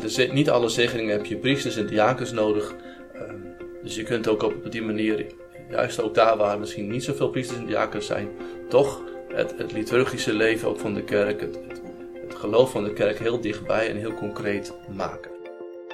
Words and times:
bij 0.00 0.26
de, 0.26 0.32
niet 0.32 0.50
alle 0.50 0.68
zegeningen 0.68 1.16
heb 1.16 1.26
je 1.26 1.36
priesters 1.36 1.76
en 1.76 1.86
diakens 1.86 2.32
nodig. 2.32 2.74
Ehm, 3.14 3.36
dus 3.82 3.94
je 3.94 4.02
kunt 4.02 4.28
ook 4.28 4.42
op 4.42 4.70
die 4.70 4.82
manier, 4.82 5.26
juist 5.70 6.02
ook 6.02 6.14
daar 6.14 6.36
waar 6.36 6.58
misschien 6.58 6.90
niet 6.90 7.04
zoveel 7.04 7.28
priesters 7.28 7.58
en 7.58 7.66
diakens 7.66 8.06
zijn, 8.06 8.28
toch 8.68 9.02
het, 9.28 9.54
het 9.58 9.72
liturgische 9.72 10.32
leven 10.32 10.68
ook 10.68 10.78
van 10.78 10.94
de 10.94 11.02
kerk, 11.02 11.40
het, 11.40 11.54
het, 11.68 11.82
het 12.22 12.34
geloof 12.34 12.70
van 12.70 12.84
de 12.84 12.92
kerk 12.92 13.18
heel 13.18 13.40
dichtbij 13.40 13.90
en 13.90 13.96
heel 13.96 14.14
concreet 14.14 14.72
maken. 14.96 15.30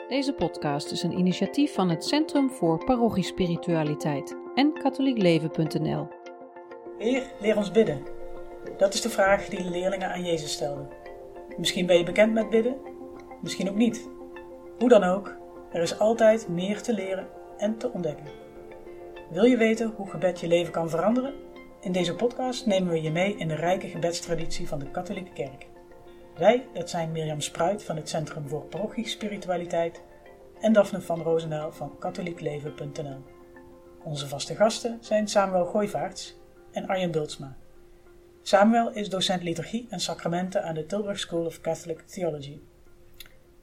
Deze 0.09 0.33
podcast 0.33 0.91
is 0.91 1.03
een 1.03 1.19
initiatief 1.19 1.75
van 1.75 1.91
het 1.91 2.05
Centrum 2.05 2.51
voor 2.51 2.85
Parochiespiritualiteit 2.85 4.37
en 4.55 4.73
katholiekleven.nl. 4.83 6.09
Heer, 6.99 7.23
leer 7.41 7.57
ons 7.57 7.71
bidden. 7.71 8.03
Dat 8.77 8.95
is 8.95 9.01
de 9.01 9.11
vraag 9.11 9.49
die 9.49 9.63
de 9.63 9.71
leerlingen 9.71 10.13
aan 10.13 10.25
Jezus 10.25 10.53
stelden. 10.53 10.89
Misschien 11.57 11.87
ben 11.87 11.99
je 11.99 12.05
bekend 12.05 12.33
met 12.33 12.51
bidden, 12.51 12.90
misschien 13.43 13.71
ook 13.71 13.77
niet. 13.77 14.09
Hoe 14.79 14.89
dan 14.89 15.05
ook, 15.05 15.37
er 15.73 15.83
is 15.83 15.99
altijd 15.99 16.49
meer 16.49 16.83
te 16.83 16.95
leren 16.95 17.27
en 17.59 17.77
te 17.77 17.93
ontdekken. 17.93 18.27
Wil 19.31 19.45
je 19.45 19.57
weten 19.57 19.93
hoe 19.97 20.11
gebed 20.11 20.41
je 20.41 20.47
leven 20.47 20.73
kan 20.73 20.91
veranderen? 20.91 21.35
In 21.81 21.93
deze 21.93 22.15
podcast 22.15 22.67
nemen 22.67 22.93
we 22.93 23.03
je 23.03 23.11
mee 23.11 23.37
in 23.37 23.49
de 23.49 23.55
rijke 23.55 23.89
gebedstraditie 23.89 24.69
van 24.69 24.79
de 24.79 24.91
katholieke 24.91 25.33
kerk. 25.33 25.67
Wij, 26.37 26.67
dat 26.73 26.91
zijn 26.91 27.13
Mirjam 27.13 27.41
Spruit 27.41 27.83
van 27.83 27.97
het 27.97 28.09
Centrum 28.09 28.49
voor 28.49 28.65
Parochiespiritualiteit 28.65 30.03
en 30.61 30.73
Daphne 30.73 31.01
van 31.01 31.23
Roosendaal 31.23 31.73
van 31.73 31.99
katholiekleven.nl. 31.99 33.25
Onze 34.05 34.29
vaste 34.29 34.55
gasten 34.55 34.99
zijn 35.01 35.29
Samuel 35.29 35.67
Gooivaarts 35.67 36.37
en 36.73 36.87
Arjen 36.87 37.11
Dultsma. 37.11 37.57
Samuel 38.43 38.93
is 38.93 39.09
docent 39.09 39.43
liturgie 39.43 39.87
en 39.91 40.01
sacramenten 40.01 40.65
aan 40.65 40.75
de 40.75 40.87
Tilburg 40.87 41.19
School 41.19 41.45
of 41.45 41.61
Catholic 41.61 42.01
Theology. 42.01 42.61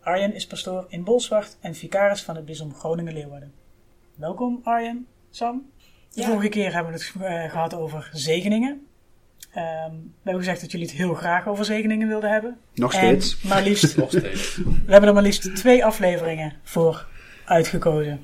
Arjen 0.08 0.34
is 0.34 0.48
pastoor 0.48 0.86
in 0.90 1.04
Bolsward 1.04 1.58
en 1.62 1.76
vicaris 1.76 2.24
van 2.24 2.36
het 2.36 2.46
bisdom 2.46 2.74
Groningen-Leeuwarden. 2.74 3.54
Welkom 4.16 4.59
Arjen, 4.64 5.08
Sam. 5.30 5.72
De 6.14 6.23
vorige 6.23 6.50
keer 6.50 6.73
hebben 6.73 6.94
we 6.94 7.00
het 7.00 7.14
uh, 7.22 7.52
gehad 7.52 7.73
over 7.73 8.09
zegeningen. 8.14 8.70
Um, 8.70 8.84
we 9.54 10.23
hebben 10.23 10.44
gezegd 10.44 10.62
dat 10.62 10.72
jullie 10.72 10.88
het 10.88 10.96
heel 10.96 11.14
graag 11.14 11.48
over 11.48 11.66
zegeningen 11.66 12.08
wilden 12.08 12.30
hebben. 12.30 12.58
Nog 12.73 12.94
steeds. 12.94 13.42
En 13.42 13.48
maar 13.48 13.64
liefst, 13.64 13.98
Nog 13.98 14.09
steeds. 14.09 14.56
We 14.56 14.92
hebben 14.92 15.09
er 15.09 15.14
maar 15.14 15.23
liefst 15.23 15.56
twee 15.56 15.86
afleveringen 15.86 16.53
voor 16.64 17.08
uitgekozen. 17.46 18.20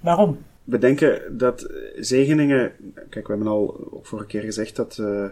Waarom? 0.00 0.44
We 0.64 0.78
denken 0.78 1.38
dat 1.38 1.72
zegeningen. 1.96 2.72
Kijk, 2.94 3.26
we 3.26 3.32
hebben 3.32 3.52
al 3.52 3.88
ook 3.90 4.06
vorige 4.06 4.28
keer 4.28 4.42
gezegd 4.42 4.76
dat. 4.76 4.98
Uh, 5.00 5.24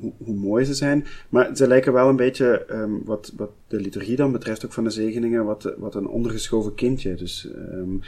hoe, 0.00 0.12
hoe, 0.24 0.34
mooi 0.34 0.64
ze 0.64 0.74
zijn. 0.74 1.06
Maar 1.28 1.56
ze 1.56 1.66
lijken 1.66 1.92
wel 1.92 2.08
een 2.08 2.16
beetje, 2.16 2.66
um, 2.70 3.04
wat, 3.04 3.32
wat 3.36 3.50
de 3.66 3.80
liturgie 3.80 4.16
dan 4.16 4.32
betreft, 4.32 4.64
ook 4.64 4.72
van 4.72 4.84
de 4.84 4.90
zegeningen, 4.90 5.44
wat, 5.44 5.74
wat 5.76 5.94
een 5.94 6.08
ondergeschoven 6.08 6.74
kindje. 6.74 7.14
Dus 7.14 7.48
um, 7.54 8.00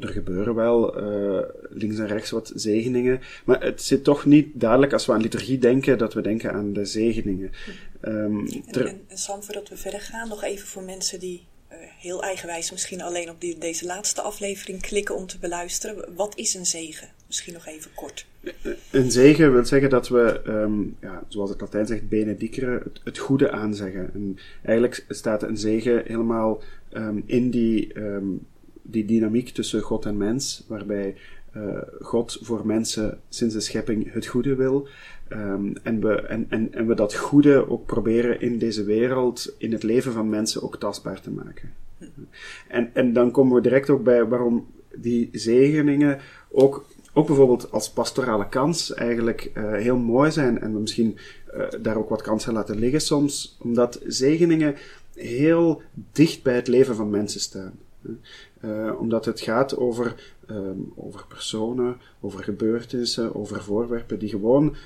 er 0.00 0.08
gebeuren 0.08 0.54
wel 0.54 1.02
uh, 1.02 1.42
links 1.70 1.98
en 1.98 2.06
rechts 2.06 2.30
wat 2.30 2.52
zegeningen. 2.54 3.20
Maar 3.44 3.64
het 3.64 3.82
zit 3.82 4.04
toch 4.04 4.24
niet 4.24 4.48
duidelijk 4.54 4.92
als 4.92 5.06
we 5.06 5.12
aan 5.12 5.20
liturgie 5.20 5.58
denken, 5.58 5.98
dat 5.98 6.14
we 6.14 6.20
denken 6.20 6.52
aan 6.52 6.72
de 6.72 6.84
zegeningen. 6.84 7.50
Um, 8.02 8.46
en, 8.46 8.86
en, 8.86 9.00
en 9.06 9.18
Sam, 9.18 9.42
voordat 9.42 9.68
we 9.68 9.76
verder 9.76 10.00
gaan, 10.00 10.28
nog 10.28 10.44
even 10.44 10.66
voor 10.66 10.82
mensen 10.82 11.20
die 11.20 11.46
uh, 11.72 11.78
heel 11.98 12.22
eigenwijs 12.22 12.70
misschien 12.70 13.02
alleen 13.02 13.30
op 13.30 13.40
die, 13.40 13.58
deze 13.58 13.86
laatste 13.86 14.22
aflevering 14.22 14.80
klikken 14.80 15.16
om 15.16 15.26
te 15.26 15.38
beluisteren. 15.38 16.14
Wat 16.14 16.36
is 16.36 16.54
een 16.54 16.66
zegen? 16.66 17.08
Misschien 17.26 17.52
nog 17.52 17.66
even 17.66 17.90
kort. 17.94 18.26
Een 18.90 19.10
zegen 19.10 19.52
wil 19.52 19.64
zeggen 19.64 19.90
dat 19.90 20.08
we, 20.08 20.42
um, 20.46 20.96
ja, 21.00 21.22
zoals 21.28 21.50
het 21.50 21.60
Latijn 21.60 21.86
zegt, 21.86 22.08
benedicere, 22.08 22.80
het, 22.84 23.00
het, 23.04 23.18
goede 23.18 23.50
aanzeggen. 23.50 24.10
En 24.14 24.38
eigenlijk 24.62 25.04
staat 25.08 25.42
een 25.42 25.56
zegen 25.56 26.02
helemaal 26.04 26.62
um, 26.92 27.22
in 27.26 27.50
die, 27.50 27.98
um, 27.98 28.46
die 28.82 29.04
dynamiek 29.04 29.48
tussen 29.48 29.80
God 29.80 30.04
en 30.04 30.16
mens, 30.16 30.64
waarbij 30.68 31.16
uh, 31.56 31.78
God 32.00 32.38
voor 32.40 32.66
mensen 32.66 33.20
sinds 33.28 33.54
de 33.54 33.60
schepping 33.60 34.12
het 34.12 34.26
goede 34.26 34.54
wil. 34.54 34.88
en, 35.82 36.00
we, 36.00 36.14
en, 36.14 36.46
en, 36.48 36.72
en 36.72 36.86
we 36.86 36.94
dat 36.94 37.14
goede 37.14 37.68
ook 37.70 37.86
proberen 37.86 38.40
in 38.40 38.58
deze 38.58 38.84
wereld, 38.84 39.54
in 39.58 39.72
het 39.72 39.82
leven 39.82 40.12
van 40.12 40.28
mensen 40.28 40.62
ook 40.62 40.76
tastbaar 40.76 41.20
te 41.20 41.30
maken. 41.30 41.72
En, 42.68 42.90
en 42.92 43.12
dan 43.12 43.30
komen 43.30 43.54
we 43.54 43.62
direct 43.62 43.90
ook 43.90 44.02
bij 44.02 44.24
waarom 44.24 44.66
die 44.96 45.28
zegeningen 45.32 46.18
ook 46.50 46.86
ook 47.16 47.26
bijvoorbeeld 47.26 47.72
als 47.72 47.90
pastorale 47.90 48.48
kans 48.48 48.94
eigenlijk 48.94 49.50
uh, 49.54 49.72
heel 49.72 49.96
mooi 49.96 50.30
zijn 50.30 50.60
en 50.60 50.80
misschien 50.80 51.18
uh, 51.54 51.66
daar 51.80 51.96
ook 51.96 52.08
wat 52.08 52.22
kansen 52.22 52.52
laten 52.52 52.78
liggen 52.78 53.00
soms, 53.00 53.56
omdat 53.60 54.00
zegeningen 54.06 54.74
heel 55.14 55.82
dicht 56.12 56.42
bij 56.42 56.54
het 56.54 56.68
leven 56.68 56.94
van 56.94 57.10
mensen 57.10 57.40
staan. 57.40 57.78
Uh, 58.60 59.00
omdat 59.00 59.24
het 59.24 59.40
gaat 59.40 59.76
over, 59.76 60.34
um, 60.50 60.92
over 60.96 61.26
personen, 61.28 61.96
over 62.20 62.44
gebeurtenissen, 62.44 63.34
over 63.34 63.62
voorwerpen 63.62 64.18
die 64.18 64.28
gewoon 64.28 64.76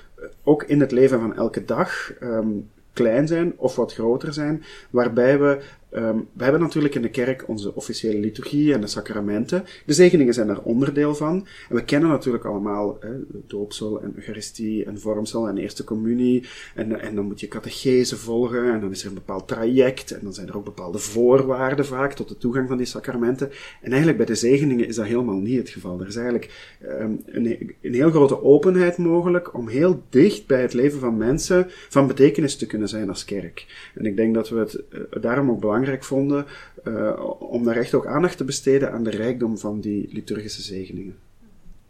ook 0.42 0.62
in 0.62 0.80
het 0.80 0.92
leven 0.92 1.20
van 1.20 1.34
elke 1.34 1.64
dag 1.64 2.12
um, 2.22 2.70
klein 2.92 3.26
zijn 3.26 3.52
of 3.56 3.76
wat 3.76 3.94
groter 3.94 4.32
zijn, 4.32 4.64
waarbij 4.90 5.38
we 5.38 5.62
Um, 5.96 6.28
we 6.32 6.42
hebben 6.42 6.60
natuurlijk 6.60 6.94
in 6.94 7.02
de 7.02 7.10
kerk 7.10 7.48
onze 7.48 7.74
officiële 7.74 8.18
liturgie 8.18 8.74
en 8.74 8.80
de 8.80 8.86
sacramenten. 8.86 9.64
De 9.86 9.92
zegeningen 9.92 10.34
zijn 10.34 10.46
daar 10.46 10.60
onderdeel 10.62 11.14
van. 11.14 11.46
En 11.68 11.76
we 11.76 11.84
kennen 11.84 12.08
natuurlijk 12.08 12.44
allemaal 12.44 12.96
hè, 13.00 13.10
doopsel 13.46 14.02
en 14.02 14.12
eucharistie 14.16 14.84
en 14.84 15.00
vormsel 15.00 15.48
en 15.48 15.58
eerste 15.58 15.84
communie. 15.84 16.44
En, 16.74 17.00
en 17.00 17.14
dan 17.14 17.24
moet 17.24 17.40
je 17.40 17.48
catechese 17.48 18.16
volgen 18.16 18.72
en 18.72 18.80
dan 18.80 18.90
is 18.90 19.02
er 19.02 19.08
een 19.08 19.14
bepaald 19.14 19.48
traject. 19.48 20.10
En 20.10 20.20
dan 20.22 20.34
zijn 20.34 20.48
er 20.48 20.56
ook 20.56 20.64
bepaalde 20.64 20.98
voorwaarden 20.98 21.86
vaak 21.86 22.12
tot 22.12 22.28
de 22.28 22.36
toegang 22.36 22.68
van 22.68 22.76
die 22.76 22.86
sacramenten. 22.86 23.50
En 23.80 23.88
eigenlijk 23.88 24.16
bij 24.16 24.26
de 24.26 24.34
zegeningen 24.34 24.86
is 24.86 24.96
dat 24.96 25.06
helemaal 25.06 25.40
niet 25.40 25.58
het 25.58 25.68
geval. 25.68 26.00
Er 26.00 26.06
is 26.06 26.16
eigenlijk 26.16 26.78
um, 26.82 27.22
een, 27.26 27.74
een 27.80 27.94
heel 27.94 28.10
grote 28.10 28.42
openheid 28.42 28.98
mogelijk 28.98 29.54
om 29.54 29.68
heel 29.68 30.02
dicht 30.08 30.46
bij 30.46 30.62
het 30.62 30.72
leven 30.72 31.00
van 31.00 31.16
mensen 31.16 31.66
van 31.68 32.06
betekenis 32.06 32.56
te 32.56 32.66
kunnen 32.66 32.88
zijn 32.88 33.08
als 33.08 33.24
kerk. 33.24 33.66
En 33.94 34.06
ik 34.06 34.16
denk 34.16 34.34
dat 34.34 34.48
we 34.48 34.58
het 34.58 34.82
uh, 34.92 35.00
daarom 35.20 35.50
ook 35.50 35.60
belangrijk 35.60 35.78
belangrijk 35.80 36.04
vonden 36.04 36.46
uh, 36.84 37.20
om 37.38 37.64
daar 37.64 37.76
echt 37.76 37.94
ook 37.94 38.06
aandacht 38.06 38.36
te 38.36 38.44
besteden 38.44 38.92
aan 38.92 39.04
de 39.04 39.10
rijkdom 39.10 39.58
van 39.58 39.80
die 39.80 40.08
liturgische 40.12 40.62
zegeningen. 40.62 41.18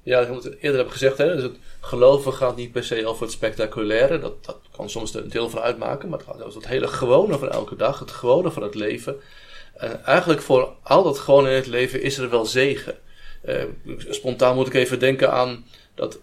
Ja, 0.02 0.20
ik 0.20 0.56
eerder 0.60 0.80
heb 0.80 0.88
gezegd, 0.88 1.18
hè, 1.18 1.34
dus 1.34 1.42
het 1.42 1.56
geloven 1.80 2.32
gaat 2.32 2.56
niet 2.56 2.72
per 2.72 2.84
se 2.84 3.06
over 3.06 3.22
het 3.22 3.32
spectaculaire. 3.32 4.18
Dat, 4.18 4.44
dat 4.44 4.58
kan 4.76 4.90
soms 4.90 5.14
een 5.14 5.28
deel 5.28 5.50
van 5.50 5.60
uitmaken, 5.60 6.08
maar 6.08 6.18
het 6.18 6.28
gaat 6.28 6.42
over 6.42 6.60
het 6.60 6.68
hele 6.68 6.88
gewone 6.88 7.38
van 7.38 7.50
elke 7.50 7.76
dag, 7.76 7.98
het 7.98 8.10
gewone 8.10 8.50
van 8.50 8.62
het 8.62 8.74
leven. 8.74 9.16
En 9.74 10.04
eigenlijk 10.04 10.42
voor 10.42 10.72
al 10.82 11.02
dat 11.02 11.18
gewone 11.18 11.48
in 11.48 11.54
het 11.54 11.66
leven 11.66 12.02
is 12.02 12.18
er 12.18 12.30
wel 12.30 12.46
zegen. 12.46 12.94
Uh, 13.44 13.64
spontaan 14.08 14.54
moet 14.54 14.66
ik 14.66 14.74
even 14.74 14.98
denken 14.98 15.32
aan 15.32 15.64
dat 15.94 16.18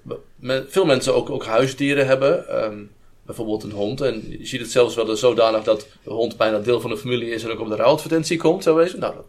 veel 0.68 0.86
mensen 0.86 1.16
ook, 1.16 1.30
ook 1.30 1.46
huisdieren 1.46 2.08
hebben. 2.08 2.64
Um, 2.64 2.92
bijvoorbeeld 3.28 3.64
een 3.64 3.72
hond. 3.72 4.02
En 4.02 4.26
je 4.40 4.46
ziet 4.46 4.62
het 4.62 4.72
zelfs 4.72 4.96
wel 4.96 5.16
zodanig 5.16 5.64
dat 5.64 5.88
de 6.04 6.10
hond 6.10 6.38
bijna 6.38 6.60
deel 6.60 6.82
van 6.82 6.90
de 6.90 6.98
familie 6.98 7.30
is 7.30 7.44
en 7.44 7.52
ook 7.52 7.60
op 7.60 7.70
de 7.70 7.76
rouwadvertentie 7.76 8.38
komt, 8.38 8.64
zo 8.64 8.76
wezen. 8.76 9.00
Nou, 9.00 9.14
daar 9.14 9.24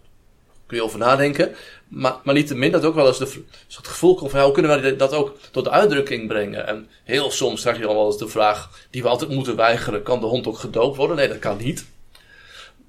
kun 0.67 0.77
je 0.77 0.83
over 0.83 0.99
nadenken. 0.99 1.55
Maar, 1.89 2.17
maar 2.25 2.35
niet 2.35 2.47
te 2.47 2.55
min 2.55 2.73
dat 2.73 2.85
ook 2.85 2.95
wel 2.95 3.07
eens 3.07 3.19
de, 3.19 3.43
gevoel 3.69 4.15
komt 4.15 4.31
van, 4.31 4.41
hoe 4.41 4.53
kunnen 4.53 4.81
wij 4.81 4.97
dat 4.97 5.13
ook 5.13 5.37
tot 5.51 5.65
de 5.65 5.71
uitdrukking 5.71 6.29
brengen? 6.29 6.67
En 6.67 6.89
heel 7.05 7.31
soms 7.31 7.61
krijg 7.61 7.77
je 7.77 7.83
dan 7.83 7.95
wel 7.95 8.07
eens 8.07 8.19
de 8.19 8.29
vraag, 8.29 8.87
die 8.91 9.03
we 9.03 9.09
altijd 9.09 9.31
moeten 9.31 9.57
weigeren, 9.57 10.03
kan 10.03 10.21
de 10.21 10.27
hond 10.27 10.47
ook 10.47 10.59
gedoopt 10.59 10.97
worden? 10.97 11.17
Nee, 11.17 11.29
dat 11.29 11.39
kan 11.39 11.57
niet. 11.57 11.87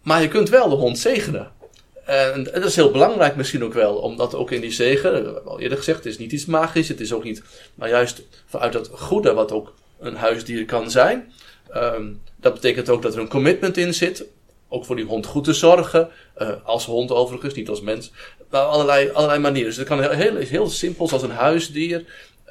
Maar 0.02 0.22
je 0.22 0.28
kunt 0.28 0.50
wel 0.50 0.70
de 0.70 0.76
hond 0.76 0.98
zegenen. 0.98 1.52
En 2.06 2.44
dat 2.44 2.66
is 2.66 2.76
heel 2.76 2.92
belangrijk 2.92 3.36
misschien 3.36 3.64
ook 3.64 3.74
wel, 3.74 3.96
omdat 3.96 4.36
ook 4.36 4.52
in 4.52 4.62
die 4.62 4.72
zegen, 4.72 5.34
we 5.34 5.40
al 5.40 5.60
eerder 5.60 5.78
gezegd, 5.78 5.98
het 5.98 6.08
is 6.08 6.18
niet 6.18 6.32
iets 6.32 6.46
magisch, 6.46 6.88
het 6.88 7.00
is 7.00 7.14
ook 7.14 7.24
niet, 7.24 7.44
maar 7.76 7.90
juist 7.90 8.22
vanuit 8.46 8.74
dat 8.74 8.90
goede 8.94 9.34
wat 9.34 9.52
ook 9.52 9.74
een 10.00 10.16
huisdier 10.16 10.66
kan 10.66 10.92
zijn. 10.92 11.34
Um, 11.76 12.22
dat 12.36 12.54
betekent 12.54 12.90
ook 12.90 13.02
dat 13.02 13.14
er 13.14 13.20
een 13.20 13.30
commitment 13.30 13.78
in 13.78 13.94
zit. 13.94 14.26
Ook 14.68 14.86
voor 14.86 14.96
die 14.96 15.06
hond 15.06 15.26
goed 15.26 15.44
te 15.44 15.54
zorgen. 15.54 16.10
Uh, 16.38 16.52
als 16.64 16.86
hond 16.86 17.12
overigens, 17.12 17.54
niet 17.54 17.70
als 17.70 17.82
mens. 17.82 18.12
Maar 18.50 18.62
allerlei, 18.62 19.10
allerlei 19.10 19.40
manieren. 19.40 19.68
Dus 19.68 19.78
het 19.78 19.88
kan 19.88 20.02
heel, 20.02 20.10
heel, 20.10 20.36
heel 20.36 20.70
simpel 20.70 21.10
als 21.10 21.22
een 21.22 21.32
huisdier. 21.32 22.06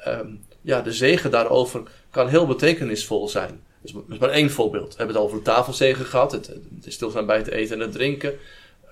Um, 0.07 0.43
ja, 0.61 0.81
de 0.81 0.93
zegen 0.93 1.31
daarover 1.31 1.83
kan 2.11 2.27
heel 2.27 2.45
betekenisvol 2.47 3.27
zijn. 3.27 3.63
Dus, 3.81 3.93
is 4.09 4.17
maar 4.17 4.29
één 4.29 4.49
voorbeeld. 4.49 4.91
We 4.91 4.97
hebben 4.97 5.15
het 5.15 5.25
over 5.25 5.37
de 5.37 5.43
tafelsegen 5.43 6.05
gehad. 6.05 6.31
Het, 6.31 6.47
het 6.47 6.93
stilstaan 6.93 7.25
bij 7.25 7.37
het 7.37 7.47
eten 7.47 7.75
en 7.75 7.81
het 7.81 7.91
drinken. 7.91 8.33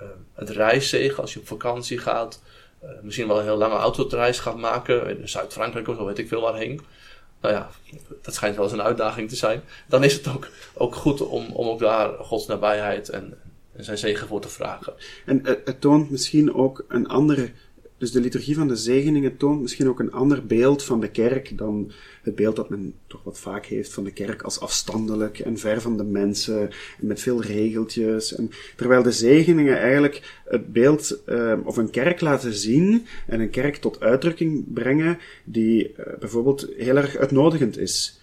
Uh, 0.01 0.07
het 0.33 0.49
reiszegen 0.49 1.21
als 1.21 1.33
je 1.33 1.39
op 1.39 1.47
vakantie 1.47 1.97
gaat. 1.97 2.41
Uh, 2.83 2.89
misschien 3.01 3.27
wel 3.27 3.37
een 3.37 3.43
heel 3.43 3.57
lange 3.57 3.75
autoreis 3.75 4.39
gaat 4.39 4.57
maken. 4.57 5.19
In 5.19 5.29
Zuid-Frankrijk 5.29 5.87
of 5.87 5.95
zo 5.95 6.05
weet 6.05 6.17
ik 6.17 6.27
veel 6.27 6.41
waarheen 6.41 6.81
nou 7.41 7.53
ja, 7.53 7.69
dat 8.21 8.33
schijnt 8.33 8.55
wel 8.55 8.63
eens 8.63 8.73
een 8.73 8.81
uitdaging 8.81 9.29
te 9.29 9.35
zijn. 9.35 9.61
Dan 9.87 10.03
is 10.03 10.13
het 10.13 10.27
ook, 10.27 10.49
ook 10.73 10.95
goed 10.95 11.21
om, 11.21 11.51
om 11.51 11.67
ook 11.67 11.79
daar 11.79 12.09
Gods 12.09 12.47
nabijheid 12.47 13.09
en, 13.09 13.33
zijn 13.77 13.97
zegen 13.97 14.27
voor 14.27 14.41
te 14.41 14.49
vragen. 14.49 14.93
En 15.25 15.39
het, 15.43 15.61
het 15.65 15.81
toont 15.81 16.09
misschien 16.09 16.53
ook 16.53 16.85
een 16.87 17.07
andere 17.07 17.51
dus 17.97 18.11
de 18.11 18.21
liturgie 18.21 18.55
van 18.55 18.67
de 18.67 18.75
zegeningen 18.75 19.37
toont 19.37 19.61
misschien 19.61 19.87
ook 19.87 19.99
een 19.99 20.11
ander 20.11 20.45
beeld 20.45 20.83
van 20.83 20.99
de 20.99 21.09
kerk 21.09 21.57
dan 21.57 21.91
het 22.21 22.35
beeld 22.35 22.55
dat 22.55 22.69
men 22.69 22.93
toch 23.07 23.23
wat 23.23 23.39
vaak 23.39 23.65
heeft 23.65 23.93
van 23.93 24.03
de 24.03 24.11
kerk 24.11 24.41
als 24.41 24.59
afstandelijk 24.59 25.39
en 25.39 25.57
ver 25.57 25.81
van 25.81 25.97
de 25.97 26.03
mensen 26.03 26.69
en 26.99 27.07
met 27.07 27.21
veel 27.21 27.41
regeltjes. 27.41 28.35
En, 28.35 28.51
terwijl 28.75 29.03
de 29.03 29.11
zegeningen 29.11 29.79
eigenlijk 29.79 30.41
het 30.45 30.73
beeld 30.73 31.21
uh, 31.29 31.53
of 31.63 31.77
een 31.77 31.89
kerk 31.89 32.21
laten 32.21 32.53
zien 32.53 33.05
en 33.27 33.39
een 33.39 33.49
kerk 33.49 33.75
tot 33.75 33.99
uitdrukking 33.99 34.73
brengen 34.73 35.17
die 35.43 35.89
uh, 35.89 36.05
bijvoorbeeld 36.19 36.67
heel 36.77 36.95
erg 36.95 37.15
uitnodigend 37.15 37.77
is 37.77 38.19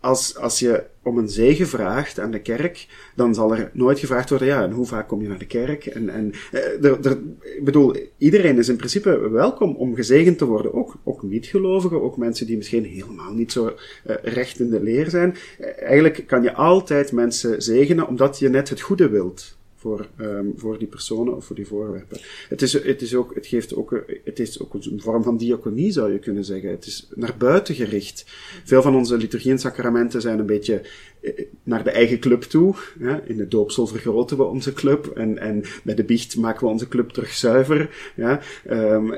als, 0.00 0.36
als 0.36 0.58
je 0.58 0.84
om 1.02 1.18
een 1.18 1.28
zegen 1.28 1.66
vraagt 1.66 2.20
aan 2.20 2.30
de 2.30 2.40
kerk, 2.40 2.86
dan 3.14 3.34
zal 3.34 3.56
er 3.56 3.70
nooit 3.72 3.98
gevraagd 3.98 4.30
worden, 4.30 4.48
ja, 4.48 4.62
en 4.62 4.70
hoe 4.70 4.86
vaak 4.86 5.08
kom 5.08 5.22
je 5.22 5.28
naar 5.28 5.38
de 5.38 5.46
kerk? 5.46 5.86
En, 5.86 6.08
en 6.08 6.32
eh, 6.52 6.84
er, 6.84 7.06
er, 7.06 7.18
ik 7.56 7.64
bedoel, 7.64 7.96
iedereen 8.18 8.58
is 8.58 8.68
in 8.68 8.76
principe 8.76 9.28
welkom 9.28 9.76
om 9.76 9.94
gezegend 9.94 10.38
te 10.38 10.44
worden, 10.44 10.74
ook, 10.74 10.96
ook 11.04 11.22
niet-gelovigen, 11.22 12.02
ook 12.02 12.16
mensen 12.16 12.46
die 12.46 12.56
misschien 12.56 12.84
helemaal 12.84 13.32
niet 13.32 13.52
zo 13.52 13.66
uh, 13.66 14.14
recht 14.22 14.60
in 14.60 14.70
de 14.70 14.82
leer 14.82 15.10
zijn. 15.10 15.36
Uh, 15.60 15.66
eigenlijk 15.82 16.26
kan 16.26 16.42
je 16.42 16.54
altijd 16.54 17.12
mensen 17.12 17.62
zegenen, 17.62 18.08
omdat 18.08 18.38
je 18.38 18.48
net 18.48 18.68
het 18.68 18.80
goede 18.80 19.08
wilt 19.08 19.55
voor, 19.86 20.08
um, 20.20 20.52
voor 20.56 20.78
die 20.78 20.88
personen 20.88 21.36
of 21.36 21.44
voor 21.44 21.56
die 21.56 21.66
voorwerpen. 21.66 22.18
Het, 22.48 22.62
is, 22.62 22.72
het, 22.72 23.02
is 23.02 23.14
ook, 23.14 23.34
het, 23.34 23.46
geeft 23.46 23.74
ook, 23.74 24.04
het 24.24 24.38
is 24.38 24.60
ook 24.62 24.74
een 24.74 25.00
vorm 25.00 25.22
van 25.22 25.36
diaconie, 25.36 25.90
zou 25.92 26.12
je 26.12 26.18
kunnen 26.18 26.44
zeggen. 26.44 26.70
Het 26.70 26.86
is 26.86 27.08
naar 27.14 27.34
buiten 27.38 27.74
gericht. 27.74 28.24
Veel 28.64 28.82
van 28.82 28.96
onze 28.96 29.16
liturgie 29.16 29.50
en 29.50 29.58
sacramenten 29.58 30.20
zijn 30.20 30.38
een 30.38 30.46
beetje 30.46 30.82
eh, 31.20 31.44
naar 31.62 31.84
de 31.84 31.90
eigen 31.90 32.18
club 32.18 32.42
toe. 32.42 32.74
In 33.24 33.36
de 33.36 33.48
doopsel 33.48 33.86
vergroten 33.86 34.36
we 34.36 34.42
onze 34.42 34.72
club 34.72 35.06
en, 35.06 35.38
en 35.38 35.62
bij 35.84 35.94
de 35.94 36.04
biecht 36.04 36.36
maken 36.36 36.66
we 36.66 36.72
onze 36.72 36.88
club 36.88 37.10
terug 37.10 37.32
zuiver. 37.32 38.12
Ja? 38.16 38.40
Um, 38.70 39.14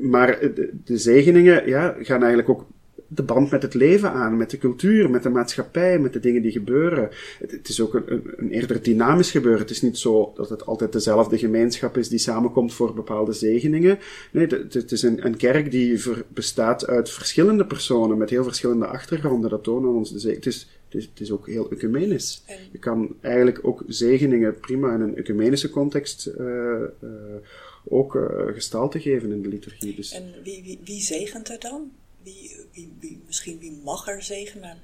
maar 0.00 0.38
de, 0.40 0.70
de 0.84 0.96
zegeningen 0.96 1.68
ja, 1.68 1.96
gaan 2.00 2.20
eigenlijk 2.20 2.48
ook 2.48 2.66
de 3.14 3.22
band 3.22 3.50
met 3.50 3.62
het 3.62 3.74
leven 3.74 4.12
aan, 4.12 4.36
met 4.36 4.50
de 4.50 4.58
cultuur, 4.58 5.10
met 5.10 5.22
de 5.22 5.28
maatschappij, 5.28 5.98
met 5.98 6.12
de 6.12 6.20
dingen 6.20 6.42
die 6.42 6.50
gebeuren. 6.50 7.08
Het, 7.38 7.50
het 7.50 7.68
is 7.68 7.80
ook 7.80 7.94
een, 7.94 8.22
een, 8.36 8.50
eerder 8.50 8.82
dynamisch 8.82 9.30
gebeuren. 9.30 9.60
Het 9.60 9.70
is 9.70 9.82
niet 9.82 9.98
zo 9.98 10.32
dat 10.34 10.48
het 10.48 10.66
altijd 10.66 10.92
dezelfde 10.92 11.38
gemeenschap 11.38 11.96
is 11.96 12.08
die 12.08 12.18
samenkomt 12.18 12.74
voor 12.74 12.94
bepaalde 12.94 13.32
zegeningen. 13.32 13.98
Nee, 14.30 14.46
het, 14.46 14.74
het 14.74 14.92
is 14.92 15.02
een, 15.02 15.26
een, 15.26 15.36
kerk 15.36 15.70
die 15.70 16.00
ver, 16.00 16.24
bestaat 16.28 16.86
uit 16.86 17.10
verschillende 17.10 17.66
personen 17.66 18.18
met 18.18 18.30
heel 18.30 18.44
verschillende 18.44 18.86
achtergronden. 18.86 19.50
Dat 19.50 19.64
tonen 19.64 19.90
ons 19.90 20.12
de 20.12 20.18
zegen. 20.18 20.36
Het 20.36 20.46
is, 20.46 20.68
het 20.84 20.94
is, 20.94 21.04
het 21.04 21.20
is 21.20 21.30
ook 21.30 21.46
heel 21.46 21.70
ecumenisch. 21.70 22.42
Je 22.72 22.78
kan 22.78 23.14
eigenlijk 23.20 23.58
ook 23.62 23.82
zegeningen 23.86 24.60
prima 24.60 24.94
in 24.94 25.00
een 25.00 25.16
ecumenische 25.16 25.70
context 25.70 26.30
uh, 26.38 26.46
uh, 27.04 27.10
ook 27.84 28.14
uh, 28.14 28.22
gestalte 28.46 29.00
geven 29.00 29.32
in 29.32 29.42
de 29.42 29.48
liturgie. 29.48 29.94
Dus. 29.94 30.12
En 30.12 30.24
wie, 30.42 30.62
wie, 30.62 30.80
wie 30.84 31.00
zegent 31.00 31.48
er 31.48 31.60
dan? 31.60 31.90
Wie, 32.24 33.22
misschien 33.26 33.58
wie 33.58 33.80
mag 33.84 34.08
er 34.08 34.22
zegenen? 34.22 34.78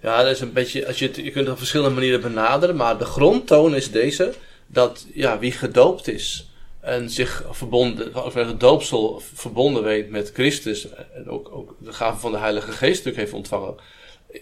Ja, 0.00 0.22
dat 0.22 0.32
is 0.32 0.40
een 0.40 0.52
beetje, 0.52 0.86
als 0.86 0.98
je, 0.98 1.04
je 1.04 1.30
kunt 1.30 1.44
het 1.44 1.48
op 1.48 1.58
verschillende 1.58 1.94
manieren 1.94 2.20
benaderen, 2.20 2.76
maar 2.76 2.98
de 2.98 3.04
grondtoon 3.04 3.74
is 3.74 3.90
deze, 3.90 4.34
dat 4.66 5.06
ja, 5.12 5.38
wie 5.38 5.52
gedoopt 5.52 6.08
is 6.08 6.50
en 6.80 7.10
zich 7.10 7.44
verbonden, 7.50 8.24
of 8.24 8.34
het 8.34 8.60
doopsel 8.60 9.22
verbonden 9.34 9.82
weet 9.82 10.10
met 10.10 10.30
Christus 10.32 10.88
en 11.14 11.28
ook, 11.28 11.48
ook 11.52 11.76
de 11.78 11.92
gave 11.92 12.18
van 12.20 12.32
de 12.32 12.38
Heilige 12.38 12.72
Geest 12.72 12.96
natuurlijk 12.96 13.16
heeft 13.16 13.32
ontvangen, 13.32 13.74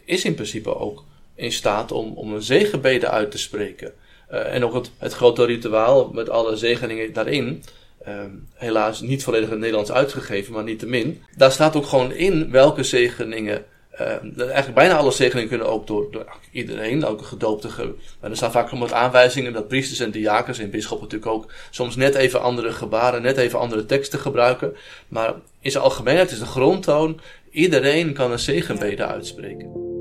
is 0.04 0.24
in 0.24 0.34
principe 0.34 0.76
ook 0.76 1.04
in 1.34 1.52
staat 1.52 1.92
om, 1.92 2.12
om 2.12 2.32
een 2.32 2.42
zegenbede 2.42 3.08
uit 3.08 3.30
te 3.30 3.38
spreken. 3.38 3.92
Uh, 4.30 4.54
en 4.54 4.64
ook 4.64 4.74
het, 4.74 4.90
het 4.98 5.12
grote 5.12 5.44
rituaal 5.44 6.10
met 6.12 6.28
alle 6.28 6.56
zegeningen 6.56 7.12
daarin, 7.12 7.62
Um, 8.08 8.48
helaas 8.54 9.00
niet 9.00 9.24
volledig 9.24 9.46
in 9.46 9.52
het 9.52 9.60
Nederlands 9.60 9.92
uitgegeven, 9.92 10.52
maar 10.52 10.62
niet 10.62 10.78
te 10.78 10.86
min. 10.86 11.22
Daar 11.36 11.52
staat 11.52 11.76
ook 11.76 11.86
gewoon 11.86 12.12
in 12.12 12.50
welke 12.50 12.82
zegeningen. 12.82 13.64
Uh, 14.00 14.08
eigenlijk 14.38 14.74
bijna 14.74 14.96
alle 14.96 15.10
zegeningen 15.10 15.48
kunnen 15.48 15.66
ook 15.66 15.86
door, 15.86 16.10
door 16.10 16.26
iedereen, 16.50 17.02
elke 17.02 17.24
gedoopte. 17.24 17.68
Ge 17.68 17.94
maar 18.20 18.30
er 18.30 18.36
staan 18.36 18.52
vaak 18.52 18.70
wat 18.70 18.92
aanwijzingen 18.92 19.52
dat 19.52 19.68
priesters 19.68 20.00
en 20.00 20.10
diakens 20.10 20.58
en 20.58 20.70
bisschoppen 20.70 21.08
natuurlijk 21.08 21.32
ook 21.32 21.52
soms 21.70 21.96
net 21.96 22.14
even 22.14 22.40
andere 22.40 22.72
gebaren, 22.72 23.22
net 23.22 23.36
even 23.36 23.58
andere 23.58 23.86
teksten 23.86 24.18
gebruiken. 24.18 24.76
Maar 25.08 25.34
in 25.60 25.70
zijn 25.70 25.84
algemeenheid 25.84 26.30
is 26.30 26.38
de 26.38 26.46
grondtoon: 26.46 27.20
iedereen 27.50 28.12
kan 28.12 28.32
een 28.32 28.38
zegenbede 28.38 29.06
uitspreken. 29.06 29.95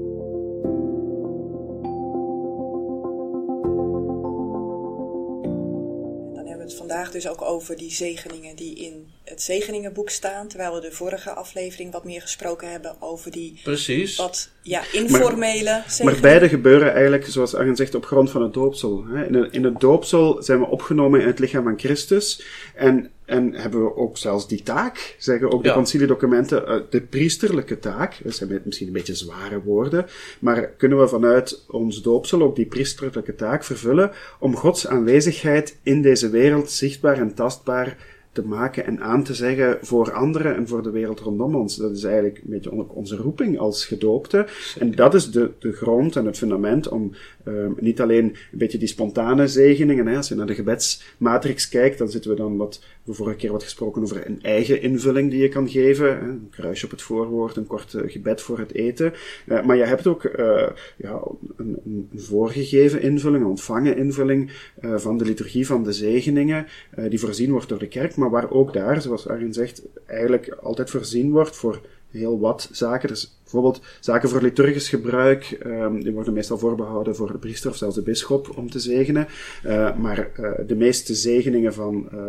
Vandaag 6.74 7.12
dus 7.12 7.28
ook 7.28 7.42
over 7.42 7.78
die 7.78 7.92
zegeningen 7.92 8.56
die 8.56 8.76
in 8.76 9.14
het 9.26 9.42
zegeningenboek 9.42 10.10
staan. 10.10 10.48
Terwijl 10.48 10.74
we 10.74 10.82
de 10.82 10.92
vorige 10.92 11.30
aflevering 11.30 11.92
wat 11.92 12.04
meer 12.04 12.22
gesproken 12.22 12.72
hebben 12.72 12.96
over 13.00 13.32
die 13.32 13.60
Precies. 13.64 14.16
wat 14.16 14.50
ja, 14.62 14.84
informele 14.92 15.64
maar, 15.64 15.84
zegeningen. 15.88 16.14
Maar 16.14 16.22
beide 16.22 16.50
gebeuren 16.50 16.94
eigenlijk, 16.94 17.26
zoals 17.26 17.56
Arjen 17.56 17.76
zegt, 17.76 17.96
op 17.96 18.06
grond 18.06 18.32
van 18.32 18.42
het 18.42 18.54
doopsel. 18.54 19.06
In, 19.28 19.52
in 19.52 19.64
het 19.64 19.80
doopsel 19.80 20.44
zijn 20.44 20.60
we 20.60 20.66
opgenomen 20.66 21.22
in 21.22 21.28
het 21.28 21.40
lichaam 21.40 21.64
van 21.64 21.80
Christus. 21.80 22.46
En 22.76 23.10
en 23.26 23.54
hebben 23.54 23.84
we 23.84 23.96
ook 23.96 24.18
zelfs 24.18 24.48
die 24.48 24.64
taak, 24.64 25.16
zeggen 25.18 25.52
ook 25.52 25.62
de 25.62 25.68
ja. 25.68 25.74
conciliedocumenten, 25.74 26.64
uh, 26.68 26.82
de 26.90 27.02
priesterlijke 27.02 27.80
taak. 27.80 28.18
Dat 28.24 28.36
zijn 28.36 28.62
misschien 28.64 28.88
een 28.88 28.94
beetje 28.94 29.16
zware 29.16 29.62
woorden, 29.62 30.06
maar 30.40 30.68
kunnen 30.68 31.00
we 31.00 31.08
vanuit 31.08 31.66
ons 31.68 32.02
doopsel 32.02 32.42
ook 32.42 32.56
die 32.56 32.66
priesterlijke 32.66 33.36
taak 33.36 33.64
vervullen 33.64 34.12
om 34.40 34.56
Gods 34.56 34.88
aanwezigheid 34.88 35.78
in 35.84 36.02
deze 36.02 36.30
wereld 36.30 36.72
zichtbaar 36.72 37.18
en 37.18 37.34
tastbaar 37.34 37.98
te 38.36 38.46
maken 38.46 38.86
en 38.86 39.02
aan 39.02 39.24
te 39.24 39.34
zeggen 39.34 39.78
voor 39.82 40.14
anderen 40.14 40.56
en 40.56 40.68
voor 40.68 40.84
de 40.84 40.90
wereld 40.90 41.20
rondom 41.20 41.56
ons. 41.56 41.76
Dat 41.76 41.92
is 41.92 42.04
eigenlijk 42.04 42.38
een 42.38 42.50
beetje 42.50 42.88
onze 42.88 43.16
roeping 43.16 43.60
als 43.60 43.86
gedoopte. 43.86 44.48
En 44.80 44.92
dat 44.92 45.14
is 45.14 45.32
de, 45.32 45.52
de 45.60 45.72
grond 45.72 46.16
en 46.16 46.26
het 46.26 46.38
fundament 46.38 46.88
om 46.88 47.12
um, 47.46 47.76
niet 47.80 48.02
alleen 48.02 48.26
een 48.26 48.58
beetje 48.58 48.78
die 48.78 48.88
spontane 48.88 49.48
zegeningen, 49.48 50.08
hè, 50.08 50.18
als 50.18 50.28
je 50.28 50.36
naar 50.36 50.46
de 50.46 50.56
gebedsmatrix 50.56 51.70
kijkt, 51.70 51.98
dan 51.98 52.10
zitten 52.10 52.32
we 52.32 52.38
dan 52.38 52.58
wat, 52.58 52.84
we 53.04 53.14
vorige 53.14 53.36
keer 53.36 53.52
wat 53.52 53.64
gesproken 53.64 54.02
over 54.02 54.28
een 54.28 54.42
eigen 54.42 54.82
invulling 54.82 55.30
die 55.30 55.42
je 55.42 55.50
kan 55.50 55.70
geven, 55.70 56.06
hè, 56.06 56.20
een 56.20 56.48
kruisje 56.52 56.86
op 56.86 56.92
het 56.92 57.02
voorwoord, 57.02 57.56
een 57.56 57.68
kort 57.68 57.96
gebed 58.06 58.42
voor 58.42 58.60
het 58.60 58.74
eten. 58.74 59.14
Uh, 59.46 59.66
maar 59.66 59.78
je 59.78 59.84
hebt 59.84 60.08
ook 60.08 60.24
uh, 60.24 60.68
ja, 60.98 61.22
een, 61.58 61.80
een, 61.86 62.10
voorgegeven 62.16 63.02
invulling, 63.02 63.44
een 63.44 63.50
ontvangen 63.50 63.98
invulling 63.98 64.52
van 64.82 65.18
de 65.18 65.26
liturgie 65.26 65.66
van 65.66 65.84
de 65.84 65.94
zegeningen, 65.94 66.68
die 67.10 67.20
voorzien 67.20 67.52
wordt 67.52 67.70
door 67.70 67.80
de 67.80 67.88
kerk, 67.88 68.16
maar 68.16 68.25
waar 68.30 68.52
ook 68.52 68.74
daar, 68.74 69.02
zoals 69.02 69.28
Arjen 69.28 69.54
zegt, 69.54 69.82
eigenlijk 70.06 70.58
altijd 70.62 70.90
voorzien 70.90 71.32
wordt 71.32 71.56
voor 71.56 71.82
heel 72.12 72.40
wat 72.40 72.70
zaken. 72.72 73.08
Dus 73.08 73.38
bijvoorbeeld 73.42 73.82
zaken 74.00 74.30
voor 74.30 74.42
liturgisch 74.42 74.90
gebruik, 74.90 75.58
um, 75.66 76.04
die 76.04 76.14
worden 76.14 76.34
meestal 76.34 76.58
voorbehouden 76.58 77.16
voor 77.16 77.32
de 77.32 77.38
priester 77.38 77.70
of 77.70 77.76
zelfs 77.76 77.96
de 77.96 78.02
bisschop 78.02 78.58
om 78.58 78.70
te 78.70 78.80
zegenen. 78.80 79.28
Uh, 79.66 79.96
maar 79.96 80.30
uh, 80.40 80.52
de 80.68 80.76
meeste 80.76 81.14
zegeningen 81.14 81.74
van, 81.74 82.10
uh, 82.14 82.20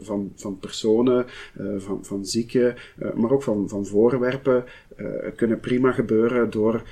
van, 0.00 0.32
van 0.36 0.58
personen, 0.58 1.26
van, 1.78 1.98
van 2.02 2.26
zieken, 2.26 2.74
maar 3.14 3.30
ook 3.30 3.42
van, 3.42 3.68
van 3.68 3.86
voorwerpen, 3.86 4.64
kunnen 5.36 5.60
prima 5.60 5.92
gebeuren 5.92 6.50
door 6.50 6.82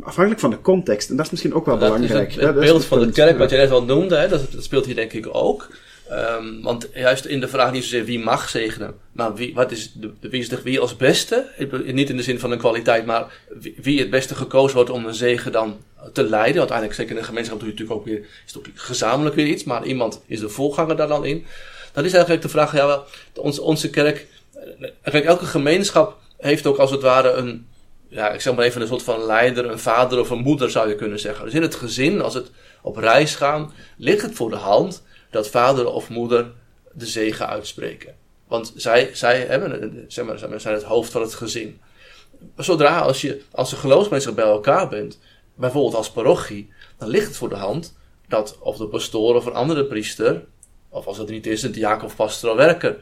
afhankelijk 0.00 0.40
van 0.40 0.50
de 0.50 0.60
context. 0.60 1.10
En 1.10 1.16
dat 1.16 1.24
is 1.24 1.30
misschien 1.30 1.54
ook 1.54 1.66
wel 1.66 1.78
dat 1.78 1.92
belangrijk. 1.92 2.28
Is 2.28 2.34
het, 2.34 2.44
het 2.44 2.58
beeld 2.58 2.84
van 2.84 3.00
de 3.00 3.10
kerk, 3.10 3.38
wat 3.38 3.50
je 3.50 3.56
net 3.56 3.70
al 3.70 3.84
noemde, 3.84 4.16
hè, 4.16 4.28
dat, 4.28 4.52
dat 4.52 4.64
speelt 4.64 4.86
hier 4.86 4.94
denk 4.94 5.12
ik 5.12 5.28
ook. 5.32 5.68
Um, 6.12 6.62
want 6.62 6.88
juist 6.94 7.24
in 7.24 7.40
de 7.40 7.48
vraag 7.48 7.72
niet 7.72 7.82
zozeer 7.82 8.04
wie 8.04 8.18
mag 8.18 8.48
zegenen, 8.48 8.94
maar 9.12 9.34
wie, 9.34 9.54
wat 9.54 9.70
is 9.70 9.92
de, 9.92 10.12
wie 10.20 10.40
is 10.40 10.48
de, 10.48 10.62
wie 10.62 10.80
als 10.80 10.96
beste, 10.96 11.46
niet 11.84 12.10
in 12.10 12.16
de 12.16 12.22
zin 12.22 12.38
van 12.38 12.50
een 12.50 12.58
kwaliteit, 12.58 13.06
maar 13.06 13.32
wie, 13.76 13.98
het 13.98 14.10
beste 14.10 14.34
gekozen 14.34 14.76
wordt 14.76 14.90
om 14.90 15.06
een 15.06 15.14
zegen 15.14 15.52
dan 15.52 15.76
te 16.12 16.22
leiden. 16.22 16.58
Uiteindelijk, 16.58 16.96
zeker 16.96 17.14
in 17.14 17.20
de 17.20 17.26
gemeenschap, 17.26 17.58
doe 17.58 17.68
je 17.68 17.74
natuurlijk 17.74 18.00
ook 18.00 18.06
weer, 18.06 18.18
is 18.18 18.52
het 18.52 18.58
ook 18.58 18.66
gezamenlijk 18.74 19.34
weer 19.34 19.46
iets, 19.46 19.64
maar 19.64 19.84
iemand 19.84 20.22
is 20.26 20.40
de 20.40 20.48
voorganger 20.48 20.96
daar 20.96 21.08
dan 21.08 21.24
in. 21.24 21.46
Dan 21.92 22.04
is 22.04 22.12
eigenlijk 22.12 22.42
de 22.42 22.48
vraag, 22.48 22.74
ja, 22.74 23.02
onze, 23.34 23.62
onze 23.62 23.90
kerk, 23.90 24.26
kijk, 25.02 25.24
elke 25.24 25.46
gemeenschap 25.46 26.16
heeft 26.38 26.66
ook 26.66 26.76
als 26.76 26.90
het 26.90 27.02
ware 27.02 27.30
een, 27.30 27.66
ja, 28.08 28.30
ik 28.30 28.40
zeg 28.40 28.54
maar 28.54 28.64
even 28.64 28.80
een 28.80 28.86
soort 28.86 29.02
van 29.02 29.24
leider, 29.24 29.70
een 29.70 29.78
vader 29.78 30.20
of 30.20 30.30
een 30.30 30.38
moeder 30.38 30.70
zou 30.70 30.88
je 30.88 30.94
kunnen 30.94 31.18
zeggen. 31.18 31.44
Dus 31.44 31.54
in 31.54 31.62
het 31.62 31.74
gezin, 31.74 32.20
als 32.20 32.34
het 32.34 32.50
op 32.82 32.96
reis 32.96 33.34
gaan, 33.34 33.72
ligt 33.96 34.22
het 34.22 34.34
voor 34.34 34.50
de 34.50 34.56
hand 34.56 35.04
dat 35.36 35.48
vader 35.48 35.86
of 35.86 36.08
moeder 36.08 36.52
de 36.92 37.06
zegen 37.06 37.48
uitspreken. 37.48 38.14
Want 38.48 38.72
zij, 38.76 39.10
zij, 39.12 39.40
hebben, 39.40 40.04
zeg 40.08 40.24
maar, 40.24 40.60
zijn 40.60 40.74
het 40.74 40.82
hoofd 40.82 41.12
van 41.12 41.22
het 41.22 41.34
gezin. 41.34 41.80
Zodra 42.56 42.98
als 42.98 43.20
je 43.20 43.42
als 43.50 43.72
een 43.72 43.78
geloofsgemeenschap 43.78 44.34
bij 44.34 44.44
elkaar 44.44 44.88
bent, 44.88 45.18
bijvoorbeeld 45.54 45.94
als 45.94 46.10
parochie, 46.10 46.72
dan 46.98 47.08
ligt 47.08 47.26
het 47.26 47.36
voor 47.36 47.48
de 47.48 47.54
hand 47.54 47.96
dat 48.28 48.58
of 48.60 48.76
de 48.76 48.86
pastoor 48.86 49.34
of 49.34 49.46
een 49.46 49.54
andere 49.54 49.84
priester, 49.84 50.44
of 50.88 51.06
als 51.06 51.18
het 51.18 51.28
niet 51.28 51.46
is, 51.46 51.62
een 51.62 51.72
diaken 51.72 52.06
of 52.06 52.16
pastoraal 52.16 52.56
werker, 52.56 52.98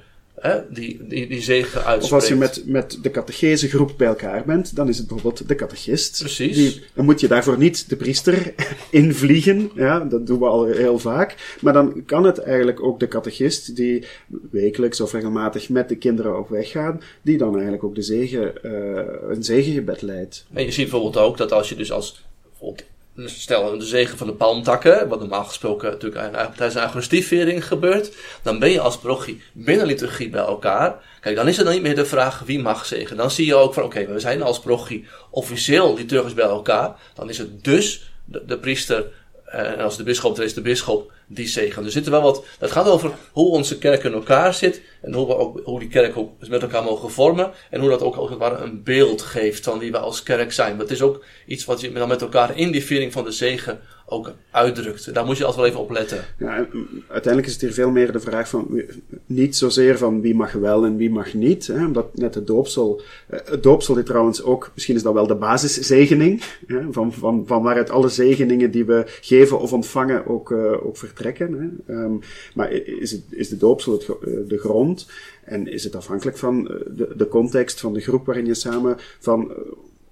die, 0.70 1.06
die, 1.08 1.26
die 1.26 1.42
zegen 1.42 1.84
uitspreekt. 1.84 2.04
Of 2.04 2.12
als 2.12 2.28
je 2.28 2.34
met, 2.34 2.62
met 2.66 2.98
de 3.02 3.10
catechesegroep 3.10 3.92
bij 3.96 4.06
elkaar 4.06 4.44
bent, 4.44 4.76
dan 4.76 4.88
is 4.88 4.98
het 4.98 5.06
bijvoorbeeld 5.06 5.48
de 5.48 5.54
catechist. 5.54 6.18
Precies. 6.18 6.56
Die, 6.56 6.82
dan 6.94 7.04
moet 7.04 7.20
je 7.20 7.28
daarvoor 7.28 7.58
niet 7.58 7.88
de 7.88 7.96
priester 7.96 8.54
invliegen, 8.90 9.70
ja, 9.74 10.00
dat 10.00 10.26
doen 10.26 10.38
we 10.38 10.44
al 10.44 10.64
heel 10.64 10.98
vaak. 10.98 11.56
Maar 11.60 11.72
dan 11.72 12.04
kan 12.06 12.24
het 12.24 12.38
eigenlijk 12.38 12.82
ook 12.82 13.00
de 13.00 13.08
catechist, 13.08 13.76
die 13.76 14.04
wekelijks 14.50 15.00
of 15.00 15.12
regelmatig 15.12 15.68
met 15.68 15.88
de 15.88 15.96
kinderen 15.96 16.38
op 16.38 16.48
weg 16.48 16.70
gaat, 16.70 17.04
die 17.22 17.38
dan 17.38 17.52
eigenlijk 17.52 17.84
ook 17.84 17.94
de 17.94 18.02
zegen, 18.02 18.52
uh, 18.62 19.00
een 19.28 19.44
zegengebed 19.44 20.02
leidt. 20.02 20.46
En 20.52 20.64
je 20.64 20.70
ziet 20.70 20.90
bijvoorbeeld 20.90 21.24
ook 21.24 21.36
dat 21.36 21.52
als 21.52 21.68
je 21.68 21.74
dus 21.74 21.92
als 21.92 22.24
bijvoorbeeld 22.42 22.84
stel 23.16 23.78
de 23.78 23.84
zegen 23.84 24.18
van 24.18 24.26
de 24.26 24.32
palmtakken, 24.32 25.08
wat 25.08 25.18
normaal 25.18 25.44
gesproken 25.44 25.90
natuurlijk 25.90 26.24
tijdens 26.32 26.74
een 26.74 26.82
Eucharistievering 26.82 27.66
gebeurt, 27.66 28.16
dan 28.42 28.58
ben 28.58 28.70
je 28.70 28.80
als 28.80 28.98
parochie 28.98 29.42
binnen 29.52 29.86
liturgie 29.86 30.30
bij 30.30 30.44
elkaar. 30.44 31.02
Kijk, 31.20 31.36
dan 31.36 31.48
is 31.48 31.56
het 31.56 31.64
dan 31.64 31.74
niet 31.74 31.82
meer 31.82 31.94
de 31.94 32.04
vraag 32.04 32.42
wie 32.44 32.58
mag 32.58 32.86
zegen. 32.86 33.16
Dan 33.16 33.30
zie 33.30 33.46
je 33.46 33.54
ook 33.54 33.74
van, 33.74 33.82
oké, 33.82 34.06
we 34.06 34.20
zijn 34.20 34.42
als 34.42 34.60
parochie 34.60 35.04
officieel 35.30 35.94
liturgisch 35.96 36.34
bij 36.34 36.44
elkaar. 36.44 36.96
Dan 37.14 37.28
is 37.28 37.38
het 37.38 37.64
dus 37.64 38.12
de, 38.24 38.58
priester, 38.58 39.04
en 39.44 39.78
als 39.78 39.96
de 39.96 40.02
bisschop 40.02 40.38
er 40.38 40.44
is, 40.44 40.54
de 40.54 40.60
bisschop 40.60 41.12
die 41.26 41.48
zegen. 41.48 41.84
Er 41.84 41.90
zit 41.90 42.08
wel 42.08 42.22
wat, 42.22 42.44
het 42.58 42.70
gaat 42.70 42.88
over 42.88 43.10
hoe 43.32 43.50
onze 43.50 43.78
kerk 43.78 44.04
in 44.04 44.12
elkaar 44.12 44.54
zit 44.54 44.82
en 45.02 45.12
hoe, 45.12 45.26
we 45.26 45.36
ook, 45.36 45.60
hoe 45.64 45.78
die 45.78 45.88
kerk 45.88 46.16
ook 46.16 46.32
met 46.48 46.62
elkaar 46.62 46.82
mogen 46.82 47.10
vormen 47.10 47.52
en 47.70 47.80
hoe 47.80 47.90
dat 47.90 48.02
ook 48.02 48.16
als 48.16 48.30
het 48.30 48.38
ware 48.38 48.64
een 48.64 48.82
beeld 48.82 49.22
geeft 49.22 49.64
van 49.64 49.78
wie 49.78 49.90
we 49.90 49.98
als 49.98 50.22
kerk 50.22 50.52
zijn. 50.52 50.78
Dat 50.78 50.90
is 50.90 51.02
ook 51.02 51.24
iets 51.46 51.64
wat 51.64 51.80
je 51.80 51.92
dan 51.92 52.08
met 52.08 52.22
elkaar 52.22 52.58
in 52.58 52.70
die 52.70 52.84
viering 52.84 53.12
van 53.12 53.24
de 53.24 53.32
zegen 53.32 53.80
ook 54.06 54.32
uitdrukt. 54.50 55.14
Daar 55.14 55.24
moet 55.24 55.36
je 55.36 55.44
altijd 55.44 55.62
wel 55.62 55.70
even 55.70 55.80
op 55.80 55.90
letten. 55.90 56.24
Ja, 56.38 56.66
uiteindelijk 57.08 57.46
is 57.46 57.52
het 57.52 57.60
hier 57.60 57.72
veel 57.72 57.90
meer 57.90 58.12
de 58.12 58.20
vraag 58.20 58.48
van, 58.48 58.82
niet 59.26 59.56
zozeer 59.56 59.98
van 59.98 60.20
wie 60.20 60.34
mag 60.34 60.52
wel 60.52 60.84
en 60.84 60.96
wie 60.96 61.10
mag 61.10 61.34
niet, 61.34 61.66
hè, 61.66 61.84
omdat 61.84 62.16
net 62.16 62.34
het 62.34 62.46
doopsel, 62.46 63.02
eh, 63.26 63.40
het 63.44 63.62
doopsel 63.62 63.94
dit 63.94 64.06
trouwens 64.06 64.42
ook, 64.42 64.70
misschien 64.74 64.94
is 64.94 65.02
dat 65.02 65.12
wel 65.12 65.26
de 65.26 65.34
basiszegening, 65.34 66.42
hè, 66.66 66.92
van, 66.92 67.12
van, 67.12 67.42
van 67.46 67.62
waaruit 67.62 67.90
alle 67.90 68.08
zegeningen 68.08 68.70
die 68.70 68.84
we 68.84 69.02
geven 69.20 69.60
of 69.60 69.72
ontvangen 69.72 70.26
ook, 70.26 70.50
uh, 70.50 70.86
ook 70.86 70.96
vertrekken. 70.96 71.82
Hè. 71.86 71.94
Um, 71.94 72.20
maar 72.54 72.72
is, 72.72 73.10
het, 73.10 73.22
is 73.30 73.48
de 73.48 73.56
doopsel 73.56 73.92
het, 73.92 74.02
eh, 74.02 74.32
de 74.48 74.58
grond 74.58 75.06
en 75.44 75.66
is 75.66 75.84
het 75.84 75.96
afhankelijk 75.96 76.38
van 76.38 76.64
de, 76.64 77.12
de 77.16 77.28
context 77.28 77.80
van 77.80 77.92
de 77.92 78.00
groep 78.00 78.26
waarin 78.26 78.46
je 78.46 78.54
samen 78.54 78.96
van 79.18 79.52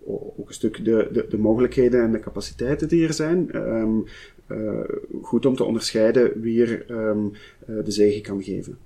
ook 0.07 0.49
een 0.49 0.55
stuk 0.55 0.85
de, 0.85 1.09
de, 1.13 1.27
de, 1.29 1.39
mogelijkheden 1.39 2.03
en 2.03 2.13
de 2.13 2.21
capaciteiten 2.21 2.89
die 2.89 3.07
er 3.07 3.13
zijn. 3.13 3.57
Um, 3.57 4.05
uh, 4.49 4.81
goed 5.23 5.47
om 5.47 5.57
te 5.57 5.65
onderscheiden 5.65 6.41
wie 6.41 6.63
er 6.63 6.91
um, 6.91 7.33
uh, 7.69 7.85
de 7.85 7.91
zegen 7.91 8.23
kan 8.23 8.43
geven. 8.43 8.79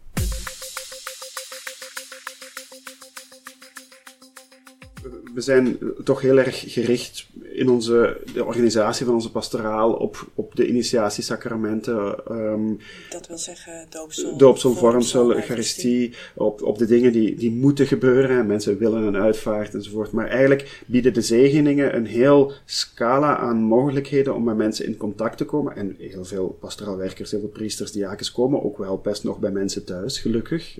we 5.36 5.42
zijn 5.42 5.78
toch 6.04 6.20
heel 6.20 6.38
erg 6.38 6.72
gericht 6.72 7.28
in 7.56 7.68
onze, 7.68 8.20
de 8.34 8.44
organisatie 8.44 9.06
van 9.06 9.14
onze 9.14 9.30
pastoraal 9.30 9.92
op, 9.92 10.26
op 10.34 10.56
de 10.56 10.66
initiatiesacramenten. 10.66 12.16
Um, 12.30 12.78
dat 13.10 13.26
wil 13.26 13.38
zeggen 13.38 13.86
doopsel, 13.90 14.36
doopsel 14.36 14.72
vormsel, 14.72 15.34
eucharistie, 15.34 16.14
op, 16.34 16.62
op 16.62 16.78
de 16.78 16.86
dingen 16.86 17.12
die, 17.12 17.34
die 17.34 17.50
moeten 17.50 17.86
gebeuren. 17.86 18.46
Mensen 18.46 18.78
willen 18.78 19.02
een 19.02 19.16
uitvaart 19.16 19.74
enzovoort. 19.74 20.12
Maar 20.12 20.28
eigenlijk 20.28 20.82
bieden 20.86 21.14
de 21.14 21.20
zegeningen 21.20 21.96
een 21.96 22.06
heel 22.06 22.52
scala 22.64 23.36
aan 23.36 23.56
mogelijkheden 23.56 24.34
om 24.34 24.44
met 24.44 24.56
mensen 24.56 24.86
in 24.86 24.96
contact 24.96 25.38
te 25.38 25.44
komen. 25.44 25.76
En 25.76 25.96
heel 25.98 26.24
veel 26.24 26.56
pastoraal 26.60 26.96
werkers, 26.96 27.30
heel 27.30 27.40
veel 27.40 27.48
priesters, 27.48 27.92
diakens 27.92 28.32
komen 28.32 28.64
ook 28.64 28.78
wel 28.78 28.98
best 28.98 29.24
nog 29.24 29.38
bij 29.38 29.50
mensen 29.50 29.84
thuis, 29.84 30.18
gelukkig. 30.18 30.78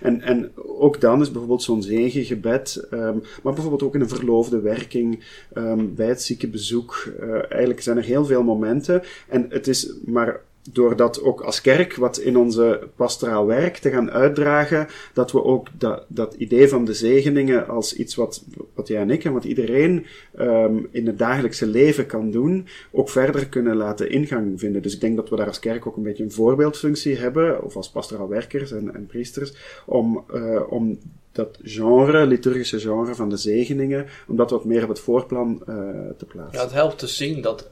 En, 0.00 0.20
en 0.20 0.52
ook 0.56 1.00
dan 1.00 1.20
is 1.20 1.30
bijvoorbeeld 1.30 1.62
zo'n 1.62 1.82
zegengebed, 1.82 2.86
um, 2.90 3.22
maar 3.42 3.52
bijvoorbeeld 3.52 3.82
ook 3.82 3.94
in 3.94 4.00
een 4.00 4.08
verloofde 4.08 4.60
werking, 4.60 5.24
um, 5.54 5.94
bij 5.94 6.05
het 6.08 6.22
ziekenbezoek. 6.22 7.12
Uh, 7.20 7.32
eigenlijk 7.32 7.82
zijn 7.82 7.96
er 7.96 8.04
heel 8.04 8.24
veel 8.24 8.42
momenten. 8.42 9.02
En 9.28 9.46
het 9.48 9.66
is 9.66 9.92
maar 10.04 10.40
door 10.72 10.96
dat 10.96 11.22
ook 11.22 11.40
als 11.40 11.60
kerk, 11.60 11.94
wat 11.94 12.18
in 12.18 12.36
onze 12.36 12.88
pastoraal 12.96 13.46
werk, 13.46 13.76
te 13.76 13.90
gaan 13.90 14.10
uitdragen, 14.10 14.86
dat 15.12 15.32
we 15.32 15.44
ook 15.44 15.68
dat, 15.78 16.04
dat 16.08 16.34
idee 16.34 16.68
van 16.68 16.84
de 16.84 16.94
zegeningen 16.94 17.68
als 17.68 17.94
iets 17.94 18.14
wat, 18.14 18.44
wat 18.74 18.88
jij 18.88 19.00
en 19.00 19.10
ik 19.10 19.24
en 19.24 19.32
wat 19.32 19.44
iedereen 19.44 20.06
um, 20.38 20.88
in 20.90 21.06
het 21.06 21.18
dagelijkse 21.18 21.66
leven 21.66 22.06
kan 22.06 22.30
doen, 22.30 22.66
ook 22.90 23.10
verder 23.10 23.48
kunnen 23.48 23.76
laten 23.76 24.10
ingang 24.10 24.60
vinden. 24.60 24.82
Dus 24.82 24.94
ik 24.94 25.00
denk 25.00 25.16
dat 25.16 25.28
we 25.28 25.36
daar 25.36 25.46
als 25.46 25.58
kerk 25.58 25.86
ook 25.86 25.96
een 25.96 26.02
beetje 26.02 26.24
een 26.24 26.32
voorbeeldfunctie 26.32 27.16
hebben, 27.16 27.62
of 27.62 27.76
als 27.76 27.90
pastoraal 27.90 28.28
werkers 28.28 28.72
en, 28.72 28.94
en 28.94 29.06
priesters, 29.06 29.54
om, 29.86 30.24
uh, 30.34 30.60
om 30.68 30.98
dat 31.36 31.58
genre, 31.62 32.26
liturgische 32.26 32.80
genre 32.80 33.14
van 33.14 33.28
de 33.28 33.36
zegeningen, 33.36 34.06
om 34.26 34.36
dat 34.36 34.50
wat 34.50 34.64
meer 34.64 34.82
op 34.82 34.88
het 34.88 35.00
voorplan 35.00 35.62
uh, 35.68 35.76
te 36.16 36.24
plaatsen. 36.28 36.58
Ja, 36.58 36.64
het 36.64 36.72
helpt 36.72 36.98
te 36.98 37.06
zien 37.06 37.40
dat, 37.40 37.70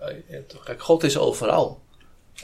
kijk, 0.65 0.83
God 0.83 1.03
is 1.03 1.19
overal. 1.19 1.83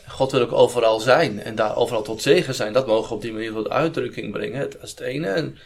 God 0.09 0.33
wil 0.33 0.41
ook 0.41 0.53
overal 0.53 1.01
zijn 1.01 1.41
en 1.41 1.55
daar 1.55 1.77
overal 1.77 2.03
tot 2.03 2.23
zegen 2.23 2.55
zijn. 2.55 2.73
Dat 2.73 2.87
mogen 2.87 3.09
we 3.09 3.15
op 3.15 3.23
die 3.23 3.33
manier 3.33 3.53
tot 3.53 3.69
uitdrukking 3.69 4.33
brengen. 4.33 4.71
Dat 4.71 4.83
is 4.83 4.91
het 4.91 5.01
ene. 5.01 5.27
En 5.27 5.57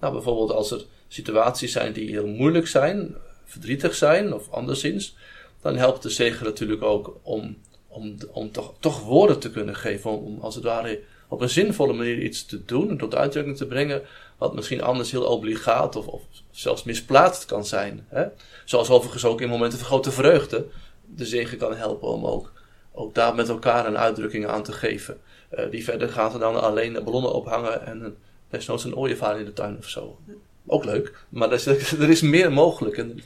nou, 0.00 0.12
bijvoorbeeld 0.12 0.52
als 0.52 0.70
er 0.70 0.84
situaties 1.08 1.72
zijn 1.72 1.92
die 1.92 2.10
heel 2.10 2.26
moeilijk 2.26 2.66
zijn, 2.66 3.14
verdrietig 3.44 3.94
zijn 3.94 4.34
of 4.34 4.50
anderszins, 4.50 5.16
dan 5.60 5.76
helpt 5.76 6.02
de 6.02 6.10
zegen 6.10 6.44
natuurlijk 6.44 6.82
ook 6.82 7.16
om, 7.22 7.56
om, 7.88 8.16
om 8.32 8.52
toch, 8.52 8.74
toch 8.80 9.04
woorden 9.04 9.38
te 9.38 9.50
kunnen 9.50 9.76
geven. 9.76 10.10
Om, 10.10 10.38
als 10.40 10.54
het 10.54 10.64
ware 10.64 11.00
op 11.28 11.40
een 11.40 11.50
zinvolle 11.50 11.92
manier 11.92 12.18
iets 12.18 12.46
te 12.46 12.64
doen, 12.64 12.98
tot 12.98 13.14
uitdrukking 13.14 13.56
te 13.56 13.66
brengen, 13.66 14.02
wat 14.42 14.54
misschien 14.54 14.82
anders 14.82 15.10
heel 15.10 15.24
obligaat 15.24 15.96
of, 15.96 16.06
of 16.06 16.22
zelfs 16.50 16.82
misplaatst 16.82 17.44
kan 17.44 17.66
zijn. 17.66 18.06
Hè? 18.08 18.24
Zoals 18.64 18.90
overigens 18.90 19.24
ook 19.24 19.40
in 19.40 19.48
momenten 19.48 19.78
van 19.78 19.86
grote 19.86 20.10
vreugde 20.10 20.66
de 21.14 21.26
zegen 21.26 21.58
kan 21.58 21.76
helpen 21.76 22.08
om 22.08 22.26
ook 22.26 22.52
ook 22.92 23.14
daar 23.14 23.34
met 23.34 23.48
elkaar 23.48 23.86
een 23.86 23.98
uitdrukking 23.98 24.46
aan 24.46 24.62
te 24.62 24.72
geven. 24.72 25.20
Uh, 25.54 25.70
die 25.70 25.84
verder 25.84 26.08
gaat 26.08 26.38
dan 26.38 26.60
alleen 26.60 27.04
ballonnen 27.04 27.32
ophangen 27.32 27.86
en 27.86 28.04
een, 28.04 28.16
desnoods 28.50 28.84
een 28.84 28.96
ooievaar 28.96 29.38
in 29.38 29.44
de 29.44 29.52
tuin 29.52 29.78
of 29.78 29.88
zo. 29.88 30.18
Ook 30.66 30.84
leuk, 30.84 31.24
maar 31.28 31.48
er 31.48 31.54
is, 31.54 31.92
er 31.92 32.10
is 32.10 32.20
meer 32.20 32.52
mogelijk. 32.52 32.96
En, 32.98 33.20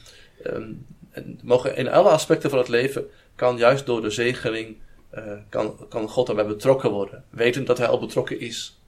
um, 0.47 0.87
en 1.11 1.41
mogen 1.43 1.77
in 1.77 1.89
alle 1.89 2.09
aspecten 2.09 2.51
van 2.51 2.59
het 2.59 2.69
leven 2.69 3.07
kan 3.35 3.57
juist 3.57 3.87
door 3.87 4.03
de 4.03 4.11
zegening 4.11 4.77
uh, 5.15 5.33
kan, 5.49 5.77
kan 5.89 6.09
God 6.09 6.27
daarbij 6.27 6.47
betrokken 6.47 6.91
worden. 6.91 7.25
Wetend 7.31 7.67
dat 7.67 7.79
hij 7.79 7.87
al 7.87 7.99
betrokken 7.99 8.41
is. 8.41 8.79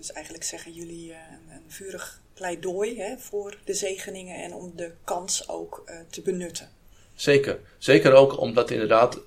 Dus 0.00 0.12
eigenlijk 0.12 0.44
zeggen 0.44 0.72
jullie 0.72 1.08
uh, 1.08 1.16
een, 1.30 1.56
een, 1.56 1.62
vurig 1.68 2.20
pleidooi 2.34 2.98
hè, 2.98 3.18
voor 3.18 3.58
de 3.64 3.74
zegeningen 3.74 4.36
en 4.36 4.54
om 4.54 4.72
de 4.76 4.90
kans 5.04 5.48
ook 5.48 5.84
te 6.10 6.22
benutten. 6.22 6.68
Zeker. 7.14 7.58
Zeker 7.78 8.12
ook 8.12 8.40
omdat 8.40 8.70
inderdaad 8.70 9.20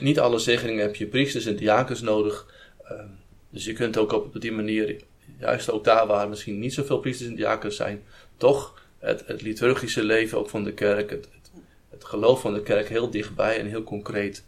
niet 0.00 0.18
alle 0.18 0.38
zegeningen 0.38 0.82
heb 0.82 0.96
je 0.96 1.06
priesters 1.06 1.46
en 1.46 1.56
diakens 1.56 2.00
nodig. 2.00 2.54
Ehm, 2.84 3.08
dus 3.50 3.64
je 3.64 3.72
kunt 3.72 3.96
ook 3.96 4.12
op 4.12 4.40
die 4.40 4.52
manier, 4.52 5.02
juist 5.38 5.70
ook 5.70 5.84
daar 5.84 6.06
waar 6.06 6.28
misschien 6.28 6.58
niet 6.58 6.74
zoveel 6.74 6.98
priesters 6.98 7.28
en 7.28 7.36
diakens 7.36 7.76
zijn, 7.76 8.02
toch 8.36 8.82
het, 8.98 9.22
het 9.26 9.42
liturgische 9.42 10.02
leven 10.02 10.38
ook 10.38 10.48
van 10.48 10.64
de 10.64 10.72
kerk, 10.72 11.10
het, 11.10 11.28
het, 11.90 12.04
geloof 12.04 12.40
van 12.40 12.54
de 12.54 12.62
kerk 12.62 12.88
heel 12.88 13.10
dichtbij 13.10 13.58
en 13.58 13.66
heel 13.66 13.82
concreet 13.82 14.44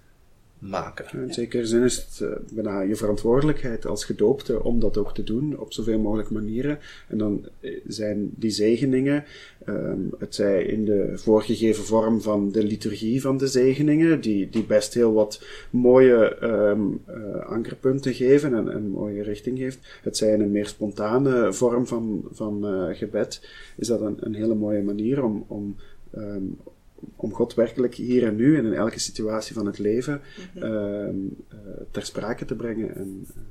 maken. 0.63 1.23
In 1.23 1.33
zekere 1.33 1.67
zin 1.67 1.83
is 1.83 1.97
het 1.97 2.21
uh, 2.23 2.29
bijna 2.53 2.81
je 2.81 2.97
verantwoordelijkheid 2.97 3.87
als 3.87 4.05
gedoopte 4.05 4.63
om 4.63 4.81
dat 4.81 4.97
ook 4.97 5.15
te 5.15 5.25
doen 5.25 5.59
op 5.59 5.73
zoveel 5.73 5.99
mogelijk 5.99 6.31
manieren. 6.31 6.79
En 7.09 7.19
dan 7.19 7.49
eh, 7.61 7.81
zijn 7.87 8.31
die 8.35 8.51
zegeningen, 8.51 9.25
um, 9.67 10.11
het 10.19 10.35
zij 10.35 10.65
in 10.65 10.85
de 10.85 11.13
voorgegeven 11.15 11.85
vorm 11.85 12.21
van 12.21 12.53
de 12.53 12.65
liturgie 12.65 13.21
van 13.21 13.37
de 13.37 13.47
zegeningen, 13.47 14.21
die, 14.21 14.51
die 14.51 14.65
best 14.65 14.95
heel 14.95 15.13
wat 15.13 15.45
mooie 15.71 16.43
um, 16.43 17.01
uh, 17.09 17.47
ankerpunten 17.47 18.15
geven 18.15 18.55
en 18.55 18.75
een 18.75 18.91
mooie 18.91 19.23
richting 19.23 19.59
geeft. 19.59 19.79
Het 20.03 20.17
zij 20.17 20.33
in 20.33 20.41
een 20.41 20.51
meer 20.51 20.67
spontane 20.67 21.53
vorm 21.53 21.87
van, 21.87 22.25
van 22.31 22.65
gebed, 22.95 23.49
is 23.77 23.87
dat 23.87 24.01
een, 24.01 24.17
een 24.21 24.35
hele 24.35 24.55
mooie 24.55 24.83
manier 24.83 25.25
om, 25.25 25.45
om 25.49 25.77
um, 26.17 26.59
om 27.17 27.35
God 27.35 27.55
werkelijk 27.55 27.95
hier 27.95 28.27
en 28.27 28.37
nu 28.37 28.59
en 28.59 28.65
in 28.65 28.75
elke 28.75 28.99
situatie 28.99 29.55
van 29.55 29.67
het 29.67 29.79
leven 29.79 30.23
mm 30.55 30.63
-hmm. 30.63 31.37
uh, 31.53 31.59
ter 31.91 32.07
sprake 32.07 32.45
te 32.45 32.55
brengen. 32.55 32.95
En, 32.95 33.27
uh... 33.37 33.43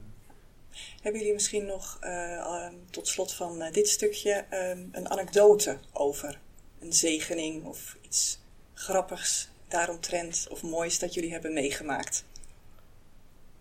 Hebben 1.01 1.19
jullie 1.21 1.35
misschien 1.35 1.65
nog 1.65 1.99
uh, 2.03 2.67
tot 2.89 3.07
slot 3.07 3.33
van 3.33 3.63
dit 3.71 3.87
stukje 3.87 4.45
ehm, 4.49 4.79
een 4.91 5.09
anekdote 5.09 5.77
over 5.93 6.39
een 6.79 6.93
zegening 6.93 7.65
of 7.65 7.97
iets 8.01 8.39
grappigs 8.73 9.49
daaromtrent 9.67 10.47
of 10.49 10.63
moois 10.63 10.99
dat 10.99 11.13
jullie 11.13 11.31
hebben 11.31 11.53
meegemaakt? 11.53 12.23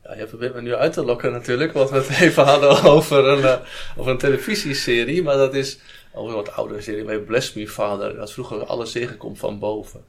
Ja, 0.03 0.15
je 0.17 0.27
probeert 0.27 0.55
me 0.55 0.61
nu 0.61 0.75
uit 0.75 0.93
te 0.93 1.05
lokken 1.05 1.33
natuurlijk, 1.33 1.73
wat 1.73 1.91
we 1.91 1.97
het 1.97 2.09
even 2.21 2.45
hadden 2.45 2.83
over 2.83 3.25
een, 3.27 3.59
over 3.97 4.11
een 4.11 4.19
televisieserie, 4.19 5.23
maar 5.23 5.37
dat 5.37 5.55
is 5.55 5.79
over 6.13 6.31
een 6.31 6.45
wat 6.45 6.53
oudere 6.53 6.81
serie 6.81 7.05
bij 7.05 7.19
Bless 7.19 7.53
Me 7.53 7.69
Father. 7.69 8.17
Dat 8.17 8.33
vroeger 8.33 8.65
alle 8.65 8.87
zegen 8.87 9.17
komt 9.17 9.39
van 9.39 9.59
boven. 9.59 10.05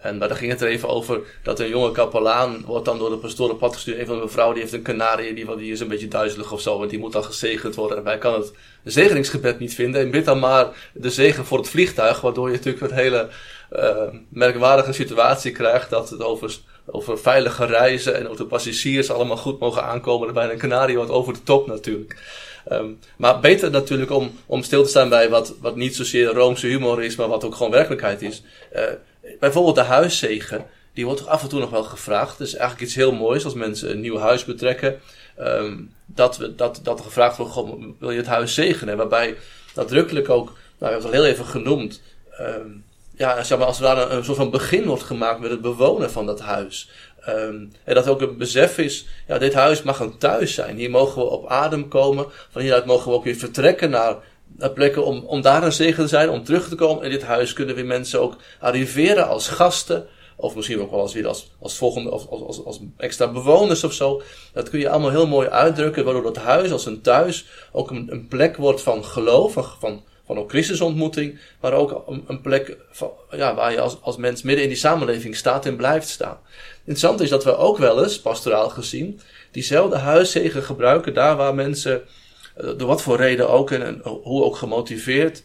En 0.00 0.18
maar 0.18 0.28
dan 0.28 0.36
ging 0.36 0.50
het 0.50 0.60
er 0.60 0.68
even 0.68 0.88
over 0.88 1.20
dat 1.42 1.60
een 1.60 1.68
jonge 1.68 1.92
kapelaan 1.92 2.64
wordt 2.64 2.84
dan 2.84 2.98
door 2.98 3.10
de 3.10 3.16
pastoren 3.16 3.56
pad 3.56 3.74
gestuurd. 3.74 3.98
Een 3.98 4.06
van 4.06 4.20
de 4.20 4.28
vrouwen 4.28 4.54
die 4.54 4.64
heeft 4.64 4.76
een 4.76 4.82
kanarie, 4.82 5.34
die, 5.34 5.56
die 5.56 5.72
is 5.72 5.80
een 5.80 5.88
beetje 5.88 6.08
duizelig 6.08 6.52
of 6.52 6.60
zo. 6.60 6.82
En 6.82 6.88
die 6.88 6.98
moet 6.98 7.12
dan 7.12 7.24
gezegend 7.24 7.74
worden. 7.74 7.98
En 7.98 8.04
hij 8.04 8.18
kan 8.18 8.34
het 8.34 8.52
zegeningsgebed 8.84 9.58
niet 9.58 9.74
vinden. 9.74 10.00
En 10.00 10.10
bid 10.10 10.24
dan 10.24 10.38
maar 10.38 10.90
de 10.92 11.10
zegen 11.10 11.44
voor 11.44 11.58
het 11.58 11.68
vliegtuig. 11.68 12.20
Waardoor 12.20 12.50
je 12.50 12.56
natuurlijk 12.56 12.90
een 12.90 12.96
hele 12.96 13.28
uh, 13.72 14.02
merkwaardige 14.28 14.92
situatie 14.92 15.52
krijgt. 15.52 15.90
Dat 15.90 16.10
het 16.10 16.22
over, 16.22 16.58
over 16.90 17.18
veilige 17.18 17.64
reizen 17.64 18.16
en 18.16 18.28
ook 18.28 18.36
de 18.36 18.44
passagiers 18.44 19.10
allemaal 19.10 19.36
goed 19.36 19.58
mogen 19.58 19.84
aankomen. 19.84 20.28
En 20.28 20.34
bij 20.34 20.50
een 20.50 20.58
kanarie 20.58 20.96
wordt 20.96 21.10
over 21.10 21.32
de 21.32 21.42
top 21.42 21.66
natuurlijk. 21.66 22.16
Um, 22.72 22.98
maar 23.16 23.40
beter 23.40 23.70
natuurlijk 23.70 24.10
om, 24.10 24.38
om 24.46 24.62
stil 24.62 24.82
te 24.82 24.88
staan 24.88 25.08
bij 25.08 25.28
wat, 25.28 25.54
wat 25.60 25.76
niet 25.76 25.96
zozeer 25.96 26.26
roomse 26.26 26.66
humor 26.66 27.02
is, 27.02 27.16
maar 27.16 27.28
wat 27.28 27.44
ook 27.44 27.54
gewoon 27.54 27.72
werkelijkheid 27.72 28.22
is. 28.22 28.42
Uh, 28.76 28.82
bijvoorbeeld 29.40 29.74
de 29.74 29.82
huiszegen, 29.82 30.66
die 30.94 31.04
wordt 31.04 31.26
af 31.26 31.42
en 31.42 31.48
toe 31.48 31.60
nog 31.60 31.70
wel 31.70 31.82
gevraagd. 31.82 32.38
Het 32.38 32.46
is 32.46 32.54
eigenlijk 32.54 32.82
iets 32.82 32.94
heel 32.94 33.12
moois 33.12 33.44
als 33.44 33.54
mensen 33.54 33.90
een 33.90 34.00
nieuw 34.00 34.18
huis 34.18 34.44
betrekken. 34.44 35.00
Um, 35.40 35.94
dat, 36.06 36.36
we, 36.36 36.54
dat, 36.54 36.80
dat 36.82 36.98
er 36.98 37.04
gevraagd 37.04 37.36
wordt, 37.36 37.54
wil 37.98 38.10
je 38.10 38.16
het 38.16 38.26
huis 38.26 38.54
zegenen? 38.54 38.96
Waarbij 38.96 39.36
nadrukkelijk 39.74 40.28
ook, 40.28 40.46
nou, 40.46 40.56
we 40.78 40.84
hebben 40.84 41.02
het 41.02 41.14
al 41.14 41.22
heel 41.22 41.32
even 41.32 41.44
genoemd, 41.44 42.02
um, 42.40 42.84
ja, 43.20 43.56
maar, 43.56 43.66
als 43.66 43.80
er 43.80 44.12
een, 44.12 44.24
soort 44.24 44.36
van 44.36 44.50
begin 44.50 44.84
wordt 44.84 45.02
gemaakt 45.02 45.40
met 45.40 45.50
het 45.50 45.60
bewonen 45.60 46.10
van 46.10 46.26
dat 46.26 46.40
huis. 46.40 46.90
Um, 47.28 47.72
en 47.84 47.94
dat 47.94 48.08
ook 48.08 48.20
een 48.20 48.36
besef 48.36 48.78
is, 48.78 49.06
ja, 49.26 49.38
dit 49.38 49.54
huis 49.54 49.82
mag 49.82 50.00
een 50.00 50.18
thuis 50.18 50.54
zijn. 50.54 50.76
Hier 50.76 50.90
mogen 50.90 51.22
we 51.22 51.28
op 51.28 51.48
adem 51.48 51.88
komen. 51.88 52.26
Van 52.50 52.62
hieruit 52.62 52.84
mogen 52.84 53.10
we 53.10 53.16
ook 53.16 53.24
weer 53.24 53.36
vertrekken 53.36 53.90
naar, 53.90 54.16
plekken 54.74 55.04
om, 55.04 55.24
om 55.26 55.40
daar 55.40 55.62
een 55.62 55.72
zegen 55.72 56.02
te 56.02 56.08
zijn, 56.08 56.30
om 56.30 56.44
terug 56.44 56.68
te 56.68 56.74
komen. 56.74 57.04
In 57.04 57.10
dit 57.10 57.22
huis 57.22 57.52
kunnen 57.52 57.74
weer 57.74 57.86
mensen 57.86 58.20
ook 58.20 58.36
arriveren 58.60 59.28
als 59.28 59.48
gasten. 59.48 60.06
Of 60.36 60.54
misschien 60.54 60.80
ook 60.80 60.90
wel 60.90 61.00
als 61.00 61.14
weer 61.14 61.26
als, 61.26 61.50
als 61.58 61.76
volgende, 61.76 62.10
als, 62.10 62.28
als, 62.28 62.64
als 62.64 62.80
extra 62.96 63.28
bewoners 63.28 63.84
of 63.84 63.92
zo. 63.92 64.22
Dat 64.52 64.70
kun 64.70 64.80
je 64.80 64.90
allemaal 64.90 65.10
heel 65.10 65.26
mooi 65.26 65.48
uitdrukken, 65.48 66.04
waardoor 66.04 66.22
dat 66.22 66.36
huis 66.36 66.72
als 66.72 66.86
een 66.86 67.00
thuis 67.00 67.46
ook 67.72 67.90
een, 67.90 68.06
een 68.10 68.28
plek 68.28 68.56
wordt 68.56 68.82
van 68.82 69.04
geloof, 69.04 69.52
van, 69.78 70.02
van 70.30 70.38
ook 70.38 70.50
Christusontmoeting, 70.50 71.38
maar 71.60 71.72
ook 71.72 72.04
een, 72.26 72.40
plek 72.40 72.76
van, 72.90 73.10
ja, 73.30 73.54
waar 73.54 73.72
je 73.72 73.80
als, 73.80 74.02
als 74.02 74.16
mens 74.16 74.42
midden 74.42 74.62
in 74.62 74.70
die 74.70 74.78
samenleving 74.78 75.36
staat 75.36 75.66
en 75.66 75.76
blijft 75.76 76.08
staan. 76.08 76.38
Interessant 76.78 77.20
is 77.20 77.28
dat 77.28 77.44
we 77.44 77.56
ook 77.56 77.78
wel 77.78 78.02
eens, 78.02 78.20
pastoraal 78.20 78.68
gezien, 78.68 79.20
diezelfde 79.50 79.96
huiszegen 79.96 80.62
gebruiken 80.62 81.14
daar 81.14 81.36
waar 81.36 81.54
mensen, 81.54 82.02
eh, 82.56 82.70
door 82.76 82.88
wat 82.88 83.02
voor 83.02 83.16
reden 83.16 83.48
ook 83.48 83.70
en, 83.70 84.00
hoe 84.02 84.44
ook 84.44 84.56
gemotiveerd, 84.56 85.42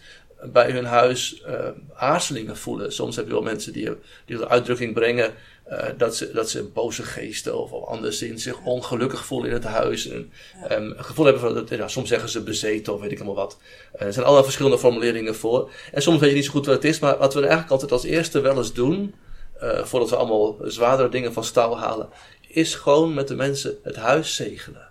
bij 0.51 0.71
hun 0.71 0.85
huis 0.85 1.43
uh, 1.47 1.67
aarzelingen 1.93 2.57
voelen. 2.57 2.93
Soms 2.93 3.15
heb 3.15 3.25
je 3.25 3.31
wel 3.31 3.41
mensen 3.41 3.73
die, 3.73 3.89
die 4.25 4.37
de 4.37 4.49
uitdrukking 4.49 4.93
brengen 4.93 5.33
uh, 5.69 5.83
dat, 5.97 6.15
ze, 6.15 6.31
dat 6.31 6.49
ze 6.49 6.63
boze 6.63 7.03
geesten 7.03 7.59
of, 7.59 7.71
of 7.71 7.87
anderszins 7.87 8.43
zich 8.43 8.63
ongelukkig 8.63 9.25
voelen 9.25 9.47
in 9.49 9.55
het 9.55 9.63
huis. 9.63 10.07
En 10.07 10.31
um, 10.71 10.93
een 10.97 11.03
gevoel 11.03 11.25
hebben 11.25 11.43
van, 11.43 11.53
dat, 11.53 11.69
ja, 11.69 11.87
soms 11.87 12.09
zeggen 12.09 12.29
ze 12.29 12.43
bezeten 12.43 12.93
of 12.93 13.01
weet 13.01 13.11
ik 13.11 13.17
allemaal 13.17 13.35
wat. 13.35 13.57
Uh, 13.95 14.01
er 14.01 14.13
zijn 14.13 14.25
allerlei 14.25 14.43
verschillende 14.43 14.79
formuleringen 14.79 15.35
voor. 15.35 15.71
En 15.91 16.01
soms 16.01 16.19
weet 16.19 16.29
je 16.29 16.35
niet 16.35 16.45
zo 16.45 16.51
goed 16.51 16.65
wat 16.65 16.75
het 16.75 16.85
is, 16.85 16.99
maar 16.99 17.17
wat 17.17 17.33
we 17.33 17.39
eigenlijk 17.39 17.71
altijd 17.71 17.91
als 17.91 18.03
eerste 18.03 18.39
wel 18.39 18.57
eens 18.57 18.73
doen, 18.73 19.15
uh, 19.63 19.83
voordat 19.83 20.09
we 20.09 20.15
allemaal 20.15 20.57
zwaardere 20.63 21.09
dingen 21.09 21.33
van 21.33 21.43
staal 21.43 21.79
halen, 21.79 22.09
is 22.47 22.75
gewoon 22.75 23.13
met 23.13 23.27
de 23.27 23.35
mensen 23.35 23.77
het 23.83 23.95
huis 23.95 24.35
zegenen. 24.35 24.84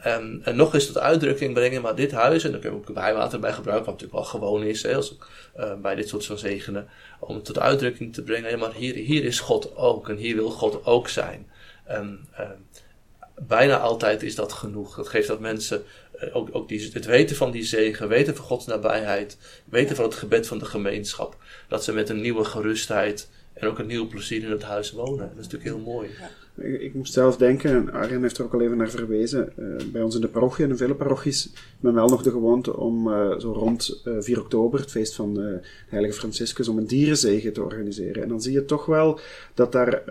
En, 0.00 0.40
en 0.44 0.56
nog 0.56 0.74
eens 0.74 0.86
tot 0.86 0.98
uitdrukking 0.98 1.54
brengen, 1.54 1.82
maar 1.82 1.94
dit 1.94 2.12
huis, 2.12 2.44
en 2.44 2.50
daar 2.50 2.60
kun 2.60 2.70
je 2.70 2.76
ook 2.76 2.94
bijwater 2.94 3.40
bij 3.40 3.52
gebruiken, 3.52 3.86
wat 3.86 4.00
natuurlijk 4.00 4.30
wel 4.30 4.40
gewoon 4.40 4.62
is, 4.62 4.82
hè, 4.82 4.94
als, 4.94 5.16
uh, 5.58 5.74
bij 5.74 5.94
dit 5.94 6.08
soort 6.08 6.26
van 6.26 6.38
zegenen, 6.38 6.88
om 7.20 7.34
het 7.34 7.44
tot 7.44 7.58
uitdrukking 7.58 8.14
te 8.14 8.22
brengen, 8.22 8.50
ja, 8.50 8.56
maar 8.56 8.72
hier, 8.72 8.94
hier 8.94 9.24
is 9.24 9.40
God 9.40 9.76
ook, 9.76 10.08
en 10.08 10.16
hier 10.16 10.34
wil 10.34 10.50
God 10.50 10.84
ook 10.84 11.08
zijn. 11.08 11.46
En 11.84 12.28
uh, 12.40 12.50
bijna 13.46 13.78
altijd 13.78 14.22
is 14.22 14.34
dat 14.34 14.52
genoeg. 14.52 14.96
Dat 14.96 15.08
geeft 15.08 15.28
dat 15.28 15.40
mensen 15.40 15.82
uh, 16.22 16.36
ook, 16.36 16.48
ook 16.52 16.68
die, 16.68 16.90
het 16.92 17.06
weten 17.06 17.36
van 17.36 17.50
die 17.50 17.64
zegen, 17.64 18.08
weten 18.08 18.36
van 18.36 18.44
Gods 18.44 18.66
nabijheid, 18.66 19.38
weten 19.64 19.96
van 19.96 20.04
het 20.04 20.14
gebed 20.14 20.46
van 20.46 20.58
de 20.58 20.64
gemeenschap, 20.64 21.36
dat 21.68 21.84
ze 21.84 21.92
met 21.92 22.08
een 22.08 22.20
nieuwe 22.20 22.44
gerustheid 22.44 23.28
en 23.52 23.68
ook 23.68 23.78
een 23.78 23.86
nieuw 23.86 24.08
plezier 24.08 24.42
in 24.42 24.50
het 24.50 24.62
huis 24.62 24.90
wonen. 24.90 25.18
Dat 25.18 25.38
is 25.38 25.48
natuurlijk 25.48 25.64
heel 25.64 25.78
mooi. 25.78 26.08
Ja. 26.18 26.30
Ik, 26.60 26.94
moest 26.94 27.12
zelf 27.12 27.36
denken, 27.36 27.70
en 27.70 27.92
Arjen 27.92 28.22
heeft 28.22 28.38
er 28.38 28.44
ook 28.44 28.54
al 28.54 28.60
even 28.60 28.76
naar 28.76 28.90
verwezen, 28.90 29.52
uh, 29.58 29.76
bij 29.92 30.02
ons 30.02 30.14
in 30.14 30.20
de 30.20 30.28
parochie 30.28 30.64
en 30.64 30.70
in 30.70 30.76
vele 30.76 30.94
parochies 30.94 31.52
men 31.80 31.94
wel 31.94 32.08
nog 32.08 32.22
de 32.22 32.30
gewoonte 32.30 32.76
om 32.76 33.08
uh, 33.08 33.38
zo 33.38 33.52
rond 33.52 34.02
uh, 34.04 34.14
4 34.20 34.40
oktober, 34.40 34.80
het 34.80 34.90
feest 34.90 35.14
van 35.14 35.60
heilige 35.88 36.18
Franciscus, 36.18 36.68
om 36.68 36.78
een 36.78 36.86
dierenzegen 36.86 37.52
te 37.52 37.62
organiseren. 37.62 38.22
En 38.22 38.28
dan 38.28 38.42
zie 38.42 38.52
je 38.52 38.64
toch 38.64 38.86
wel 38.86 39.20
dat 39.54 39.72
daar 39.72 40.02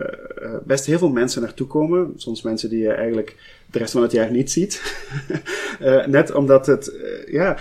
best 0.64 0.86
heel 0.86 0.98
veel 0.98 1.10
mensen 1.10 1.42
naartoe 1.42 1.66
komen. 1.66 2.12
Soms 2.16 2.42
mensen 2.42 2.70
die 2.70 2.82
je 2.82 2.92
eigenlijk 2.92 3.36
de 3.70 3.78
rest 3.78 3.92
van 3.92 4.02
het 4.02 4.12
jaar 4.12 4.30
niet 4.30 4.50
ziet. 4.50 5.02
net 6.06 6.34
omdat 6.34 6.66
het, 6.66 6.92
ja, 7.26 7.58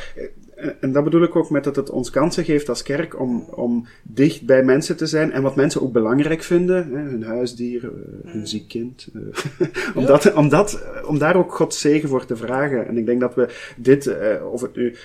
en 0.80 0.92
dat 0.92 1.04
bedoel 1.04 1.24
ik 1.24 1.36
ook 1.36 1.50
met 1.50 1.64
dat 1.64 1.76
het 1.76 1.90
ons 1.90 2.10
kansen 2.10 2.44
geeft 2.44 2.70
als 2.70 2.84
kerk 2.84 3.20
om, 3.20 3.46
om 3.50 3.88
dicht 4.04 4.46
bij 4.46 4.64
mensen 4.64 4.98
te 4.98 5.06
zijn 5.06 5.32
en 5.32 5.42
wat 5.42 5.56
mensen 5.56 5.82
ook 5.82 5.92
belangrijk 5.92 6.44
vinden, 6.44 6.92
hè, 6.92 7.02
hun 7.02 7.24
huisdier, 7.24 7.84
uh, 7.84 7.92
hun 8.32 8.48
ziek 8.48 8.68
kind, 8.68 9.08
uh, 9.14 9.22
om, 9.96 10.02
ja. 10.02 10.08
dat, 10.08 10.34
om, 10.34 10.50
dat, 10.50 10.86
om 11.06 11.20
daar 11.20 11.36
ook 11.36 11.54
Gods 11.54 11.80
zegen 11.80 12.10
voor 12.10 12.26
te 12.26 12.36
vragen. 12.36 12.88
En 12.88 12.98
ik 12.98 13.06
denk 13.06 13.20
dat 13.20 13.36
we 13.36 13.48
dit, 13.78 14.16
of 14.52 14.62
het 14.62 14.76
nu 14.76 14.96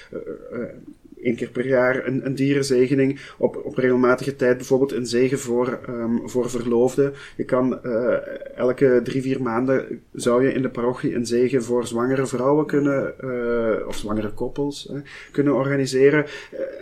één 1.23 1.37
keer 1.37 1.51
per 1.51 1.67
jaar 1.67 2.07
een, 2.07 2.27
een 2.27 2.35
dierenzegening. 2.35 3.21
Op, 3.39 3.61
op 3.65 3.77
regelmatige 3.77 4.37
tijd 4.37 4.57
bijvoorbeeld 4.57 4.93
een 4.93 5.07
zegen 5.07 5.39
voor, 5.39 5.79
um, 5.89 6.29
voor 6.29 6.51
verloofden. 6.51 7.13
Je 7.37 7.45
kan 7.45 7.79
uh, 7.85 8.17
elke 8.57 9.01
drie, 9.05 9.23
vier 9.23 9.43
maanden 9.43 10.03
zou 10.13 10.45
je 10.45 10.53
in 10.53 10.63
de 10.63 10.71
parochie 10.71 11.15
een 11.15 11.27
zegen 11.27 11.63
voor 11.63 11.87
zwangere 11.87 12.27
vrouwen 12.27 12.67
kunnen, 12.67 13.15
uh, 13.25 13.87
of 13.87 13.97
zwangere 13.97 14.33
koppels, 14.33 14.89
uh, 14.91 15.01
kunnen 15.33 15.55
organiseren. 15.55 16.27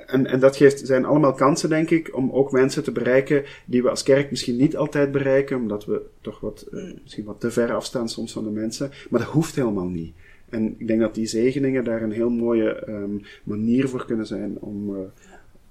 en, 0.06 0.26
en 0.26 0.40
dat 0.40 0.56
geeft, 0.56 0.86
zijn 0.86 1.04
allemaal 1.04 1.34
kansen, 1.34 1.68
denk 1.68 1.90
ik, 1.90 2.16
om 2.16 2.30
ook 2.30 2.52
mensen 2.52 2.82
te 2.82 2.92
bereiken 2.92 3.44
die 3.64 3.82
we 3.82 3.90
als 3.90 4.02
kerk 4.02 4.30
misschien 4.30 4.56
niet 4.56 4.76
altijd 4.76 5.12
bereiken, 5.12 5.56
omdat 5.56 5.84
we 5.84 6.00
toch 6.20 6.40
wat, 6.40 6.66
misschien 7.02 7.24
wat 7.24 7.40
te 7.40 7.50
ver 7.50 7.72
afstaan 7.72 8.08
soms 8.08 8.32
van 8.32 8.44
de 8.44 8.50
mensen. 8.50 8.90
Maar 9.10 9.20
dat 9.20 9.28
hoeft 9.28 9.54
helemaal 9.54 9.88
niet. 9.88 10.14
En 10.50 10.74
ik 10.78 10.86
denk 10.86 11.00
dat 11.00 11.14
die 11.14 11.26
zegeningen 11.26 11.84
daar 11.84 12.02
een 12.02 12.12
heel 12.12 12.30
mooie 12.30 12.88
um, 12.88 13.22
manier 13.44 13.88
voor 13.88 14.06
kunnen 14.06 14.26
zijn 14.26 14.58
om, 14.60 14.96
ja. 14.96 15.10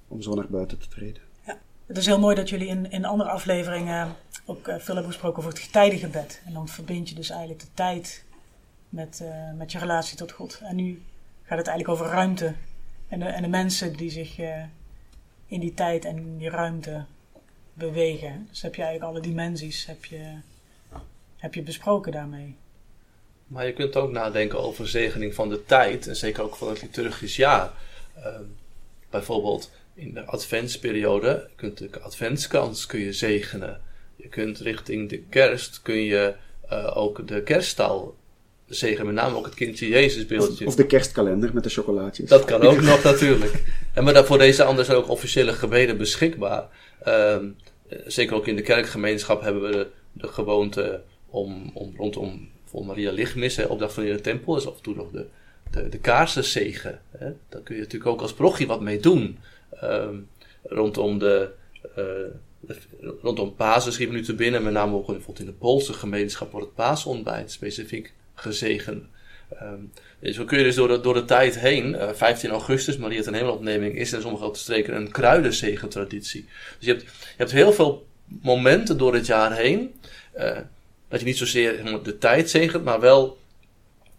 om 0.07 0.21
zo 0.21 0.33
naar 0.33 0.49
buiten 0.49 0.79
te 0.79 0.87
treden. 0.87 1.21
Ja. 1.45 1.57
Het 1.85 1.97
is 1.97 2.05
heel 2.05 2.19
mooi 2.19 2.35
dat 2.35 2.49
jullie 2.49 2.67
in, 2.67 2.91
in 2.91 3.05
andere 3.05 3.29
afleveringen 3.29 4.15
ook 4.45 4.67
uh, 4.67 4.75
veel 4.75 4.93
hebben 4.93 5.11
gesproken 5.11 5.37
over 5.37 5.51
het 5.51 5.59
getijdengebed. 5.59 6.41
En 6.45 6.53
dan 6.53 6.67
verbind 6.67 7.09
je 7.09 7.15
dus 7.15 7.29
eigenlijk 7.29 7.61
de 7.61 7.73
tijd 7.73 8.25
met, 8.89 9.23
met 9.57 9.71
je 9.71 9.79
relatie 9.79 10.17
tot 10.17 10.31
God. 10.31 10.61
En 10.63 10.75
nu 10.75 11.01
gaat 11.43 11.57
het 11.57 11.67
eigenlijk 11.67 11.99
over 11.99 12.13
ruimte. 12.13 12.53
En 13.07 13.19
de, 13.19 13.25
en 13.25 13.41
de 13.41 13.47
mensen 13.47 13.95
die 13.95 14.09
zich 14.09 14.39
in 15.47 15.59
die 15.59 15.73
tijd 15.73 16.05
en 16.05 16.37
die 16.37 16.49
ruimte 16.49 17.05
bewegen. 17.73 18.47
Dus 18.49 18.61
heb 18.61 18.75
je 18.75 18.81
eigenlijk 18.83 19.11
alle 19.11 19.21
dimensies 19.27 19.85
heb 19.85 20.05
je, 20.05 20.33
heb 21.37 21.53
je 21.53 21.61
besproken 21.61 22.11
daarmee. 22.11 22.55
Maar 23.49 23.65
je 23.65 23.73
kunt 23.73 23.95
ook 23.95 24.11
nadenken 24.11 24.59
over 24.59 24.87
zegening 24.87 25.33
van 25.35 25.49
de 25.49 25.65
tijd 25.65 26.07
en 26.07 26.15
zeker 26.15 26.43
ook 26.43 26.55
van 26.55 26.69
het 26.69 26.81
liturgisch 26.81 27.35
jaar. 27.35 27.71
Uh, 28.17 28.25
bijvoorbeeld 29.09 29.71
in 29.93 30.13
de 30.13 30.25
adventsperiode 30.25 31.27
je 31.27 31.55
kunt 31.55 31.77
de 31.77 31.99
adventskans 31.99 32.85
kun 32.85 32.99
je 32.99 33.13
zegenen. 33.13 33.81
Je 34.15 34.27
kunt 34.27 34.59
richting 34.59 35.09
de 35.09 35.17
kerst 35.17 35.81
kun 35.81 36.03
je 36.03 36.33
uh, 36.71 36.97
ook 36.97 37.27
de 37.27 37.43
kerststal 37.43 38.15
zegenen, 38.67 39.05
met 39.05 39.15
name 39.15 39.37
ook 39.37 39.45
het 39.45 39.53
kindje 39.53 39.87
Jezus 39.87 40.25
beeldje. 40.25 40.65
Of 40.65 40.75
de 40.75 40.85
kerstkalender 40.85 41.53
met 41.53 41.63
de 41.63 41.69
chocolaatjes. 41.69 42.29
Dat 42.29 42.45
kan 42.45 42.61
ook 42.61 42.81
nog 42.91 43.03
natuurlijk. 43.03 43.63
En 43.93 44.03
maar 44.03 44.25
voor 44.25 44.37
deze 44.37 44.63
anderen 44.63 44.95
ook 44.95 45.09
officiële 45.09 45.53
gebeden 45.53 45.97
beschikbaar. 45.97 46.67
Uh, 47.07 47.37
zeker 48.05 48.35
ook 48.35 48.47
in 48.47 48.55
de 48.55 48.61
kerkgemeenschap 48.61 49.41
hebben 49.41 49.61
we 49.61 49.71
de, 49.71 49.87
de 50.11 50.27
gewoonte 50.27 51.01
om, 51.29 51.71
om 51.73 51.93
rondom 51.97 52.49
voor 52.69 52.85
Maria 52.85 53.11
Lichtmis, 53.11 53.55
hè, 53.55 53.63
opdracht 53.63 53.93
van 53.93 54.03
de 54.03 54.21
tempel, 54.21 54.57
is 54.57 54.67
af 54.67 54.75
en 54.75 54.81
toe 54.81 54.95
nog 54.95 55.11
de, 55.11 55.25
de, 55.71 55.89
de 55.89 55.99
kaarsenzegen. 55.99 57.01
Hè. 57.17 57.31
Daar 57.49 57.61
kun 57.61 57.75
je 57.75 57.81
natuurlijk 57.81 58.11
ook 58.11 58.21
als 58.21 58.33
prochie 58.33 58.67
wat 58.67 58.81
mee 58.81 58.99
doen. 58.99 59.37
Um, 59.83 60.27
rondom 60.63 61.19
de, 61.19 61.49
uh, 61.97 62.73
rondom 63.21 63.55
Pasen 63.55 63.93
schiet 63.93 64.11
nu 64.11 64.21
te 64.23 64.35
binnen, 64.35 64.63
met 64.63 64.73
name 64.73 64.95
ook 64.95 65.05
bijvoorbeeld 65.05 65.39
in 65.39 65.45
de 65.45 65.51
Poolse 65.51 65.93
gemeenschap 65.93 66.51
wordt 66.51 66.65
het 66.65 66.75
paasontbijt 66.75 67.51
specifiek 67.51 68.13
gezegend. 68.33 69.03
Um, 69.61 69.91
dus 70.19 70.35
zo 70.35 70.45
kun 70.45 70.57
je 70.57 70.63
dus 70.63 70.75
door 70.75 70.87
de, 70.87 70.99
door 70.99 71.13
de 71.13 71.25
tijd 71.25 71.59
heen, 71.59 71.93
uh, 71.93 72.09
15 72.09 72.49
augustus, 72.49 72.97
Maria 72.97 73.21
ten 73.21 73.33
Hemelopneming, 73.33 73.95
is 73.95 74.13
in 74.13 74.21
sommige 74.21 74.49
streken 74.51 74.95
een 74.95 75.11
kruidenzegentraditie. 75.11 76.45
Dus 76.77 76.87
je 76.87 76.91
hebt, 76.91 77.01
je 77.01 77.35
hebt 77.37 77.51
heel 77.51 77.73
veel 77.73 78.07
momenten 78.41 78.97
door 78.97 79.13
het 79.13 79.25
jaar 79.25 79.55
heen. 79.55 79.93
Uh, 80.37 80.57
dat 81.09 81.19
je 81.19 81.25
niet 81.25 81.37
zozeer 81.37 82.03
de 82.03 82.17
tijd 82.17 82.49
zegent, 82.49 82.83
maar 82.83 82.99
wel 82.99 83.37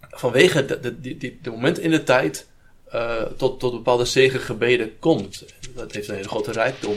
vanwege 0.01 0.65
de, 0.65 1.01
de, 1.41 1.51
moment 1.51 1.79
in 1.79 1.91
de 1.91 2.03
tijd 2.03 2.47
uh, 2.95 3.23
tot, 3.23 3.61
tot 3.61 3.73
bepaalde 3.73 4.05
zegengebeden 4.05 4.99
komt. 4.99 5.45
Dat 5.75 5.93
heeft 5.93 6.09
een 6.09 6.15
hele 6.15 6.29
grote 6.29 6.53
rijkdom. 6.53 6.97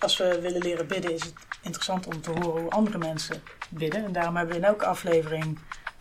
als 0.00 0.16
we 0.16 0.40
willen 0.40 0.62
leren 0.62 0.86
bidden, 0.86 1.12
is 1.12 1.24
het 1.24 1.34
interessant 1.62 2.06
om 2.06 2.20
te 2.20 2.30
horen 2.30 2.60
hoe 2.60 2.70
andere 2.70 2.98
mensen 2.98 3.42
bidden. 3.68 4.04
En 4.04 4.12
daarom 4.12 4.36
hebben 4.36 4.54
we 4.54 4.60
in 4.60 4.66
elke 4.66 4.86
aflevering 4.86 5.58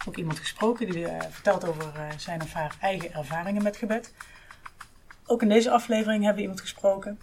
ook 0.07 0.17
iemand 0.17 0.39
gesproken 0.39 0.91
die 0.91 0.99
uh, 0.99 1.17
vertelt 1.29 1.67
over 1.67 1.91
uh, 1.95 2.07
zijn 2.17 2.41
of 2.41 2.53
haar 2.53 2.75
eigen 2.81 3.13
ervaringen 3.13 3.63
met 3.63 3.77
gebed. 3.77 4.13
Ook 5.25 5.41
in 5.41 5.49
deze 5.49 5.71
aflevering 5.71 6.17
hebben 6.23 6.35
we 6.35 6.41
iemand 6.41 6.62
gesproken 6.62 7.19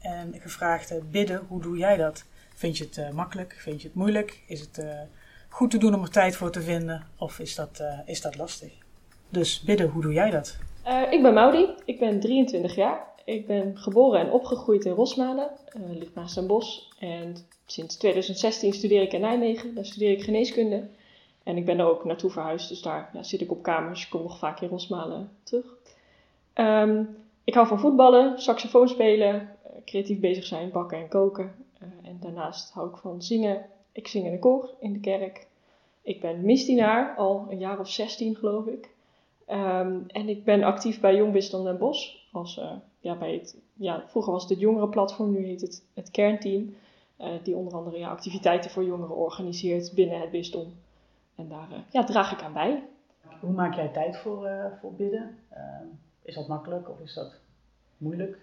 en 0.00 0.34
gevraagd: 0.40 0.92
uh, 0.92 0.98
bidden, 1.10 1.44
hoe 1.48 1.62
doe 1.62 1.76
jij 1.76 1.96
dat? 1.96 2.24
Vind 2.54 2.78
je 2.78 2.88
het 2.90 3.12
makkelijk? 3.12 3.56
Vind 3.58 3.82
je 3.82 3.86
het 3.86 3.96
moeilijk? 3.96 4.42
Is 4.46 4.60
het 4.60 4.84
goed 5.48 5.70
te 5.70 5.78
doen 5.78 5.94
om 5.94 6.02
er 6.02 6.10
tijd 6.10 6.36
voor 6.36 6.50
te 6.50 6.62
vinden? 6.62 7.06
Of 7.18 7.38
is 7.38 7.54
dat, 7.54 7.82
is 8.06 8.20
dat 8.20 8.36
lastig? 8.36 8.72
Dus 9.28 9.60
bidden, 9.60 9.88
hoe 9.88 10.02
doe 10.02 10.12
jij 10.12 10.30
dat? 10.30 10.58
ik 11.10 11.22
ben 11.22 11.34
Maudi, 11.34 11.68
ik 11.84 11.98
ben 11.98 12.20
23 12.20 12.74
jaar. 12.74 13.10
Ik 13.24 13.46
ben 13.46 13.78
geboren 13.78 14.20
en 14.20 14.30
opgegroeid 14.30 14.84
in 14.84 14.92
Rosmalen, 14.92 15.50
uh, 15.76 15.98
ligt 15.98 16.14
naast 16.14 16.36
een 16.36 16.46
bos. 16.46 16.92
En 16.98 17.36
sinds 17.66 17.96
2016 17.96 18.72
studeer 18.72 19.02
ik 19.02 19.12
in 19.12 19.20
Nijmegen, 19.20 19.74
daar 19.74 19.84
studeer 19.84 20.10
ik 20.10 20.22
geneeskunde. 20.22 20.88
En 21.42 21.56
ik 21.56 21.64
ben 21.64 21.78
er 21.78 21.86
ook 21.86 22.04
naartoe 22.04 22.30
verhuisd, 22.30 22.68
dus 22.68 22.82
daar 22.82 23.10
ja, 23.12 23.22
zit 23.22 23.40
ik 23.40 23.50
op 23.50 23.62
kamers. 23.62 24.02
Ik 24.02 24.10
kom 24.10 24.22
nog 24.22 24.38
vaak 24.38 24.60
in 24.60 24.68
Rosmalen 24.68 25.30
terug. 25.42 25.66
Um, 26.54 27.16
ik 27.44 27.54
hou 27.54 27.66
van 27.66 27.80
voetballen, 27.80 28.40
saxofoon 28.40 28.88
spelen, 28.88 29.48
creatief 29.84 30.20
bezig 30.20 30.44
zijn, 30.44 30.70
bakken 30.70 30.98
en 30.98 31.08
koken. 31.08 31.54
Uh, 31.82 32.08
en 32.08 32.16
daarnaast 32.20 32.72
hou 32.72 32.88
ik 32.88 32.96
van 32.96 33.22
zingen. 33.22 33.66
Ik 33.92 34.08
zing 34.08 34.24
in 34.24 34.30
de 34.30 34.38
koor 34.38 34.74
in 34.80 34.92
de 34.92 35.00
kerk. 35.00 35.46
Ik 36.02 36.20
ben 36.20 36.44
misdienaar, 36.44 37.16
al 37.16 37.46
een 37.50 37.58
jaar 37.58 37.78
of 37.78 37.88
16 37.88 38.36
geloof 38.36 38.66
ik. 38.66 38.90
Um, 39.50 40.04
en 40.06 40.28
ik 40.28 40.44
ben 40.44 40.62
actief 40.62 41.00
bij 41.00 41.16
Jong 41.16 41.32
Bisdom 41.32 41.64
Den 41.64 41.78
Bosch. 41.78 42.16
Als, 42.32 42.58
uh, 42.58 42.72
ja, 43.00 43.18
ja, 43.74 44.04
vroeger 44.06 44.32
was 44.32 44.42
het 44.42 44.50
het 44.50 44.60
jongerenplatform, 44.60 45.30
nu 45.30 45.44
heet 45.44 45.60
het 45.60 45.84
het 45.94 46.10
kernteam. 46.10 46.74
Uh, 47.20 47.28
die 47.42 47.56
onder 47.56 47.74
andere 47.74 47.98
ja, 47.98 48.10
activiteiten 48.10 48.70
voor 48.70 48.84
jongeren 48.84 49.16
organiseert 49.16 49.94
binnen 49.94 50.20
het 50.20 50.30
bisdom. 50.30 50.72
En 51.34 51.48
daar 51.48 51.84
ja, 51.90 52.04
draag 52.04 52.32
ik 52.32 52.42
aan 52.42 52.52
bij. 52.52 52.82
Hoe 53.40 53.52
maak 53.52 53.74
jij 53.74 53.88
tijd 53.88 54.16
voor, 54.16 54.48
voor 54.80 54.92
bidden? 54.94 55.38
is 56.22 56.34
dat 56.34 56.48
makkelijk 56.48 56.88
of 56.88 57.00
is 57.00 57.14
dat 57.14 57.34
moeilijk? 57.96 58.38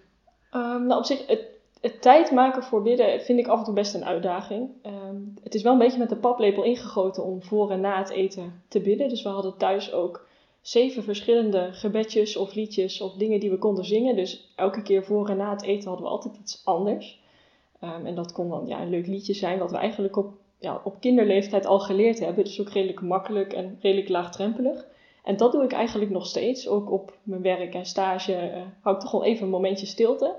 Um, 0.54 0.86
nou, 0.86 1.00
op 1.00 1.06
zich, 1.06 1.28
het, 1.28 1.42
het 1.82 2.02
tijd 2.02 2.32
maken 2.32 2.64
voor 2.64 2.82
bidden 2.82 3.22
vind 3.22 3.40
ik 3.40 3.48
af 3.48 3.60
en 3.60 3.66
toe 3.66 3.74
best 3.74 3.94
een 3.94 4.06
uitdaging. 4.06 4.70
Um, 4.86 5.34
het 5.44 5.56
is 5.56 5.62
wel 5.62 5.72
een 5.74 5.80
beetje 5.80 6.00
met 6.00 6.10
de 6.10 6.16
paplepel 6.16 6.64
ingegoten 6.64 7.24
om 7.24 7.44
voor 7.44 7.72
en 7.72 7.82
na 7.82 7.98
het 7.98 8.10
eten 8.10 8.62
te 8.68 8.80
bidden. 8.80 9.10
Dus 9.10 9.24
we 9.24 9.30
hadden 9.30 9.58
thuis 9.58 9.94
ook 9.94 10.28
zeven 10.62 11.04
verschillende 11.04 11.70
gebedjes 11.72 12.38
of 12.38 12.54
liedjes 12.54 13.02
of 13.02 13.14
dingen 13.14 13.40
die 13.40 13.50
we 13.50 13.58
konden 13.58 13.86
zingen. 13.86 14.16
Dus 14.16 14.52
elke 14.56 14.82
keer 14.82 15.04
voor 15.04 15.30
en 15.30 15.38
na 15.38 15.50
het 15.50 15.64
eten 15.64 15.88
hadden 15.88 16.06
we 16.06 16.12
altijd 16.12 16.38
iets 16.38 16.62
anders. 16.66 17.22
Um, 17.84 18.06
en 18.06 18.16
dat 18.16 18.32
kon 18.32 18.50
dan 18.50 18.68
ja, 18.68 18.82
een 18.82 18.90
leuk 18.90 19.08
liedje 19.08 19.34
zijn 19.34 19.60
wat 19.60 19.72
we 19.72 19.78
eigenlijk 19.78 20.18
op, 20.18 20.34
ja, 20.60 20.82
op 20.84 20.96
kinderleeftijd 21.00 21.66
al 21.66 21.80
geleerd 21.80 22.20
hebben. 22.20 22.44
Dus 22.44 22.62
ook 22.62 22.70
redelijk 22.70 23.02
makkelijk 23.02 23.54
en 23.54 23.78
redelijk 23.82 24.10
laagdrempelig. 24.10 24.86
En 25.28 25.38
dat 25.38 25.52
doe 25.52 25.63
ik 25.63 25.72
eigenlijk 25.72 26.12
nog 26.12 26.26
steeds. 26.26 26.68
Ook 26.68 26.92
op 26.92 27.18
mijn 27.24 27.42
werk 27.42 27.74
en 27.74 27.86
stage 27.86 28.34
uh, 28.34 28.62
hou 28.82 28.96
ik 28.96 29.02
toch 29.02 29.12
wel 29.12 29.24
even 29.24 29.44
een 29.44 29.52
momentje 29.52 29.86
stilte. 29.86 30.36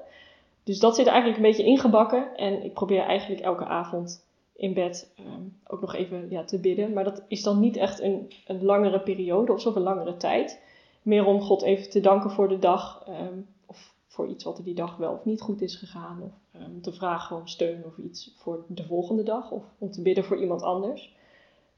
Dus 0.64 0.78
dat 0.78 0.94
zit 0.94 1.06
eigenlijk 1.06 1.36
een 1.36 1.48
beetje 1.48 1.64
ingebakken. 1.64 2.36
En 2.36 2.64
ik 2.64 2.72
probeer 2.72 3.02
eigenlijk 3.02 3.40
elke 3.40 3.64
avond 3.64 4.26
in 4.56 4.74
bed 4.74 5.12
um, 5.20 5.58
ook 5.66 5.80
nog 5.80 5.94
even 5.94 6.26
ja, 6.30 6.44
te 6.44 6.58
bidden. 6.60 6.92
Maar 6.92 7.04
dat 7.04 7.22
is 7.28 7.42
dan 7.42 7.60
niet 7.60 7.76
echt 7.76 8.00
een, 8.00 8.32
een 8.46 8.64
langere 8.64 9.00
periode 9.00 9.52
of 9.52 9.60
zo, 9.60 9.72
een 9.74 9.82
langere 9.82 10.16
tijd. 10.16 10.62
Meer 11.02 11.26
om 11.26 11.40
God 11.40 11.62
even 11.62 11.90
te 11.90 12.00
danken 12.00 12.30
voor 12.30 12.48
de 12.48 12.58
dag. 12.58 13.04
Um, 13.08 13.46
of 13.66 13.94
voor 14.06 14.28
iets 14.28 14.44
wat 14.44 14.58
er 14.58 14.64
die 14.64 14.74
dag 14.74 14.96
wel 14.96 15.12
of 15.12 15.24
niet 15.24 15.40
goed 15.40 15.60
is 15.60 15.76
gegaan. 15.76 16.22
Of 16.22 16.60
um, 16.62 16.80
te 16.82 16.92
vragen 16.92 17.36
om 17.36 17.46
steun 17.46 17.84
of 17.84 17.98
iets 17.98 18.34
voor 18.36 18.64
de 18.68 18.84
volgende 18.84 19.22
dag. 19.22 19.50
Of 19.50 19.64
om 19.78 19.90
te 19.90 20.02
bidden 20.02 20.24
voor 20.24 20.40
iemand 20.40 20.62
anders. 20.62 21.16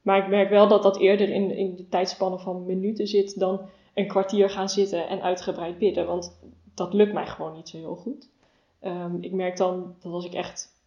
Maar 0.01 0.17
ik 0.17 0.27
merk 0.27 0.49
wel 0.49 0.67
dat 0.67 0.83
dat 0.83 0.97
eerder 0.97 1.29
in, 1.29 1.51
in 1.51 1.75
de 1.75 1.87
tijdspannen 1.89 2.39
van 2.39 2.65
minuten 2.65 3.07
zit 3.07 3.39
dan 3.39 3.61
een 3.93 4.07
kwartier 4.07 4.49
gaan 4.49 4.69
zitten 4.69 5.07
en 5.07 5.21
uitgebreid 5.21 5.77
bidden. 5.77 6.05
Want 6.05 6.39
dat 6.73 6.93
lukt 6.93 7.13
mij 7.13 7.27
gewoon 7.27 7.53
niet 7.53 7.69
zo 7.69 7.77
heel 7.77 7.95
goed. 7.95 8.29
ik 9.21 9.31
merk 9.31 9.57
dan 9.57 9.95
dat 10.01 10.13
als 10.13 10.25
ik 10.25 10.33
echt 10.33 10.79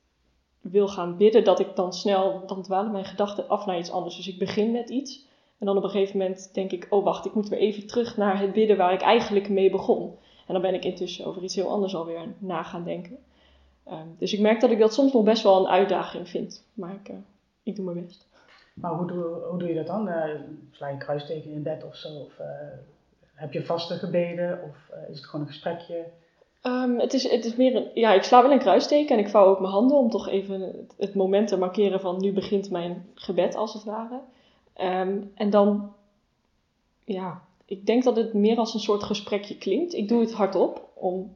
wil 0.61 0.89
gaan 0.89 1.17
bidden, 1.17 1.45
dat 1.45 1.61
ik 1.61 1.77
dan 1.77 1.93
snel, 1.93 2.43
dan 2.47 2.63
dwalen 2.63 2.93
mijn 2.93 3.05
gedachten 3.05 3.49
af 3.49 3.67
naar 3.67 3.79
iets 3.79 3.91
anders. 3.91 4.17
Dus 4.17 4.29
ik 4.29 4.39
begin 4.39 4.71
met 4.71 4.91
iets. 4.91 5.27
En 5.59 5.67
dan 5.67 5.77
op 5.77 5.85
een 5.85 5.91
gegeven 5.91 6.19
moment 6.19 6.55
denk 6.55 6.73
ik, 6.73 6.87
oh 6.91 7.05
wacht, 7.05 7.27
ik 7.27 7.35
moet 7.35 7.49
weer 7.49 7.59
even 7.59 7.87
terug 7.87 8.17
naar 8.17 8.41
het 8.41 8.53
bidden 8.53 8.77
waar 8.77 8.93
ik 8.93 9.01
eigenlijk 9.01 9.49
mee 9.49 9.71
begon. 9.71 10.15
En 10.47 10.53
dan 10.53 10.63
ben 10.63 10.75
ik 10.75 10.85
intussen 10.85 11.27
over 11.27 11.43
iets 11.43 11.55
heel 11.55 11.71
anders 11.71 11.95
alweer 11.95 12.35
na 12.39 12.63
gaan 12.63 12.85
denken. 12.85 13.19
Um, 13.89 14.17
dus 14.19 14.33
ik 14.33 14.41
merk 14.41 14.61
dat 14.61 14.71
ik 14.71 14.79
dat 14.79 14.95
soms 14.95 15.13
nog 15.13 15.25
best 15.25 15.43
wel 15.43 15.61
een 15.61 15.71
uitdaging 15.71 16.29
vind. 16.29 16.65
Maar 16.75 16.95
ik, 16.95 17.15
ik 17.63 17.77
doe 17.77 17.85
mijn 17.85 18.07
best. 18.07 18.27
Maar 18.75 18.93
hoe 18.93 19.07
doe, 19.07 19.25
hoe 19.25 19.59
doe 19.59 19.69
je 19.69 19.75
dat 19.75 19.87
dan? 19.87 20.09
Uh, 20.09 20.25
sla 20.71 20.87
je 20.87 20.93
een 20.93 20.99
kruisteken 20.99 21.51
in 21.51 21.63
bed 21.63 21.85
of 21.85 21.97
zo? 21.97 22.09
Of 22.09 22.39
uh, 22.39 22.47
heb 23.35 23.53
je 23.53 23.65
vaste 23.65 23.95
gebeden? 23.95 24.63
Of 24.63 24.97
is 25.11 25.17
het 25.17 25.27
gewoon 25.27 25.47
een 25.47 25.53
gesprekje? 25.53 26.05
Um, 26.67 26.99
het, 27.01 27.13
is, 27.13 27.31
het 27.31 27.45
is 27.45 27.57
meer 27.57 27.91
ja, 27.95 28.13
ik 28.13 28.23
sla 28.23 28.43
wel 28.43 28.53
een 28.53 28.59
kruisteken 28.59 29.17
en 29.17 29.25
ik 29.25 29.31
vouw 29.31 29.47
ook 29.47 29.61
mijn 29.61 29.73
handen 29.73 29.97
om 29.97 30.11
toch 30.11 30.29
even 30.29 30.89
het, 30.97 31.15
moment 31.15 31.49
te 31.49 31.57
markeren 31.57 32.01
van 32.01 32.21
nu 32.21 32.33
begint 32.33 32.71
mijn 32.71 33.07
gebed 33.15 33.55
als 33.55 33.73
het 33.73 33.85
ware. 33.85 34.21
Um, 34.81 35.33
en 35.35 35.51
dan, 35.51 35.93
ja, 37.05 37.43
ik 37.65 37.87
denk 37.87 38.05
dat 38.05 38.17
het 38.17 38.35
meer 38.35 38.57
als 38.57 38.75
een 38.75 38.81
soort 38.81 39.03
gesprekje 39.03 39.59
klinkt. 39.59 39.95
Ik 39.95 40.09
doe 40.09 40.21
het 40.21 40.33
hardop 40.33 40.89
om 40.95 41.35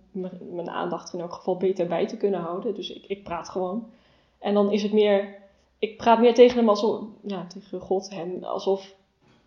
mijn 0.52 0.70
aandacht 0.70 1.12
in 1.12 1.20
elk 1.20 1.32
geval 1.32 1.56
beter 1.56 1.86
bij 1.86 2.06
te 2.06 2.16
kunnen 2.16 2.40
houden. 2.40 2.74
Dus 2.74 2.90
ik, 2.90 3.04
ik 3.06 3.24
praat 3.24 3.48
gewoon. 3.48 3.90
En 4.38 4.54
dan 4.54 4.72
is 4.72 4.82
het 4.82 4.92
meer, 4.92 5.34
ik 5.78 5.96
praat 5.96 6.20
meer 6.20 6.34
tegen 6.34 6.58
hem 6.58 6.68
alsof, 6.68 7.04
ja, 7.22 7.46
tegen 7.46 7.80
God, 7.80 8.10
hem, 8.10 8.44
alsof 8.44 8.94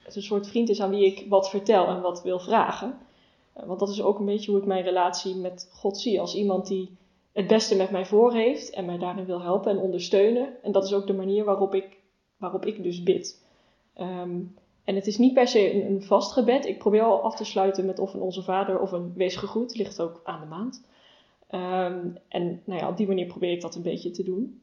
het 0.03 0.15
een 0.15 0.21
soort 0.21 0.47
vriend 0.47 0.69
is 0.69 0.81
aan 0.81 0.89
wie 0.89 1.05
ik 1.05 1.25
wat 1.29 1.49
vertel 1.49 1.87
en 1.87 2.01
wat 2.01 2.23
wil 2.23 2.39
vragen. 2.39 2.97
Eh, 3.53 3.65
want 3.65 3.79
dat 3.79 3.89
is 3.89 4.01
ook 4.01 4.19
een 4.19 4.25
beetje 4.25 4.51
hoe 4.51 4.59
ik 4.59 4.65
mijn 4.65 4.83
relatie 4.83 5.35
met 5.35 5.69
God 5.73 5.97
zie. 5.97 6.19
Als 6.19 6.35
iemand 6.35 6.67
die 6.67 6.97
het 7.31 7.47
beste 7.47 7.75
met 7.75 7.91
mij 7.91 8.05
voor 8.05 8.33
heeft 8.33 8.69
en 8.69 8.85
mij 8.85 8.97
daarin 8.97 9.25
wil 9.25 9.41
helpen 9.41 9.71
en 9.71 9.77
ondersteunen. 9.77 10.63
En 10.63 10.71
dat 10.71 10.83
is 10.83 10.93
ook 10.93 11.07
de 11.07 11.13
manier 11.13 11.43
waarop 11.43 11.75
ik, 11.75 11.97
waarop 12.37 12.65
ik 12.65 12.83
dus 12.83 13.03
bid. 13.03 13.43
Um, 13.99 14.55
en 14.83 14.95
het 14.95 15.07
is 15.07 15.17
niet 15.17 15.33
per 15.33 15.47
se 15.47 15.85
een, 15.85 16.03
vast 16.03 16.31
gebed. 16.31 16.65
Ik 16.65 16.77
probeer 16.77 17.01
al 17.01 17.21
af 17.21 17.35
te 17.35 17.45
sluiten 17.45 17.85
met 17.85 17.99
of 17.99 18.13
een 18.13 18.21
Onze 18.21 18.43
Vader 18.43 18.79
of 18.79 18.91
een 18.91 19.13
Wees 19.15 19.35
gegroet. 19.35 19.75
Ligt 19.75 20.01
ook 20.01 20.21
aan 20.23 20.39
de 20.39 20.45
maand. 20.45 20.83
Um, 21.51 22.17
en 22.27 22.61
nou 22.65 22.79
ja, 22.79 22.89
op 22.89 22.97
die 22.97 23.07
manier 23.07 23.25
probeer 23.25 23.51
ik 23.51 23.61
dat 23.61 23.75
een 23.75 23.81
beetje 23.81 24.11
te 24.11 24.23
doen. 24.23 24.61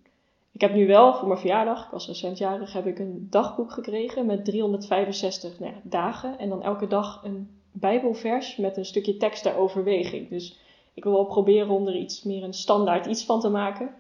Ik 0.59 0.65
heb 0.65 0.75
nu 0.75 0.87
wel 0.87 1.15
voor 1.15 1.29
mijn 1.29 1.41
verjaardag, 1.41 1.85
ik 1.85 1.91
was 1.91 2.07
recentjarig, 2.07 2.73
heb 2.73 2.87
ik 2.87 2.99
een 2.99 3.27
dagboek 3.31 3.73
gekregen 3.73 4.27
met 4.27 4.45
365 4.45 5.59
nou 5.59 5.73
ja, 5.73 5.81
dagen. 5.83 6.39
En 6.39 6.49
dan 6.49 6.63
elke 6.63 6.87
dag 6.87 7.25
een 7.25 7.51
Bijbelvers 7.73 8.57
met 8.57 8.77
een 8.77 8.85
stukje 8.85 9.17
tekst 9.17 9.43
ter 9.43 9.57
overweging. 9.57 10.29
Dus 10.29 10.59
ik 10.95 11.05
wil 11.05 11.13
wel 11.13 11.25
proberen 11.25 11.69
om 11.69 11.87
er 11.87 11.97
iets 11.97 12.23
meer 12.23 12.43
een 12.43 12.55
standaard 12.55 13.07
iets 13.07 13.25
van 13.25 13.41
te 13.41 13.49
maken. 13.49 13.95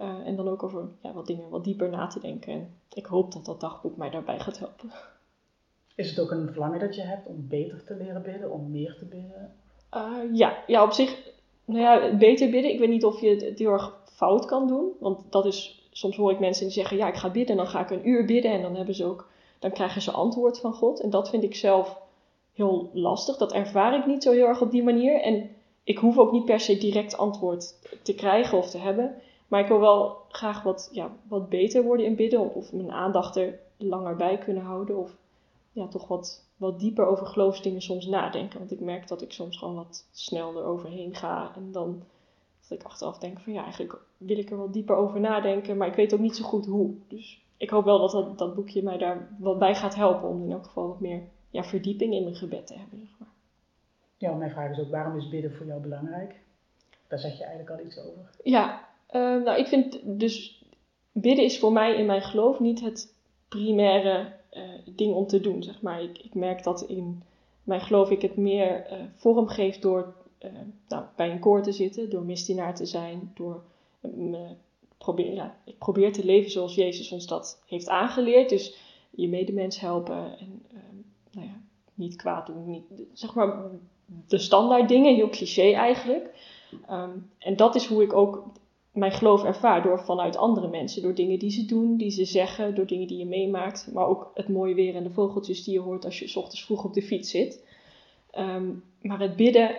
Uh, 0.00 0.26
en 0.26 0.36
dan 0.36 0.48
ook 0.48 0.62
over 0.62 0.88
ja, 1.02 1.12
wat 1.12 1.26
dingen 1.26 1.48
wat 1.48 1.64
dieper 1.64 1.88
na 1.88 2.06
te 2.06 2.20
denken. 2.20 2.52
En 2.52 2.74
ik 2.94 3.06
hoop 3.06 3.32
dat 3.32 3.44
dat 3.44 3.60
dagboek 3.60 3.96
mij 3.96 4.10
daarbij 4.10 4.40
gaat 4.40 4.58
helpen. 4.58 4.90
Is 5.94 6.10
het 6.10 6.20
ook 6.20 6.30
een 6.30 6.48
verlangen 6.48 6.80
dat 6.80 6.94
je 6.94 7.02
hebt 7.02 7.26
om 7.26 7.46
beter 7.48 7.84
te 7.84 7.96
leren 7.96 8.22
bidden, 8.22 8.50
om 8.50 8.70
meer 8.70 8.96
te 8.98 9.04
bidden? 9.04 9.54
Uh, 9.94 10.36
ja. 10.38 10.62
ja, 10.66 10.84
op 10.84 10.92
zich, 10.92 11.32
nou 11.64 11.80
ja, 11.80 12.16
beter 12.16 12.50
bidden. 12.50 12.72
Ik 12.72 12.78
weet 12.78 12.88
niet 12.88 13.04
of 13.04 13.20
je 13.20 13.28
het 13.28 13.58
heel 13.58 13.72
erg 13.72 14.00
fout 14.04 14.44
kan 14.44 14.66
doen. 14.66 14.92
Want 15.00 15.32
dat 15.32 15.46
is, 15.46 15.81
soms 15.92 16.16
hoor 16.16 16.30
ik 16.30 16.38
mensen 16.38 16.64
die 16.64 16.74
zeggen, 16.74 16.96
ja, 16.96 17.08
ik 17.08 17.14
ga 17.14 17.30
bidden. 17.30 17.56
En 17.56 17.62
dan 17.62 17.72
ga 17.72 17.80
ik 17.80 17.90
een 17.90 18.08
uur 18.08 18.24
bidden 18.24 18.50
en 18.50 18.62
dan 18.62 18.76
hebben 18.76 18.94
ze 18.94 19.04
ook, 19.04 19.28
dan 19.58 19.70
krijgen 19.70 20.02
ze 20.02 20.10
antwoord 20.10 20.58
van 20.58 20.72
God. 20.72 21.00
En 21.00 21.10
dat 21.10 21.30
vind 21.30 21.42
ik 21.42 21.54
zelf 21.54 22.00
heel 22.52 22.90
lastig. 22.92 23.36
Dat 23.36 23.52
ervaar 23.52 23.98
ik 23.98 24.06
niet 24.06 24.22
zo 24.22 24.32
heel 24.32 24.46
erg 24.46 24.60
op 24.60 24.70
die 24.70 24.82
manier. 24.82 25.20
En 25.20 25.50
ik 25.84 25.98
hoef 25.98 26.18
ook 26.18 26.32
niet 26.32 26.44
per 26.44 26.60
se 26.60 26.78
direct 26.78 27.16
antwoord 27.16 27.74
te 28.02 28.14
krijgen 28.14 28.58
of 28.58 28.70
te 28.70 28.78
hebben. 28.78 29.14
Maar 29.48 29.60
ik 29.60 29.68
wil 29.68 29.80
wel 29.80 30.16
graag 30.28 30.62
wat, 30.62 30.88
ja, 30.92 31.10
wat 31.28 31.48
beter 31.48 31.82
worden 31.82 32.06
in 32.06 32.16
bidden. 32.16 32.54
Of 32.54 32.72
mijn 32.72 32.92
aandacht 32.92 33.36
er 33.36 33.58
langer 33.76 34.16
bij 34.16 34.38
kunnen 34.38 34.62
houden. 34.62 34.96
Of 34.96 35.16
ja, 35.72 35.88
toch 35.88 36.08
wat, 36.08 36.46
wat 36.56 36.80
dieper 36.80 37.06
over 37.06 37.26
geloofsdingen 37.26 37.82
soms 37.82 38.06
nadenken. 38.06 38.58
Want 38.58 38.72
ik 38.72 38.80
merk 38.80 39.08
dat 39.08 39.22
ik 39.22 39.32
soms 39.32 39.58
gewoon 39.58 39.74
wat 39.74 40.06
snel 40.12 40.56
eroverheen 40.56 41.14
ga. 41.14 41.52
En 41.56 41.72
dan 41.72 42.02
dat 42.72 42.80
ik 42.80 42.86
achteraf 42.86 43.18
denk 43.18 43.40
van 43.40 43.52
ja, 43.52 43.62
eigenlijk 43.62 43.98
wil 44.16 44.38
ik 44.38 44.50
er 44.50 44.56
wat 44.56 44.72
dieper 44.72 44.96
over 44.96 45.20
nadenken. 45.20 45.76
Maar 45.76 45.88
ik 45.88 45.94
weet 45.94 46.14
ook 46.14 46.20
niet 46.20 46.36
zo 46.36 46.44
goed 46.44 46.66
hoe. 46.66 46.94
Dus 47.08 47.42
ik 47.56 47.70
hoop 47.70 47.84
wel 47.84 47.98
dat 47.98 48.10
dat, 48.10 48.38
dat 48.38 48.54
boekje 48.54 48.82
mij 48.82 48.98
daar 48.98 49.28
wat 49.38 49.58
bij 49.58 49.74
gaat 49.74 49.94
helpen. 49.94 50.28
Om 50.28 50.44
in 50.44 50.52
elk 50.52 50.64
geval 50.64 50.88
wat 50.88 51.00
meer 51.00 51.22
ja, 51.50 51.64
verdieping 51.64 52.14
in 52.14 52.22
mijn 52.22 52.34
gebed 52.34 52.66
te 52.66 52.74
hebben. 52.74 52.98
Zeg 52.98 53.18
maar. 53.18 53.28
Ja, 54.16 54.32
mijn 54.32 54.50
vraag 54.50 54.70
is 54.70 54.78
ook, 54.78 54.90
waarom 54.90 55.16
is 55.16 55.28
bidden 55.28 55.52
voor 55.52 55.66
jou 55.66 55.80
belangrijk? 55.80 56.40
Daar 57.08 57.18
zeg 57.18 57.38
je 57.38 57.44
eigenlijk 57.44 57.80
al 57.80 57.86
iets 57.86 57.98
over. 57.98 58.30
Ja, 58.42 58.88
uh, 59.10 59.44
nou 59.44 59.58
ik 59.58 59.66
vind 59.66 59.98
dus, 60.04 60.64
bidden 61.12 61.44
is 61.44 61.58
voor 61.58 61.72
mij 61.72 61.96
in 61.96 62.06
mijn 62.06 62.22
geloof 62.22 62.60
niet 62.60 62.80
het 62.80 63.14
primaire 63.48 64.32
uh, 64.52 64.62
ding 64.96 65.14
om 65.14 65.26
te 65.26 65.40
doen, 65.40 65.62
zeg 65.62 65.82
maar. 65.82 66.02
Ik, 66.02 66.18
ik 66.18 66.34
merk 66.34 66.62
dat 66.62 66.82
in 66.82 67.22
mijn 67.64 67.80
geloof 67.80 68.10
ik 68.10 68.22
het 68.22 68.36
meer 68.36 68.92
uh, 68.92 68.98
vorm 69.14 69.46
geef 69.46 69.78
door 69.78 70.14
nou, 70.88 71.04
bij 71.16 71.30
een 71.30 71.40
koor 71.40 71.62
te 71.62 71.72
zitten, 71.72 72.10
door 72.10 72.22
misdienaar 72.22 72.74
te 72.74 72.86
zijn, 72.86 73.32
door 73.34 73.62
me 74.00 74.48
probeer, 74.98 75.34
ja, 75.34 75.56
ik 75.64 75.78
probeer 75.78 76.12
te 76.12 76.24
leven 76.24 76.50
zoals 76.50 76.74
Jezus 76.74 77.12
ons 77.12 77.26
dat 77.26 77.62
heeft 77.66 77.88
aangeleerd. 77.88 78.48
Dus 78.48 78.76
je 79.10 79.28
medemens 79.28 79.80
helpen 79.80 80.38
en 80.38 80.62
ehm, 80.68 80.96
nou 81.30 81.46
ja, 81.46 81.60
niet 81.94 82.16
kwaad 82.16 82.46
doen. 82.46 82.70
Niet, 82.70 82.84
zeg 83.12 83.34
maar 83.34 83.70
de 84.28 84.38
standaard 84.38 84.88
dingen, 84.88 85.14
heel 85.14 85.28
cliché 85.28 85.72
eigenlijk. 85.72 86.30
Ehm, 86.86 87.10
en 87.38 87.56
dat 87.56 87.74
is 87.74 87.86
hoe 87.86 88.02
ik 88.02 88.12
ook 88.12 88.44
mijn 88.92 89.12
geloof 89.12 89.44
ervaar 89.44 89.82
door 89.82 90.00
vanuit 90.00 90.36
andere 90.36 90.68
mensen. 90.68 91.02
Door 91.02 91.14
dingen 91.14 91.38
die 91.38 91.50
ze 91.50 91.64
doen, 91.64 91.96
die 91.96 92.10
ze 92.10 92.24
zeggen, 92.24 92.74
door 92.74 92.86
dingen 92.86 93.06
die 93.06 93.18
je 93.18 93.26
meemaakt. 93.26 93.90
Maar 93.92 94.06
ook 94.06 94.30
het 94.34 94.48
mooie 94.48 94.74
weer 94.74 94.94
en 94.94 95.02
de 95.02 95.10
vogeltjes 95.10 95.64
die 95.64 95.74
je 95.74 95.80
hoort 95.80 96.04
als 96.04 96.18
je 96.18 96.28
s 96.28 96.36
ochtends 96.36 96.64
vroeg 96.64 96.84
op 96.84 96.94
de 96.94 97.02
fiets 97.02 97.30
zit. 97.30 97.64
Ehm, 98.30 98.70
maar 99.00 99.20
het 99.20 99.36
bidden 99.36 99.76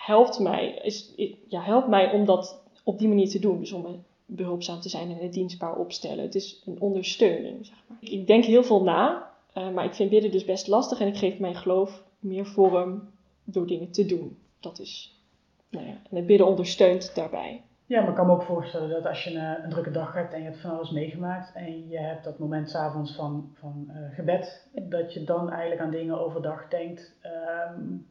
helpt 0.00 0.38
mij, 0.38 0.80
is, 0.82 1.12
ja, 1.48 1.62
helpt 1.62 1.88
mij 1.88 2.12
om 2.12 2.24
dat 2.24 2.62
op 2.84 2.98
die 2.98 3.08
manier 3.08 3.28
te 3.28 3.38
doen. 3.38 3.58
Dus 3.58 3.72
om 3.72 4.04
behulpzaam 4.26 4.80
te 4.80 4.88
zijn 4.88 5.10
en 5.10 5.16
het 5.16 5.32
dienstbaar 5.32 5.76
opstellen. 5.76 6.24
Het 6.24 6.34
is 6.34 6.62
een 6.66 6.80
ondersteuning, 6.80 7.66
zeg 7.66 7.76
maar. 7.86 7.98
Ik 8.00 8.26
denk 8.26 8.44
heel 8.44 8.62
veel 8.62 8.82
na, 8.82 9.30
uh, 9.54 9.70
maar 9.70 9.84
ik 9.84 9.94
vind 9.94 10.10
bidden 10.10 10.30
dus 10.30 10.44
best 10.44 10.66
lastig. 10.66 11.00
En 11.00 11.06
ik 11.06 11.16
geef 11.16 11.38
mijn 11.38 11.54
geloof 11.54 12.02
meer 12.18 12.46
vorm 12.46 13.08
door 13.44 13.66
dingen 13.66 13.90
te 13.90 14.06
doen. 14.06 14.38
Dat 14.60 14.78
is, 14.78 15.20
nou 15.68 15.86
ja, 15.86 15.92
en 16.10 16.16
het 16.16 16.26
bidden 16.26 16.46
ondersteunt 16.46 17.14
daarbij. 17.14 17.62
Ja, 17.86 18.00
maar 18.00 18.08
ik 18.08 18.14
kan 18.14 18.26
me 18.26 18.32
ook 18.32 18.42
voorstellen 18.42 18.88
dat 18.88 19.06
als 19.06 19.24
je 19.24 19.30
een, 19.30 19.64
een, 19.64 19.70
drukke 19.70 19.90
dag 19.90 20.14
hebt 20.14 20.32
en 20.32 20.38
je 20.38 20.44
hebt 20.44 20.60
van 20.60 20.70
alles 20.70 20.90
meegemaakt 20.90 21.52
en 21.54 21.88
je 21.88 21.98
hebt 21.98 22.24
dat 22.24 22.38
moment 22.38 22.70
s'avonds 22.70 23.14
van, 23.14 23.50
van 23.54 23.86
uh, 23.88 24.14
gebed, 24.14 24.68
dat 24.72 25.12
je 25.12 25.24
dan 25.24 25.50
eigenlijk 25.50 25.80
aan 25.80 25.90
dingen 25.90 26.20
overdag 26.20 26.68
denkt 26.68 27.16
um, 27.76 28.06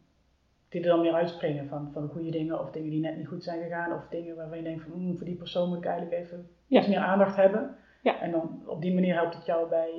die 0.70 0.82
er 0.82 0.88
dan 0.88 1.02
meer 1.02 1.14
uitspringen 1.14 1.68
van, 1.68 1.90
van 1.94 2.10
goede 2.10 2.30
dingen 2.30 2.60
of 2.60 2.72
dingen 2.72 2.90
die 2.90 3.00
net 3.00 3.18
niet 3.18 3.28
goed 3.28 3.44
zijn 3.44 3.62
gegaan 3.62 3.94
of 3.94 4.08
dingen 4.10 4.36
waarvan 4.36 4.58
je 4.58 4.64
denkt 4.64 4.84
van 4.84 5.02
mm, 5.02 5.18
voor 5.18 5.26
die 5.26 5.36
persoon 5.36 5.70
moet 5.70 5.78
ik 5.78 5.86
eigenlijk 5.86 6.22
even 6.22 6.50
iets 6.68 6.88
meer 6.88 7.00
aandacht 7.00 7.36
hebben. 7.36 7.76
Ja. 8.02 8.20
En 8.20 8.32
dan 8.32 8.62
op 8.66 8.82
die 8.82 8.94
manier 8.94 9.14
helpt 9.14 9.36
het 9.36 9.46
jou 9.46 9.70
bij 9.70 9.92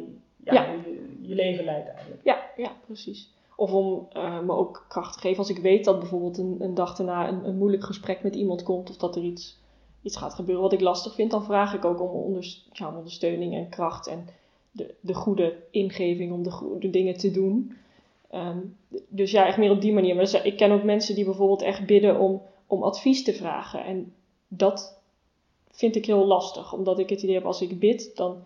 ja, 0.44 0.52
ja. 0.52 0.72
Je, 0.72 1.18
je, 1.20 1.35
leven 1.35 1.64
leidt 1.64 1.88
eigenlijk. 1.88 2.20
Ja, 2.24 2.38
ja 2.56 2.72
precies. 2.87 3.35
Of 3.56 3.72
om 3.72 4.09
uh, 4.12 4.40
me 4.40 4.52
ook 4.52 4.85
kracht 4.88 5.12
te 5.12 5.20
geven 5.20 5.38
als 5.38 5.50
ik 5.50 5.59
weet 5.59 5.85
dat 5.85 5.98
bijvoorbeeld 5.98 6.38
een, 6.38 6.56
een 6.59 6.74
dag 6.74 6.96
daarna 6.96 7.28
een, 7.28 7.44
een 7.44 7.56
moeilijk 7.56 7.85
gesprek 7.85 8.22
met 8.22 8.35
iemand 8.35 8.62
komt 8.62 8.90
of 8.90 8.96
dat 8.96 9.16
er 9.16 9.22
iets 9.22 9.61
iets 10.02 10.16
gaat 10.16 10.35
gebeuren 10.35 10.62
wat 10.62 10.72
ik 10.72 10.80
lastig 10.80 11.14
vind, 11.14 11.30
dan 11.30 11.44
vraag 11.44 11.74
ik 11.74 11.85
ook 11.85 12.00
om, 12.00 12.38
ja, 12.72 12.96
ondersteuning 12.96 13.54
en 13.54 13.68
kracht 13.68 14.06
en 14.06 14.26
de, 14.70 14.94
de 15.00 15.14
goede 15.14 15.56
ingeving 15.70 16.33
om 16.33 16.42
de 16.42 16.50
goede 16.50 16.90
dingen 16.90 17.16
te 17.16 17.30
doen. 17.30 17.76
Ehm, 18.31 18.59
dus 19.09 19.31
ja, 19.31 19.47
echt 19.47 19.57
meer 19.57 19.71
op 19.71 19.81
die 19.81 19.93
manier. 19.93 20.14
Maar 20.14 20.47
ik 20.47 20.57
ken 20.57 20.71
ook 20.71 20.83
mensen 20.83 21.14
die 21.14 21.25
bijvoorbeeld 21.25 21.62
echt 21.62 21.87
bidden 21.87 22.19
om, 22.19 22.43
om 22.66 22.83
advies 22.83 23.25
te 23.25 23.35
vragen. 23.35 23.85
En 23.85 24.14
dat 24.49 25.01
vind 25.71 25.97
ik 25.97 26.07
heel 26.07 26.27
lastig, 26.27 26.73
omdat 26.73 26.99
ik 26.99 27.09
het 27.09 27.23
idee 27.23 27.35
heb 27.35 27.45
als 27.45 27.62
ik 27.62 27.79
bid, 27.79 28.16
dan 28.16 28.45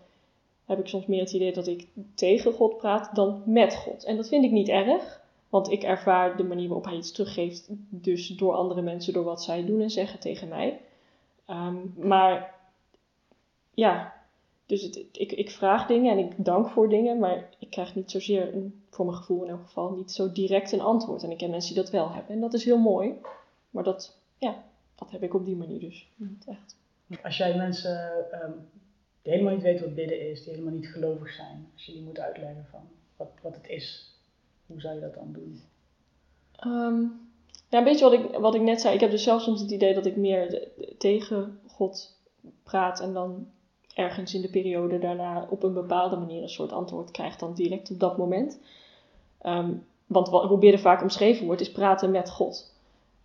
heb 0.65 0.79
ik 0.79 0.87
soms 0.87 1.05
meer 1.05 1.19
het 1.19 1.33
idee 1.33 1.53
dat 1.53 1.67
ik 1.67 1.87
tegen 2.13 2.53
God 2.53 2.77
praat 2.77 3.15
dan 3.15 3.41
met 3.45 3.75
God. 3.75 4.03
En 4.03 4.15
dat 4.15 4.27
vind 4.27 4.43
ik 4.43 4.51
niet 4.51 4.69
erg, 4.69 5.21
want 5.49 5.71
ik 5.71 5.83
ervaar 5.83 6.37
de 6.37 6.43
manier 6.43 6.67
waarop 6.67 6.85
hij 6.85 6.95
iets 6.95 7.11
teruggeeft, 7.11 7.67
dus 7.89 8.27
door 8.27 8.53
andere 8.53 8.81
mensen, 8.81 9.13
door 9.13 9.23
wat 9.23 9.43
zij 9.43 9.65
doen 9.65 9.81
en 9.81 9.89
zeggen 9.89 10.19
tegen 10.19 10.47
mij. 10.47 10.79
Ehm, 11.45 11.75
maar 11.95 12.55
ja, 13.73 14.14
dus 14.65 14.81
het, 14.81 14.95
ik, 15.11 15.31
ik 15.31 15.49
vraag 15.51 15.87
dingen 15.87 16.11
en 16.11 16.25
ik 16.25 16.45
dank 16.45 16.69
voor 16.69 16.89
dingen, 16.89 17.19
maar 17.19 17.49
ik 17.59 17.69
krijg 17.69 17.95
niet 17.95 18.11
zozeer, 18.11 18.53
een, 18.53 18.83
voor 18.89 19.05
mijn 19.05 19.17
gevoel 19.17 19.43
in 19.43 19.49
elk 19.49 19.63
geval, 19.63 19.91
niet 19.91 20.11
zo 20.11 20.31
direct 20.31 20.71
een 20.71 20.81
antwoord. 20.81 21.23
En 21.23 21.31
ik 21.31 21.37
ken 21.37 21.49
mensen 21.49 21.73
die 21.73 21.83
dat 21.83 21.91
wel 21.91 22.11
hebben 22.11 22.35
en 22.35 22.41
dat 22.41 22.53
is 22.53 22.65
heel 22.65 22.77
mooi. 22.77 23.13
Maar 23.69 23.83
dat, 23.83 24.17
ja, 24.37 24.63
dat 24.95 25.11
heb 25.11 25.23
ik 25.23 25.33
op 25.33 25.45
die 25.45 25.55
manier 25.55 25.79
dus 25.79 26.07
niet 26.15 26.45
echt. 26.47 26.75
Als 27.23 27.37
jij 27.37 27.57
mensen 27.57 28.25
um, 28.43 28.69
die 29.21 29.31
helemaal 29.31 29.53
niet 29.53 29.63
weten 29.63 29.85
wat 29.85 29.95
bidden 29.95 30.29
is, 30.29 30.43
die 30.43 30.53
helemaal 30.53 30.73
niet 30.73 30.87
gelovig 30.87 31.33
zijn, 31.33 31.67
als 31.73 31.85
je 31.85 31.91
die 31.91 32.01
moet 32.01 32.19
uitleggen 32.19 32.65
van 32.71 32.81
wat, 33.15 33.31
wat 33.41 33.55
het 33.55 33.67
is, 33.67 34.13
hoe 34.65 34.81
zou 34.81 34.95
je 34.95 35.01
dat 35.01 35.13
dan 35.13 35.33
doen? 35.33 35.61
Um, 36.65 37.29
ja, 37.69 37.77
een 37.77 37.83
beetje 37.83 38.09
wat 38.09 38.13
ik, 38.13 38.37
wat 38.37 38.55
ik 38.55 38.61
net 38.61 38.81
zei. 38.81 38.93
Ik 38.93 38.99
heb 38.99 39.11
dus 39.11 39.23
zelf 39.23 39.41
soms 39.41 39.61
het 39.61 39.71
idee 39.71 39.93
dat 39.93 40.05
ik 40.05 40.15
meer 40.15 40.67
tegen 40.97 41.59
God 41.67 42.17
praat 42.63 42.99
en 42.99 43.13
dan 43.13 43.47
ergens 43.95 44.33
in 44.33 44.41
de 44.41 44.49
periode 44.49 44.99
daarna 44.99 45.47
op 45.49 45.63
een 45.63 45.73
bepaalde 45.73 46.15
manier 46.15 46.41
een 46.41 46.49
soort 46.49 46.71
antwoord 46.71 47.11
krijg 47.11 47.35
dan 47.35 47.53
direct 47.53 47.91
op 47.91 47.99
dat 47.99 48.17
moment. 48.17 48.59
Um, 49.43 49.85
want 50.05 50.29
wat, 50.29 50.43
hoe 50.43 50.57
bidden 50.57 50.79
vaak 50.79 51.01
omschreven 51.01 51.45
wordt, 51.45 51.61
is 51.61 51.71
praten 51.71 52.11
met 52.11 52.31
God. 52.31 52.73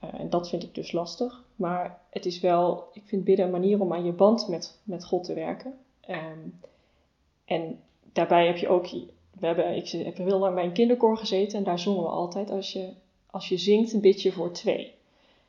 Uh, 0.05 0.21
en 0.21 0.31
dat 0.31 0.49
vind 0.49 0.63
ik 0.63 0.75
dus 0.75 0.93
lastig. 0.93 1.45
Maar 1.57 2.01
het 2.11 2.27
is 2.27 2.41
wel, 2.41 2.89
ik 2.93 3.03
vind 3.05 3.25
bidden 3.25 3.45
een 3.45 3.51
manier 3.51 3.81
om 3.81 3.93
aan 3.93 4.05
je 4.05 4.13
band 4.13 4.49
met, 4.49 4.81
met 4.83 5.05
God 5.05 5.25
te 5.25 5.35
werken. 5.35 5.75
Um, 6.09 6.61
en 7.45 7.81
daarbij 8.13 8.47
heb 8.47 8.57
je 8.57 8.69
ook, 8.69 8.87
we 9.39 9.47
hebben, 9.47 9.77
ik 9.77 9.91
heb 9.91 10.17
heel 10.17 10.39
lang 10.39 10.55
bij 10.55 10.65
een 10.65 10.73
kinderkoor 10.73 11.17
gezeten 11.17 11.59
en 11.59 11.65
daar 11.65 11.79
zongen 11.79 12.03
we 12.03 12.09
altijd 12.09 12.51
als 12.51 12.73
je 12.73 12.93
als 13.31 13.49
je 13.49 13.59
zingt, 13.59 13.93
een 13.93 14.01
beetje 14.01 14.33
voor 14.33 14.53
twee. 14.53 14.95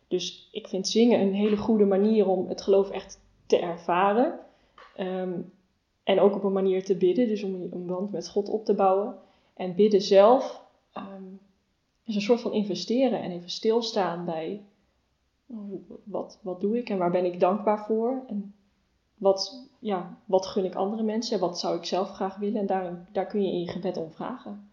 Dus 0.08 0.50
ik 0.52 0.68
vind 0.68 0.88
zingen 0.88 1.20
een 1.20 1.34
hele 1.34 1.58
goede 1.58 1.86
manier 1.86 2.28
om 2.28 2.48
het 2.48 2.62
geloof 2.62 2.90
echt 2.90 3.20
te 3.46 3.60
ervaren. 3.60 4.40
Ehm, 4.96 5.40
en 6.04 6.20
ook 6.20 6.36
op 6.36 6.44
een 6.44 6.52
manier 6.52 6.84
te 6.84 6.96
bidden, 6.96 7.28
dus 7.28 7.44
om 7.44 7.54
een 7.54 7.86
band 7.86 8.12
met 8.12 8.30
God 8.30 8.50
op 8.50 8.66
te 8.66 8.74
bouwen. 8.74 9.16
En 9.54 9.76
bidden 9.76 10.02
zelf 10.02 10.64
ehm, 10.92 11.24
is 12.04 12.16
een 12.16 12.22
soort 12.22 12.42
van 12.42 12.54
investeren 12.54 13.22
en 13.22 13.32
even 13.32 13.50
stilstaan 13.50 14.26
bij 14.26 14.62
wat, 16.04 16.40
wat 16.42 16.62
doe 16.62 16.78
ik 16.78 16.90
en 16.90 16.98
waar 16.98 17.12
ben 17.12 17.26
ik 17.26 17.40
dankbaar 17.40 17.86
voor. 17.86 18.24
En 18.28 18.54
wat, 19.16 19.68
ja, 19.80 20.18
wat 20.26 20.46
gun 20.46 20.66
ik 20.66 20.76
andere 20.76 21.04
mensen 21.04 21.36
en 21.36 21.42
wat 21.42 21.60
zou 21.60 21.78
ik 21.78 21.86
zelf 21.86 22.10
graag 22.10 22.38
willen. 22.38 22.60
En 22.60 22.66
daar, 22.66 23.08
daar 23.12 23.26
kun 23.28 23.42
je 23.42 23.52
in 23.52 23.60
je 23.60 23.72
gebed 23.72 23.98
om 23.98 24.12
vragen 24.12 24.70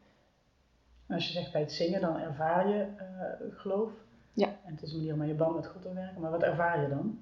als 1.09 1.26
je 1.26 1.33
zegt 1.33 1.52
bij 1.52 1.61
het 1.61 1.72
zingen, 1.72 2.00
dan 2.00 2.16
ervaar 2.16 2.68
je 2.68 2.87
uh, 2.96 3.59
geloof. 3.59 3.90
Ja. 4.33 4.46
En 4.46 4.74
het 4.74 4.83
is 4.83 4.92
een 4.92 4.98
manier 4.98 5.14
om 5.14 5.20
aan 5.20 5.26
je 5.26 5.35
band 5.35 5.54
met 5.54 5.66
God 5.66 5.83
te 5.83 5.92
werken. 5.92 6.20
Maar 6.20 6.31
wat 6.31 6.42
ervaar 6.42 6.83
je 6.83 6.88
dan? 6.88 7.18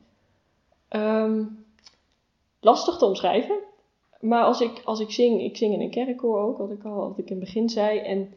Um, 1.02 1.65
lastig 2.66 2.96
te 2.96 3.04
omschrijven. 3.04 3.58
Maar 4.20 4.44
als 4.44 4.60
ik, 4.60 4.82
als 4.84 5.00
ik 5.00 5.10
zing, 5.10 5.40
ik 5.40 5.56
zing 5.56 5.74
in 5.74 5.80
een 5.80 5.90
kerkkoor 5.90 6.40
ook, 6.40 6.58
wat 6.58 6.70
ik 6.70 6.84
al 6.84 6.96
wat 6.96 7.18
ik 7.18 7.30
in 7.30 7.36
het 7.36 7.44
begin 7.44 7.68
zei. 7.68 7.98
En 7.98 8.34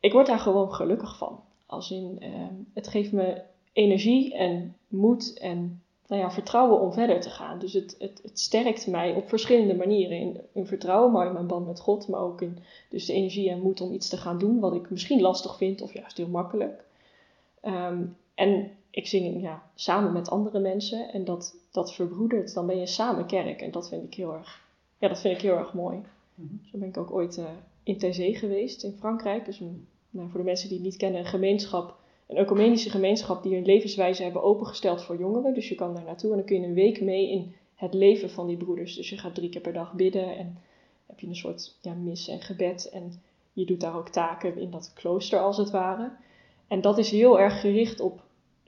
ik 0.00 0.12
word 0.12 0.26
daar 0.26 0.38
gewoon 0.38 0.74
gelukkig 0.74 1.16
van. 1.16 1.40
Als 1.66 1.90
in, 1.90 2.18
uh, 2.20 2.28
het 2.74 2.88
geeft 2.88 3.12
me 3.12 3.42
energie 3.72 4.34
en 4.34 4.76
moed 4.88 5.38
en 5.38 5.82
nou 6.06 6.22
ja, 6.22 6.30
vertrouwen 6.30 6.80
om 6.80 6.92
verder 6.92 7.20
te 7.20 7.30
gaan. 7.30 7.58
Dus 7.58 7.72
het, 7.72 7.96
het, 7.98 8.20
het 8.22 8.38
sterkt 8.38 8.86
mij 8.86 9.14
op 9.14 9.28
verschillende 9.28 9.74
manieren. 9.74 10.18
In, 10.18 10.40
in 10.52 10.66
vertrouwen, 10.66 11.12
maar 11.12 11.26
in 11.26 11.32
mijn 11.32 11.46
band 11.46 11.66
met 11.66 11.80
God, 11.80 12.08
maar 12.08 12.20
ook 12.20 12.42
in 12.42 12.58
dus 12.88 13.06
de 13.06 13.12
energie 13.12 13.50
en 13.50 13.60
moed 13.60 13.80
om 13.80 13.92
iets 13.92 14.08
te 14.08 14.16
gaan 14.16 14.38
doen 14.38 14.60
wat 14.60 14.74
ik 14.74 14.90
misschien 14.90 15.20
lastig 15.20 15.56
vind 15.56 15.82
of 15.82 15.92
juist 15.92 16.16
heel 16.16 16.28
makkelijk. 16.28 16.84
Ehm, 17.60 18.02
en 18.34 18.70
ik 18.90 19.06
zing 19.06 19.42
ja, 19.42 19.62
samen 19.74 20.12
met 20.12 20.30
andere 20.30 20.58
mensen 20.58 21.12
en 21.12 21.24
dat, 21.24 21.54
dat 21.72 21.94
verbroedert. 21.94 22.54
Dan 22.54 22.66
ben 22.66 22.78
je 22.78 22.86
samen 22.86 23.26
kerk 23.26 23.60
en 23.60 23.70
dat 23.70 23.88
vind 23.88 24.04
ik 24.04 24.14
heel 24.14 24.34
erg, 24.34 24.62
ja, 24.98 25.08
dat 25.08 25.20
vind 25.20 25.34
ik 25.34 25.42
heel 25.42 25.56
erg 25.56 25.74
mooi. 25.74 26.00
Mm 26.34 26.60
Zo 26.70 26.78
ben 26.78 26.88
ik 26.88 26.96
ook 26.96 27.12
ooit 27.12 27.36
uh, 27.36 27.44
in 27.82 27.98
Thésée 27.98 28.34
geweest 28.34 28.84
in 28.84 28.96
Frankrijk. 28.98 29.44
Dus 29.44 29.60
een, 29.60 29.86
nou, 30.10 30.28
voor 30.30 30.40
de 30.40 30.46
mensen 30.46 30.68
die 30.68 30.76
het 30.76 30.86
niet 30.86 30.96
kennen, 30.96 31.20
een 31.20 31.26
gemeenschap 31.26 32.00
een 32.32 32.38
ecumenische 32.38 32.90
gemeenschap 32.90 33.42
die 33.42 33.54
hun 33.54 33.64
levenswijze 33.64 34.22
hebben 34.22 34.42
opengesteld 34.42 35.02
voor 35.02 35.18
jongeren. 35.18 35.54
Dus 35.54 35.68
je 35.68 35.74
kan 35.74 35.94
daar 35.94 36.04
naartoe 36.04 36.30
en 36.30 36.36
dan 36.36 36.46
kun 36.46 36.60
je 36.60 36.66
een 36.66 36.74
week 36.74 37.00
mee 37.00 37.30
in 37.30 37.54
het 37.74 37.94
leven 37.94 38.30
van 38.30 38.46
die 38.46 38.56
broeders. 38.56 38.94
Dus 38.94 39.10
je 39.10 39.18
gaat 39.18 39.34
drie 39.34 39.48
keer 39.48 39.60
per 39.60 39.72
dag 39.72 39.92
bidden 39.92 40.36
en 40.36 40.58
heb 41.06 41.20
je 41.20 41.26
een 41.26 41.36
soort 41.36 41.76
ja, 41.80 41.94
mis 41.94 42.28
en 42.28 42.40
gebed. 42.40 42.88
En 42.92 43.22
je 43.52 43.64
doet 43.64 43.80
daar 43.80 43.96
ook 43.96 44.08
taken 44.08 44.58
in 44.58 44.70
dat 44.70 44.92
klooster 44.94 45.38
als 45.38 45.56
het 45.56 45.70
ware. 45.70 46.10
En 46.68 46.80
dat 46.80 46.98
is 46.98 47.10
heel 47.10 47.40
erg 47.40 47.60
gericht 47.60 48.00
op 48.00 48.22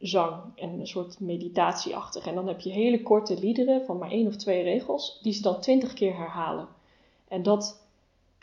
zang 0.07 0.43
en 0.55 0.81
een 0.81 0.87
soort 0.87 1.21
meditatieachtig. 1.21 2.27
En 2.27 2.35
dan 2.35 2.49
heb 2.49 2.61
je 2.61 2.71
hele 2.71 3.03
korte 3.03 3.39
liederen 3.39 3.85
van 3.85 3.99
maar 3.99 4.11
één 4.11 4.27
of 4.27 4.37
twee 4.37 4.63
regels, 4.63 5.21
die 5.23 5.33
ze 5.33 5.43
dan 5.43 5.61
twintig 5.61 5.93
keer 5.95 6.17
herhalen. 6.17 6.69
En 7.29 7.43
dat 7.43 7.87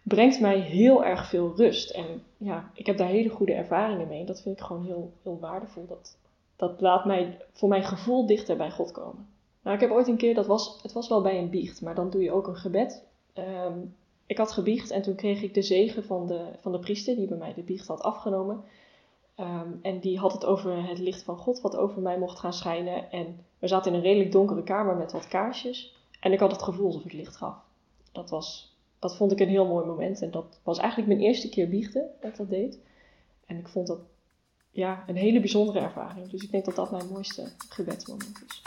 brengt 0.03 0.39
mij 0.39 0.59
heel 0.59 1.03
erg 1.03 1.27
veel 1.27 1.53
rust. 1.55 1.89
En 1.89 2.23
ja, 2.37 2.71
ik 2.73 2.85
heb 2.85 2.97
daar 2.97 3.07
hele 3.07 3.29
goede 3.29 3.53
ervaringen 3.53 4.07
mee. 4.07 4.25
Dat 4.25 4.41
vind 4.41 4.59
ik 4.59 4.65
gewoon 4.65 4.85
heel, 4.85 5.11
heel 5.23 5.39
waardevol. 5.39 5.85
Dat, 5.87 6.17
dat 6.55 6.81
laat 6.81 7.05
mij 7.05 7.37
voor 7.51 7.69
mijn 7.69 7.83
gevoel 7.83 8.25
dichter 8.25 8.57
bij 8.57 8.71
God 8.71 8.91
komen. 8.91 9.27
Nou, 9.63 9.75
ik 9.75 9.81
heb 9.81 9.91
ooit 9.91 10.07
een 10.07 10.17
keer, 10.17 10.33
dat 10.33 10.47
was, 10.47 10.79
het 10.81 10.93
was 10.93 11.07
wel 11.07 11.21
bij 11.21 11.37
een 11.37 11.49
biecht, 11.49 11.81
maar 11.81 11.95
dan 11.95 12.09
doe 12.09 12.21
je 12.21 12.31
ook 12.31 12.47
een 12.47 12.55
gebed. 12.55 13.03
Ehm, 13.33 13.79
ik 14.25 14.37
had 14.37 14.51
gebiecht 14.51 14.91
en 14.91 15.01
toen 15.01 15.15
kreeg 15.15 15.41
ik 15.41 15.53
de 15.53 15.61
zegen 15.61 16.03
van 16.03 16.27
de, 16.27 16.45
van 16.59 16.71
de 16.71 16.79
priester 16.79 17.15
die 17.15 17.27
bij 17.27 17.37
mij 17.37 17.53
de 17.53 17.61
biecht 17.61 17.87
had 17.87 18.01
afgenomen. 18.01 18.63
Ehm, 19.35 19.71
en 19.81 19.99
die 19.99 20.19
had 20.19 20.33
het 20.33 20.45
over 20.45 20.87
het 20.87 20.99
licht 20.99 21.23
van 21.23 21.37
God 21.37 21.61
wat 21.61 21.75
over 21.75 22.01
mij 22.01 22.19
mocht 22.19 22.39
gaan 22.39 22.53
schijnen. 22.53 23.11
En 23.11 23.45
we 23.59 23.67
zaten 23.67 23.91
in 23.91 23.97
een 23.97 24.03
redelijk 24.03 24.31
donkere 24.31 24.63
kamer 24.63 24.95
met 24.95 25.11
wat 25.11 25.27
kaarsjes. 25.27 25.95
En 26.19 26.31
ik 26.31 26.39
had 26.39 26.51
het 26.51 26.63
gevoel 26.63 26.85
alsof 26.85 27.05
ik 27.05 27.13
licht 27.13 27.35
gaf. 27.35 27.55
Dat, 28.11 28.29
was, 28.29 28.75
dat 28.99 29.15
vond 29.15 29.31
ik 29.31 29.39
een 29.39 29.47
heel 29.47 29.67
mooi 29.67 29.85
moment. 29.85 30.21
En 30.21 30.31
dat 30.31 30.59
was 30.63 30.77
eigenlijk 30.77 31.09
mijn 31.09 31.27
eerste 31.27 31.49
keer 31.49 31.69
biechten 31.69 32.09
dat 32.21 32.35
dat 32.35 32.49
deed. 32.49 32.79
En 33.45 33.57
ik 33.57 33.67
vond 33.67 33.87
dat 33.87 33.99
ja, 34.71 35.03
een 35.07 35.15
hele 35.15 35.39
bijzondere 35.39 35.79
ervaring. 35.79 36.29
Dus 36.29 36.43
ik 36.43 36.51
denk 36.51 36.65
dat 36.65 36.75
dat 36.75 36.91
mijn 36.91 37.07
mooiste 37.07 37.51
gebedsmoment 37.69 38.43
is. 38.47 38.61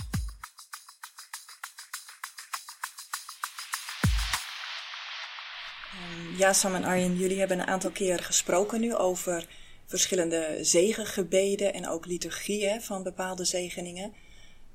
Ehm, 5.92 6.36
ja, 6.36 6.52
Sam 6.52 6.74
en 6.74 6.84
Arjen, 6.84 7.16
jullie 7.16 7.38
hebben 7.38 7.58
een 7.58 7.66
aantal 7.66 7.90
keren 7.90 8.24
gesproken 8.24 8.80
nu 8.80 8.94
over 8.94 9.48
verschillende 9.94 10.58
zegengebeden 10.60 11.74
en 11.74 11.88
ook 11.88 12.06
liturgieën 12.06 12.80
van 12.80 13.02
bepaalde 13.02 13.44
zegeningen. 13.44 14.12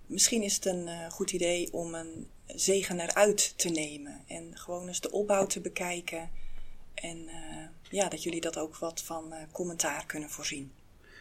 Misschien 0.05 0.43
is 0.43 0.55
het 0.55 0.65
een 0.65 0.87
uh, 0.87 1.09
goed 1.09 1.31
idee 1.31 1.73
om 1.73 1.93
een 1.95 2.27
zegen 2.45 2.99
eruit 2.99 3.53
te 3.57 3.69
nemen 3.69 4.21
en 4.27 4.57
gewoon 4.57 4.87
eens 4.87 5.01
de 5.01 5.11
opbouw 5.11 5.45
te 5.45 5.61
bekijken. 5.61 6.29
En 6.93 7.17
uh, 7.17 7.33
ja, 7.89 8.09
dat 8.09 8.23
jullie 8.23 8.41
dat 8.41 8.57
ook 8.57 8.77
wat 8.77 9.01
van 9.01 9.25
uh, 9.29 9.35
commentaar 9.51 10.05
kunnen 10.05 10.29
voorzien. 10.29 10.71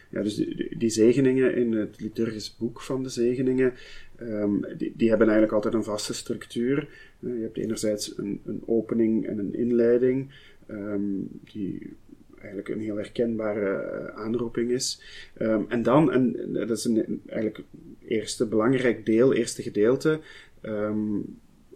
Ja, 0.09 0.21
dus 0.21 0.35
die, 0.35 0.77
die, 0.77 0.89
zegeningen 0.89 1.55
in 1.55 1.73
het 1.73 1.99
liturgisch 1.99 2.55
boek 2.57 2.81
van 2.81 3.03
de 3.03 3.09
zegeningen, 3.09 3.73
um, 4.19 4.65
die, 4.77 4.93
die, 4.95 5.09
hebben 5.09 5.27
eigenlijk 5.27 5.55
altijd 5.55 5.73
een 5.73 5.93
vaste 5.93 6.13
structuur. 6.13 6.89
Je 7.19 7.41
hebt 7.41 7.57
enerzijds 7.57 8.17
een, 8.17 8.41
een, 8.45 8.63
opening 8.65 9.27
en 9.27 9.39
een 9.39 9.55
inleiding, 9.55 10.31
um, 10.67 11.39
die 11.51 11.97
eigenlijk 12.39 12.69
een 12.69 12.81
heel 12.81 12.95
herkenbare 12.95 13.91
uh, 13.91 14.21
aanroeping 14.23 14.71
is. 14.71 15.01
Um, 15.41 15.65
en 15.69 15.83
dan, 15.83 16.11
en 16.11 16.53
dat 16.53 16.69
is 16.69 16.85
een, 16.85 17.21
eigenlijk 17.25 17.63
eerste 18.07 18.47
belangrijk 18.47 19.05
deel, 19.05 19.33
eerste 19.33 19.61
gedeelte, 19.61 20.19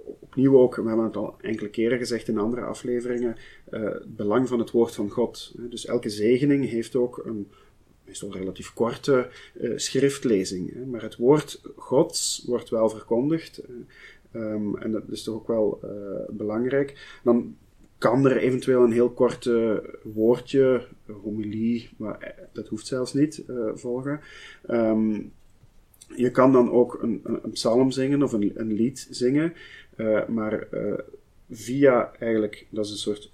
opnieuw 0.04 0.60
ook, 0.60 0.76
we 0.76 0.88
hebben 0.88 1.06
het 1.06 1.16
al 1.16 1.36
enkele 1.42 1.70
keren 1.70 1.98
gezegd 1.98 2.28
in 2.28 2.38
andere 2.38 2.62
afleveringen, 2.62 3.36
uh, 3.72 3.84
het 3.84 4.16
belang 4.16 4.48
van 4.48 4.60
het 4.60 4.72
woord 4.72 4.96
van 4.96 5.10
God. 5.10 5.56
Dus 5.58 5.86
elke 5.86 6.10
zegening 6.10 6.70
heeft 6.70 6.96
ook 6.96 7.22
een 7.26 7.48
meestal 8.06 8.32
relatief 8.32 8.74
korte 8.74 9.30
uh, 9.54 9.72
schriftlezing. 9.76 10.74
Hè. 10.74 10.86
Maar 10.86 11.02
het 11.02 11.16
woord 11.16 11.62
Gods 11.76 12.44
wordt 12.48 12.70
wel 12.70 12.90
verkondigd. 12.90 13.62
Um, 14.36 14.78
en 14.78 14.92
dat 14.92 15.04
is 15.10 15.24
toch 15.24 15.36
ook 15.36 15.48
wel 15.48 15.80
belangrijk. 16.30 17.20
Dan 17.24 17.56
kan 18.04 18.26
er 18.26 18.38
eventueel 18.38 18.84
een 18.84 18.92
heel 18.92 19.10
korte 19.10 19.84
woordje, 20.04 20.88
homilie, 21.24 21.90
maar 21.98 22.36
dat 22.54 22.68
hoeft 22.68 22.88
zelfs 22.88 23.14
niet, 23.14 23.44
uh, 23.50 23.70
volgen. 23.74 24.20
Um, 24.70 25.32
je 26.16 26.32
kan 26.32 26.52
dan 26.52 26.72
ook 26.72 27.02
een, 27.02 27.22
een, 27.24 27.52
psalm 27.52 27.92
zingen 27.92 28.24
of 28.24 28.34
een, 28.34 28.52
een 28.56 28.74
lied 28.74 29.08
zingen, 29.10 29.54
uh, 29.98 30.28
maar 30.28 30.68
uh, 30.72 30.94
via 31.50 32.12
eigenlijk, 32.20 32.68
dat 32.70 32.86
is 32.86 32.92
een 32.92 32.98
soort 32.98 33.32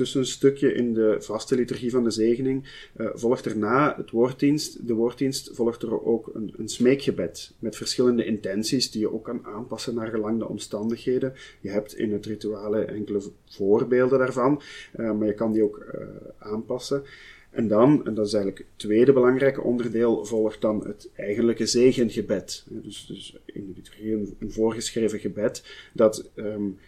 tussenstukje 0.00 0.74
in 0.74 0.94
de 0.94 1.16
vaste 1.18 1.54
liturgie 1.54 1.90
van 1.90 2.04
de 2.04 2.10
zegening, 2.10 2.64
uh, 2.96 3.08
volgt 3.14 3.46
erna 3.46 3.94
het 3.96 4.10
woorddienst. 4.10 4.86
De 4.86 4.94
woorddienst 4.94 5.50
volgt 5.52 5.82
er 5.82 6.04
ook 6.04 6.30
een, 6.34 6.54
een 6.56 6.68
smeekgebed 6.68 7.52
met 7.58 7.76
verschillende 7.76 8.24
intenties 8.24 8.90
die 8.90 9.00
je 9.00 9.12
ook 9.12 9.24
kan 9.24 9.44
aanpassen 9.44 9.94
naar 9.94 10.10
gelang 10.10 10.38
de 10.38 10.48
omstandigheden. 10.48 11.34
Je 11.60 11.70
hebt 11.70 11.96
in 11.96 12.12
het 12.12 12.26
rituale 12.26 12.84
enkele 12.84 13.22
voorbeelden 13.44 14.18
daarvan, 14.18 14.62
uh, 14.96 15.12
maar 15.12 15.26
je 15.26 15.34
kan 15.34 15.52
die 15.52 15.62
ook 15.62 15.86
uh, 15.94 16.02
aanpassen. 16.38 17.02
En 17.50 17.68
dan, 17.68 18.06
en 18.06 18.14
dat 18.14 18.26
is 18.26 18.32
eigenlijk 18.32 18.64
het 18.68 18.78
tweede 18.78 19.12
belangrijke 19.12 19.60
onderdeel, 19.60 20.24
volgt 20.24 20.60
dan 20.60 20.86
het 20.86 21.08
eigenlijke 21.16 21.66
zegengebed. 21.66 22.64
Dus, 22.68 23.06
dus 23.06 23.36
in 23.44 23.66
de 23.66 23.72
liturgie 23.76 24.12
een, 24.12 24.36
een 24.38 24.52
voorgeschreven 24.52 25.18
gebed 25.18 25.62
dat 25.92 26.30
um, 26.34 26.78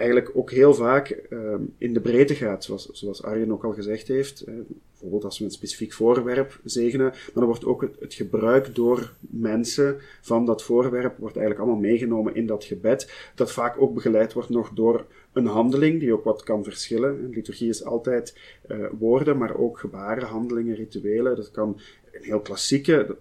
eigenlijk 0.00 0.30
ook 0.34 0.50
heel 0.50 0.74
vaak 0.74 1.22
um, 1.30 1.74
in 1.78 1.92
de 1.92 2.00
breedte 2.00 2.34
gaat, 2.34 2.64
zoals, 2.64 2.88
zoals 2.92 3.22
Arjen 3.22 3.52
ook 3.52 3.64
al 3.64 3.72
gezegd 3.72 4.08
heeft. 4.08 4.48
Uh, 4.48 4.54
bijvoorbeeld 4.90 5.24
als 5.24 5.38
we 5.38 5.44
een 5.44 5.50
specifiek 5.50 5.92
voorwerp 5.92 6.60
zegenen, 6.64 7.06
maar 7.06 7.30
dan 7.34 7.44
wordt 7.44 7.64
ook 7.64 7.82
het, 8.00 8.14
gebruik 8.14 8.74
door 8.74 9.14
mensen 9.20 9.96
van 10.20 10.44
dat 10.44 10.62
voorwerp 10.62 11.18
wordt 11.18 11.36
eigenlijk 11.36 11.66
allemaal 11.66 11.88
meegenomen 11.90 12.34
in 12.34 12.46
dat 12.46 12.64
gebed, 12.64 13.30
dat 13.34 13.52
vaak 13.52 13.80
ook 13.80 13.94
begeleid 13.94 14.32
wordt 14.32 14.48
nog 14.48 14.70
door 14.70 15.06
een 15.32 15.46
handeling 15.46 16.00
die 16.00 16.12
ook 16.12 16.24
wat 16.24 16.42
kan 16.42 16.64
verschillen. 16.64 17.28
Liturgie 17.30 17.68
is 17.68 17.84
altijd 17.84 18.38
uh, 18.68 18.86
woorden, 18.98 19.38
maar 19.38 19.56
ook 19.56 19.78
gebaren, 19.78 20.26
handelingen, 20.26 20.74
rituelen. 20.74 21.36
Dat 21.36 21.50
kan 21.50 21.80
een 22.12 22.24
heel 22.24 22.40
klassieke, 22.40 23.16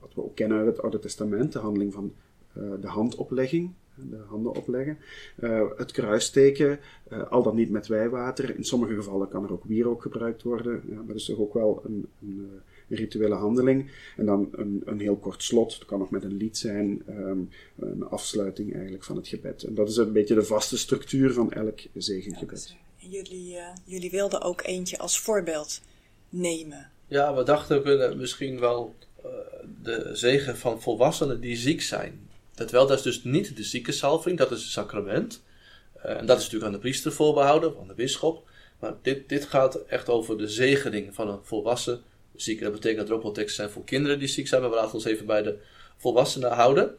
wat 0.00 0.14
we 0.14 0.22
ook 0.22 0.34
kennen 0.34 0.58
uit 0.58 0.66
het 0.66 0.82
Oude 0.82 0.98
Testament, 0.98 1.52
de 1.52 1.58
handeling 1.58 1.92
van 1.92 2.12
uh, 2.58 2.62
de 2.80 2.86
handoplegging, 2.86 3.72
de 4.10 4.20
handen 4.26 4.54
opleggen. 4.54 4.98
Uh, 5.40 5.70
het 5.76 5.92
kruisteken, 5.92 6.78
uh, 7.12 7.30
al 7.30 7.42
dan 7.42 7.56
niet 7.56 7.70
met 7.70 7.86
wijwater. 7.86 8.56
In 8.56 8.64
sommige 8.64 8.94
gevallen 8.94 9.28
kan 9.28 9.44
er 9.44 9.52
ook 9.52 9.64
wierook 9.64 10.02
gebruikt 10.02 10.42
worden. 10.42 10.82
Ja, 10.90 11.02
dat 11.06 11.16
is 11.16 11.24
toch 11.24 11.38
ook 11.38 11.54
wel 11.54 11.82
een, 11.84 12.06
een, 12.22 12.50
een 12.88 12.96
rituele 12.96 13.34
handeling. 13.34 13.90
En 14.16 14.26
dan 14.26 14.48
een, 14.52 14.82
een, 14.84 15.00
heel 15.00 15.16
kort 15.16 15.42
slot. 15.42 15.74
Het 15.74 15.84
kan 15.84 15.98
nog 15.98 16.10
met 16.10 16.24
een 16.24 16.36
lied 16.36 16.58
zijn. 16.58 17.02
Um, 17.08 17.50
een 17.78 18.04
afsluiting 18.04 18.72
eigenlijk 18.72 19.04
van 19.04 19.16
het 19.16 19.28
gebed. 19.28 19.62
En 19.62 19.74
dat 19.74 19.88
is 19.88 19.96
een 19.96 20.12
beetje 20.12 20.34
de 20.34 20.44
vaste 20.44 20.78
structuur 20.78 21.32
van 21.32 21.52
elk 21.52 21.80
zegengebed. 21.94 22.76
Ja, 22.96 23.08
jullie, 23.08 23.54
uh, 23.54 23.66
jullie 23.84 24.10
wilden 24.10 24.42
ook 24.42 24.62
eentje 24.62 24.98
als 24.98 25.20
voorbeeld 25.20 25.80
nemen. 26.28 26.90
Ja, 27.06 27.34
we 27.34 27.42
dachten 27.42 27.76
we 27.76 27.82
kunnen 27.82 28.16
misschien 28.16 28.60
wel 28.60 28.94
de 29.82 30.10
zegen 30.12 30.56
van 30.56 30.80
volwassenen 30.80 31.40
die 31.40 31.56
ziek 31.56 31.82
zijn 31.82 32.30
dat 32.54 32.70
wel, 32.70 32.86
dat 32.86 32.96
is 32.96 33.02
dus 33.02 33.24
niet 33.24 33.56
de 33.56 33.62
ziekensalving, 33.62 34.38
dat 34.38 34.50
is 34.50 34.62
het 34.62 34.70
sacrament. 34.70 35.42
Uh, 35.96 36.10
en 36.10 36.26
dat 36.26 36.36
is 36.38 36.42
natuurlijk 36.42 36.64
aan 36.64 36.76
de 36.76 36.82
priester 36.82 37.12
voorbehouden, 37.12 37.74
aan 37.80 37.88
de 37.88 37.94
bisschop. 37.94 38.48
Maar 38.78 38.94
dit, 39.02 39.28
dit 39.28 39.44
gaat 39.44 39.74
echt 39.74 40.08
over 40.08 40.38
de 40.38 40.48
zegening 40.48 41.14
van 41.14 41.28
een 41.28 41.38
volwassen 41.42 42.02
zieke. 42.36 42.62
Dat 42.62 42.72
betekent 42.72 43.00
dat 43.00 43.08
er 43.08 43.14
ook 43.14 43.22
wel 43.22 43.32
teksten 43.32 43.56
zijn 43.56 43.70
voor 43.70 43.84
kinderen 43.84 44.18
die 44.18 44.28
ziek 44.28 44.48
zijn, 44.48 44.60
maar 44.60 44.70
we 44.70 44.76
laten 44.76 44.94
ons 44.94 45.04
even 45.04 45.26
bij 45.26 45.42
de 45.42 45.58
volwassenen 45.96 46.50
houden. 46.50 46.94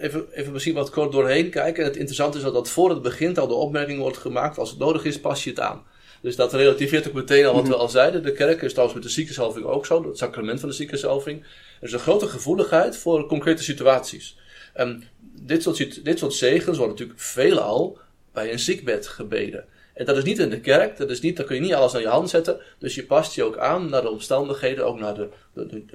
Even, 0.00 0.26
even 0.32 0.52
misschien 0.52 0.74
wat 0.74 0.90
kort 0.90 1.12
doorheen 1.12 1.50
kijken. 1.50 1.82
En 1.82 1.88
het 1.88 1.96
interessante 1.96 2.38
is 2.38 2.44
dat, 2.44 2.54
dat 2.54 2.68
voor 2.68 2.90
het 2.90 3.02
begint 3.02 3.38
al 3.38 3.48
de 3.48 3.54
opmerking 3.54 3.98
wordt 3.98 4.18
gemaakt: 4.18 4.58
als 4.58 4.70
het 4.70 4.78
nodig 4.78 5.04
is, 5.04 5.20
pas 5.20 5.44
je 5.44 5.50
het 5.50 5.60
aan. 5.60 5.86
Dus 6.22 6.36
dat 6.36 6.52
relativeert 6.52 7.08
ook 7.08 7.14
meteen 7.14 7.46
al 7.46 7.54
wat 7.54 7.68
we 7.68 7.76
al 7.76 7.88
zeiden. 7.88 8.22
De 8.22 8.32
kerk 8.32 8.62
is 8.62 8.70
trouwens 8.70 8.98
met 8.98 9.06
de 9.06 9.14
ziekensalving 9.14 9.64
ook 9.64 9.86
zo, 9.86 10.04
het 10.04 10.18
sacrament 10.18 10.60
van 10.60 10.68
de 10.68 10.74
ziekensalving. 10.74 11.42
Er 11.80 11.86
is 11.86 11.92
een 11.92 11.98
grote 11.98 12.28
gevoeligheid 12.28 12.96
voor 12.96 13.26
concrete 13.26 13.62
situaties. 13.62 14.36
Um, 14.80 15.02
dit, 15.42 15.62
soort, 15.62 16.04
dit 16.04 16.18
soort 16.18 16.34
zegens 16.34 16.76
worden 16.78 16.96
natuurlijk 16.96 17.20
veelal 17.20 17.98
bij 18.32 18.52
een 18.52 18.58
ziekbed 18.58 19.06
gebeden. 19.06 19.64
En 19.94 20.06
dat 20.06 20.16
is 20.16 20.24
niet 20.24 20.38
in 20.38 20.50
de 20.50 20.60
kerk, 20.60 20.96
dat 20.96 21.10
is 21.10 21.20
niet, 21.20 21.36
dan 21.36 21.46
kun 21.46 21.54
je 21.54 21.60
niet 21.60 21.74
alles 21.74 21.94
aan 21.94 22.00
je 22.00 22.08
hand 22.08 22.30
zetten. 22.30 22.60
Dus 22.78 22.94
je 22.94 23.06
past 23.06 23.34
je 23.34 23.44
ook 23.44 23.58
aan 23.58 23.90
naar 23.90 24.02
de 24.02 24.10
omstandigheden, 24.10 24.86
ook 24.86 24.98
naar 24.98 25.14
de, 25.14 25.28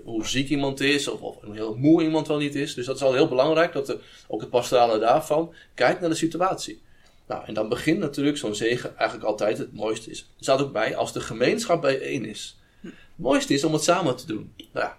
hoe 0.04 0.28
ziek 0.28 0.50
iemand 0.50 0.80
is, 0.80 1.08
of, 1.08 1.21
of 1.21 1.38
heel 1.52 1.76
moe 1.76 2.04
iemand 2.04 2.28
wel 2.28 2.38
niet 2.38 2.56
is. 2.56 2.74
Dus 2.74 2.86
dat 2.86 2.95
is 2.95 3.02
al 3.02 3.13
heel 3.13 3.28
belangrijk, 3.28 3.74
dat 3.74 3.86
de, 3.86 4.00
ook 4.28 4.41
het 4.41 4.50
pastorale 4.50 5.00
daarvan 5.00 5.54
kijkt 5.74 6.00
naar 6.00 6.10
de 6.10 6.15
situatie. 6.15 6.82
Nou, 7.28 7.45
en 7.45 7.54
dan 7.54 7.69
begint 7.69 8.00
natuurlijk 8.00 8.38
zo'n 8.38 8.56
zegen 8.56 8.98
eigenlijk 8.98 9.30
altijd 9.30 9.58
het 9.58 9.74
mooiste 9.74 10.12
is. 10.12 10.19
Er 10.19 10.43
staat 10.43 10.62
ook 10.62 10.74
bij, 10.74 10.95
als 10.95 11.13
de 11.13 11.19
gemeenschap 11.19 11.82
bijeen 11.82 12.26
is. 12.26 12.60
Het 12.82 12.93
mooiste 13.15 13.54
is 13.54 13.63
om 13.63 13.74
het 13.74 13.84
samen 13.84 14.15
te 14.15 14.26
doen. 14.26 14.54
Nou 14.74 14.86
ja, 14.86 14.98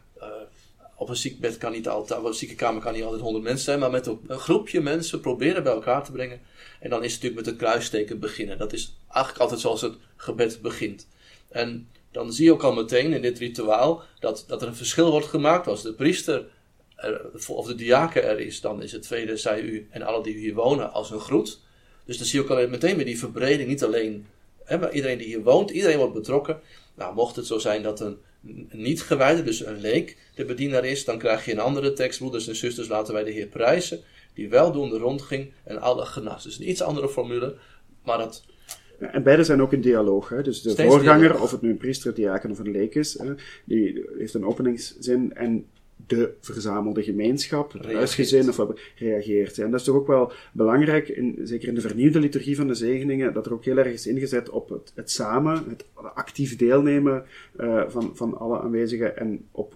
op 0.97 1.09
een 1.09 1.17
ziekbed 1.17 1.59
kan 1.59 1.73
niet 1.73 1.89
altijd, 1.89 2.21
op 2.21 2.27
een 2.27 2.35
ziekenkamer 2.35 2.83
kan 2.83 2.93
niet 2.93 3.03
altijd 3.03 3.23
honderd 3.23 3.45
mensen 3.45 3.65
zijn, 3.65 3.79
maar 3.79 3.91
met 3.91 4.07
een 4.07 4.21
groepje 4.29 4.81
mensen 4.81 5.21
proberen 5.21 5.63
bij 5.63 5.73
elkaar 5.73 6.05
te 6.05 6.13
brengen. 6.13 6.41
En 6.81 6.91
dan 6.91 7.05
is 7.05 7.13
het 7.13 7.23
natuurlijk 7.23 7.47
met 7.47 7.47
het 7.47 7.69
kruisteken 7.69 8.19
beginnen. 8.19 8.59
Dat 8.59 8.73
is 8.73 8.97
eigenlijk 9.09 9.43
altijd 9.43 9.61
zoals 9.61 9.81
het 9.81 9.95
gebed 10.17 10.63
begint. 10.63 11.09
En 11.49 11.89
dan 12.11 12.33
zie 12.33 12.45
je 12.45 12.53
ook 12.53 12.63
al 12.63 12.73
meteen 12.73 13.13
in 13.13 13.23
dit 13.23 13.39
rituaal 13.39 14.03
dat, 14.21 14.45
dat 14.47 14.63
er 14.63 14.69
een 14.69 14.77
verschil 14.77 15.11
wordt 15.11 15.27
gemaakt. 15.27 15.67
Als 15.67 15.83
de 15.83 15.93
priester 15.93 16.47
er, 16.97 17.31
of 17.49 17.67
de 17.67 17.75
diaken 17.75 18.25
er 18.25 18.41
is, 18.41 18.61
dan 18.61 18.83
is 18.83 18.93
het 18.93 19.07
vele 19.07 19.37
zij 19.37 19.61
u 19.61 19.89
en 19.91 20.03
alle 20.03 20.23
die 20.23 20.37
hier 20.37 20.55
wonen 20.55 20.93
als 20.93 21.11
een 21.11 21.21
groet. 21.21 21.61
Dus 22.05 22.19
dan 22.19 22.27
zie 22.27 22.39
je 22.39 22.45
ook 22.45 22.59
al 22.59 22.69
meteen 22.69 22.97
weer 22.97 23.05
die 23.05 23.19
verbreding. 23.19 23.69
Niet 23.69 23.85
alleen 23.85 24.27
hè, 24.65 24.93
iedereen 24.93 25.19
die 25.19 25.27
hier 25.27 25.43
woont, 25.43 25.71
iedereen 25.71 25.99
wordt 25.99 26.15
betrokken. 26.15 26.61
Nou, 26.95 27.15
mocht 27.15 27.37
het 27.37 27.47
zo 27.47 27.59
zijn 27.59 27.83
dat 27.83 28.01
een 28.01 28.19
niet-gewijde, 28.71 29.43
dus 29.43 29.67
een 29.67 29.81
leek, 29.81 30.17
de 30.35 30.45
bedienaar 30.45 30.85
is, 30.85 31.05
dan 31.05 31.19
krijg 31.19 31.45
je 31.45 31.53
een 31.53 31.59
andere 31.59 31.93
tekst, 31.93 32.19
broeders 32.19 32.49
en 32.49 32.57
zusters, 32.57 32.89
laten 32.89 33.15
wij 33.15 33.25
de 33.25 33.31
Heer 33.31 33.47
prijzen, 33.47 34.01
die 34.35 34.49
weldoende 34.49 34.99
rondging 34.99 35.53
en 35.65 35.81
alle 35.81 36.05
genas. 36.05 36.43
Dus 36.45 36.59
een 36.59 36.69
iets 36.69 36.83
andere 36.83 37.09
formule, 37.09 37.57
maar 38.05 38.19
dat... 38.19 38.45
En 38.99 39.23
beide 39.23 39.45
zijn 39.45 39.63
ook 39.63 39.73
in 39.73 39.81
dialoog. 39.81 40.29
Hè? 40.29 40.43
Dus 40.43 40.63
de 40.63 40.71
Steeds 40.71 40.89
voorganger, 40.89 41.21
dialoog. 41.21 41.43
of 41.43 41.51
het 41.51 41.61
nu 41.61 41.71
een 41.71 41.77
priester, 41.77 42.15
diaken 42.15 42.51
of 42.51 42.59
een 42.59 42.71
leek 42.71 42.95
is, 42.95 43.19
hè, 43.19 43.35
die 43.65 44.05
heeft 44.19 44.35
een 44.35 44.47
openingszin 44.47 45.35
en 45.35 45.67
de 46.07 46.35
verzamelde 46.41 47.03
gemeenschap, 47.03 47.73
het 47.73 47.85
huisgezin 47.85 48.49
of 48.49 48.57
wat 48.57 48.79
reageert. 48.97 49.59
En 49.59 49.71
dat 49.71 49.81
is 49.81 49.87
toch 49.87 49.97
ook 49.97 50.07
wel 50.07 50.33
belangrijk, 50.53 51.09
in, 51.09 51.39
zeker 51.43 51.69
in 51.69 51.75
de 51.75 51.81
vernieuwde 51.81 52.21
liturgie 52.21 52.57
van 52.57 52.67
de 52.67 52.75
zegeningen, 52.75 53.33
dat 53.33 53.47
er 53.47 53.53
ook 53.53 53.65
heel 53.65 53.77
erg 53.77 53.93
is 53.93 54.07
ingezet 54.07 54.51
op 54.51 54.69
het, 54.69 54.93
het 54.95 55.11
samen, 55.11 55.65
het 55.69 55.85
actief 56.15 56.57
deelnemen 56.57 57.25
uh, 57.61 57.83
van, 57.89 58.11
van 58.15 58.39
alle 58.39 58.61
aanwezigen 58.61 59.17
en 59.17 59.49
op 59.51 59.75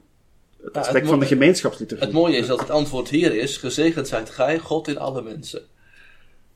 het 0.62 0.76
aspect 0.76 0.94
ja, 0.94 1.00
het 1.00 1.10
van 1.10 1.18
de 1.18 1.26
gemeenschapsliturgie. 1.26 2.06
Het 2.06 2.14
mooie 2.14 2.36
is 2.36 2.46
dat 2.46 2.60
het 2.60 2.70
antwoord 2.70 3.08
hier 3.08 3.34
is, 3.34 3.56
gezegend 3.56 4.08
zijt 4.08 4.30
gij, 4.30 4.58
God 4.58 4.88
in 4.88 4.98
alle 4.98 5.22
mensen. 5.22 5.62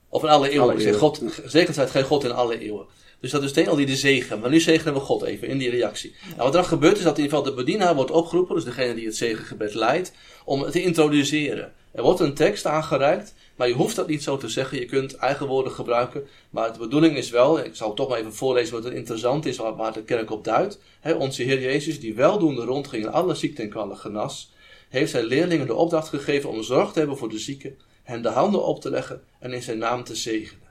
Of 0.09 0.23
in 0.23 0.29
alle 0.29 0.49
eeuwen. 0.49 0.71
Alle 0.71 0.81
eeuwen. 0.81 0.99
God, 0.99 1.23
gezegend 1.31 1.75
zijt 1.75 1.91
gij, 1.91 2.03
God 2.03 2.25
in 2.25 2.33
alle 2.33 2.59
eeuwen. 2.59 2.87
Dus 3.25 3.33
dat 3.33 3.43
is 3.43 3.49
meteen 3.49 3.68
al 3.68 3.77
die 3.77 3.87
de 3.87 3.97
zegen. 3.97 4.41
Maar 4.41 4.51
nu 4.51 4.61
zegenen 4.61 4.95
we 4.95 5.01
God 5.01 5.22
even 5.22 5.49
in 5.49 5.59
die 5.59 5.70
reactie. 5.70 6.14
Nou, 6.25 6.37
wat 6.37 6.47
er 6.47 6.53
dan 6.53 6.64
gebeurt 6.64 6.97
is 6.97 7.03
dat 7.03 7.16
in 7.18 7.22
ieder 7.25 7.39
geval 7.39 7.55
de 7.55 7.62
bedienaar 7.62 7.95
wordt 7.95 8.11
opgeroepen, 8.11 8.55
dus 8.55 8.64
degene 8.64 8.95
die 8.95 9.07
het 9.07 9.16
zegengebed 9.16 9.75
leidt, 9.75 10.12
om 10.45 10.62
het 10.62 10.72
te 10.72 10.83
introduceren. 10.83 11.72
Er 11.93 12.03
wordt 12.03 12.20
een 12.20 12.35
tekst 12.35 12.66
aangereikt 12.66 13.35
Maar 13.57 13.68
je 13.68 13.75
hoeft 13.75 13.97
dat 13.97 14.09
niet 14.09 14.22
zo 14.22 14.37
te 14.37 14.49
zeggen. 14.49 14.79
Je 14.79 14.85
kunt 14.85 15.16
eigen 15.16 15.47
woorden 15.47 15.72
gebruiken. 15.72 16.27
Maar 16.51 16.72
de 16.72 16.79
bedoeling 16.79 17.16
is 17.16 17.31
wel, 17.31 17.59
ik 17.59 17.75
zal 17.75 17.95
toch 17.95 18.09
maar 18.09 18.18
even 18.18 18.35
voorlezen 18.35 18.75
wat 18.75 18.85
er 18.85 18.93
interessant 18.93 19.47
is, 19.47 19.57
waar, 19.57 19.93
de 19.93 20.03
kerk 20.03 20.31
op 20.31 20.45
duidt. 20.45 20.79
Onze 21.18 21.43
Heer 21.43 21.61
Jezus, 21.61 22.01
die 22.01 22.14
weldoende 22.14 22.64
rondging 22.64 23.05
en 23.05 23.12
alle 23.12 23.35
ziekten 23.35 23.64
en 23.64 23.70
kwalen 23.70 23.97
genas, 23.97 24.53
heeft 24.89 25.11
zijn 25.11 25.25
leerlingen 25.25 25.66
de 25.66 25.75
opdracht 25.75 26.09
gegeven 26.09 26.51
om 26.51 26.62
zorg 26.62 26.93
te 26.93 26.99
hebben 26.99 27.16
voor 27.16 27.29
de 27.29 27.39
zieken, 27.39 27.79
hen 28.03 28.22
de 28.22 28.29
handen 28.29 28.64
op 28.64 28.81
te 28.81 28.91
leggen 28.91 29.22
en 29.39 29.53
in 29.53 29.62
zijn 29.62 29.79
naam 29.79 30.05
te 30.05 30.16
zegenen. 30.16 30.64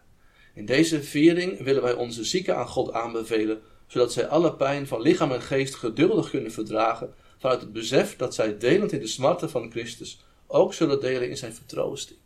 In 0.53 0.65
deze 0.65 1.03
viering 1.03 1.63
willen 1.63 1.81
wij 1.81 1.93
onze 1.93 2.23
zieken 2.23 2.57
aan 2.57 2.67
God 2.67 2.91
aanbevelen, 2.91 3.61
zodat 3.87 4.13
zij 4.13 4.27
alle 4.27 4.55
pijn 4.55 4.87
van 4.87 5.01
lichaam 5.01 5.31
en 5.31 5.41
geest 5.41 5.75
geduldig 5.75 6.29
kunnen 6.29 6.51
verdragen, 6.51 7.13
vanuit 7.37 7.61
het 7.61 7.73
besef 7.73 8.15
dat 8.15 8.35
zij 8.35 8.57
delend 8.57 8.91
in 8.91 8.99
de 8.99 9.07
smarten 9.07 9.49
van 9.49 9.71
Christus 9.71 10.25
ook 10.47 10.73
zullen 10.73 10.99
delen 10.99 11.29
in 11.29 11.37
zijn 11.37 11.53
vertroosting. 11.53 12.19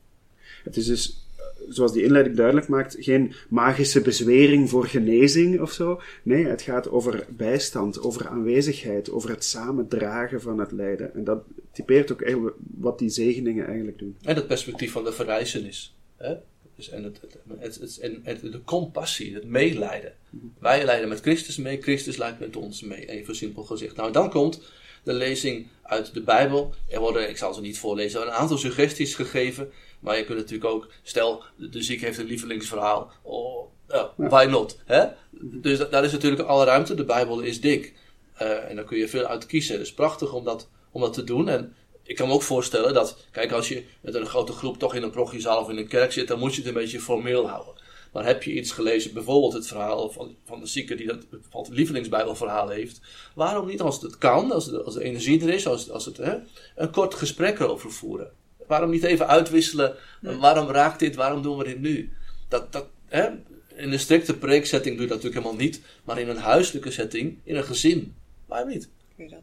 Het 0.64 0.78
is 0.78 0.86
dus, 0.86 1.28
zoals 1.70 1.94
die 1.94 2.04
inleiding 2.04 2.36
duidelijk 2.36 2.68
maakt, 2.68 2.96
geen 3.00 3.34
magische 3.50 4.02
bezwering 4.02 4.70
voor 4.70 4.86
genezing 4.86 5.62
of 5.62 5.72
zo. 5.72 6.02
Nee, 6.24 6.46
het 6.46 6.62
gaat 6.62 6.90
over 6.90 7.26
bijstand, 7.30 8.02
over 8.02 8.28
aanwezigheid, 8.28 9.12
over 9.12 9.30
het 9.30 9.44
samen 9.44 9.88
dragen 9.88 10.42
van 10.42 10.60
het 10.60 10.72
lijden. 10.72 11.14
En 11.14 11.24
dat 11.24 11.44
typeert 11.72 12.12
ook 12.12 12.54
wat 12.78 13.00
die 13.00 13.10
zegeningen 13.10 13.66
eigenlijk 13.68 14.00
doen. 14.00 14.18
En 14.22 14.36
het 14.36 14.48
perspectief 14.48 14.92
van 14.92 15.04
de 15.04 15.12
verrijzenis. 15.12 15.96
Hè? 16.18 16.36
Dus 16.78 16.90
en 16.90 17.04
het, 17.04 17.22
het, 17.60 17.76
het, 17.80 18.00
en 18.00 18.22
het, 18.24 18.42
de 18.42 18.64
compassie, 18.64 19.34
het 19.34 19.46
meelijden. 19.46 20.14
Wij 20.60 20.86
lijden 20.86 21.10
met 21.10 21.20
Christus 21.20 21.58
mee, 21.58 21.82
Christus 21.82 22.18
lijdt 22.18 22.40
met 22.40 22.56
ons 22.56 22.82
mee. 22.82 23.10
Even 23.10 23.36
simpel 23.36 23.64
gezegd. 23.64 23.96
Nou, 23.96 24.12
dan 24.12 24.30
komt 24.30 24.62
de 25.04 25.14
lezing 25.14 25.68
uit 25.82 26.14
de 26.14 26.22
Bijbel. 26.22 26.74
Er 26.90 27.00
worden, 27.00 27.30
ik 27.30 27.38
zal 27.38 27.54
ze 27.54 27.62
niet 27.62 27.80
voorlezen, 27.80 28.22
een 28.22 28.32
aantal 28.32 28.58
suggesties 28.58 29.16
gegeven. 29.16 29.72
Maar 30.00 30.18
je 30.18 30.26
kunt 30.26 30.38
natuurlijk 30.38 30.72
ook, 30.72 30.88
stel, 31.04 31.44
de 31.56 31.82
ziek 31.82 32.02
heeft 32.02 32.18
een 32.18 32.26
lievelingsverhaal. 32.26 33.12
Oh, 33.22 33.70
ja, 33.88 34.14
why 34.16 34.46
not? 34.50 34.80
Hè? 34.86 35.06
Dus 35.42 35.78
da- 35.78 35.86
daar 35.86 36.04
is 36.04 36.12
natuurlijk 36.12 36.48
alle 36.48 36.66
ruimte. 36.66 36.96
De 36.96 37.06
Bijbel 37.06 37.40
is 37.40 37.62
dik. 37.62 37.94
Eh, 38.34 38.70
en 38.70 38.76
daar 38.76 38.86
kun 38.86 38.98
je 38.98 39.08
veel 39.08 39.26
uit 39.26 39.46
kiezen. 39.46 39.78
Het 39.78 39.86
is 39.86 39.94
prachtig 39.94 40.34
om 40.34 40.44
dat, 40.44 40.70
om 40.92 41.02
dat 41.02 41.14
te 41.14 41.24
doen. 41.24 41.50
En 41.50 41.76
ik 42.08 42.16
kan 42.16 42.28
me 42.28 42.34
ook 42.34 42.42
voorstellen 42.42 42.94
dat, 42.94 43.18
kijk, 43.32 43.52
als 43.52 43.68
je 43.68 43.84
met 44.02 44.16
een 44.16 44.26
grote 44.26 44.52
groep 44.52 44.78
toch 44.78 44.96
in 44.96 45.04
een 45.04 45.10
progiezaal 45.10 45.62
of 45.62 45.70
in 45.70 45.78
een 45.78 45.88
kerk 45.88 46.12
zit, 46.12 46.28
dan 46.28 46.40
moet 46.40 46.52
je 46.52 46.58
het 46.58 46.68
een 46.68 46.74
beetje 46.74 47.00
formeel 47.00 47.48
houden. 47.48 47.74
Maar 48.12 48.26
heb 48.26 48.44
je 48.44 48.54
iets 48.54 48.72
gelezen, 48.72 49.14
bijvoorbeeld 49.14 49.54
het 49.54 49.68
verhaal 49.68 50.10
van, 50.10 50.36
van 50.46 50.60
de 50.60 50.66
zieke 50.66 50.96
die 50.96 51.08
dat 51.08 51.26
het 51.52 51.70
lievelingsbijbelverhaal 51.70 52.70
heeft, 52.70 53.02
waarom 53.36 53.68
niet, 53.68 53.82
als 53.82 54.02
het 54.02 54.18
kan, 54.18 54.52
als 54.52 54.70
de, 54.70 54.84
als 54.84 54.94
de 54.94 55.04
energie 55.04 55.42
er 55.42 55.54
is, 55.54 55.68
als, 55.68 55.90
als 55.90 56.06
het, 56.06 56.18
hè, 56.18 56.38
een 56.76 56.92
kort 56.92 57.14
gesprek 57.14 57.60
erover 57.60 57.92
voeren? 57.92 58.32
Waarom 58.68 58.90
niet 58.90 59.04
even 59.04 59.28
uitwisselen, 59.28 59.96
waarom 60.22 60.70
raakt 60.70 61.00
dit, 61.00 61.16
waarom 61.16 61.42
doen 61.42 61.58
we 61.58 61.64
dit 61.64 61.80
nu? 61.80 62.12
Dat, 62.48 62.72
dat, 62.72 62.86
hè, 63.08 63.30
in 63.76 63.92
een 63.92 64.00
strikte 64.00 64.38
preeksetting 64.38 64.96
doe 64.96 65.04
je 65.04 65.10
dat 65.10 65.24
natuurlijk 65.24 65.46
helemaal 65.46 65.66
niet, 65.66 65.82
maar 66.04 66.20
in 66.20 66.30
een 66.30 66.38
huiselijke 66.38 66.92
setting, 66.92 67.38
in 67.44 67.56
een 67.56 67.64
gezin, 67.64 68.16
waarom 68.46 68.70
niet? 68.70 68.90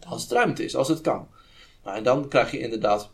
Als 0.08 0.22
het 0.22 0.32
ruimte 0.32 0.64
is, 0.64 0.76
als 0.76 0.88
het 0.88 1.00
kan. 1.00 1.28
En 1.84 2.02
dan 2.02 2.28
krijg 2.28 2.50
je 2.50 2.58
inderdaad 2.58 3.10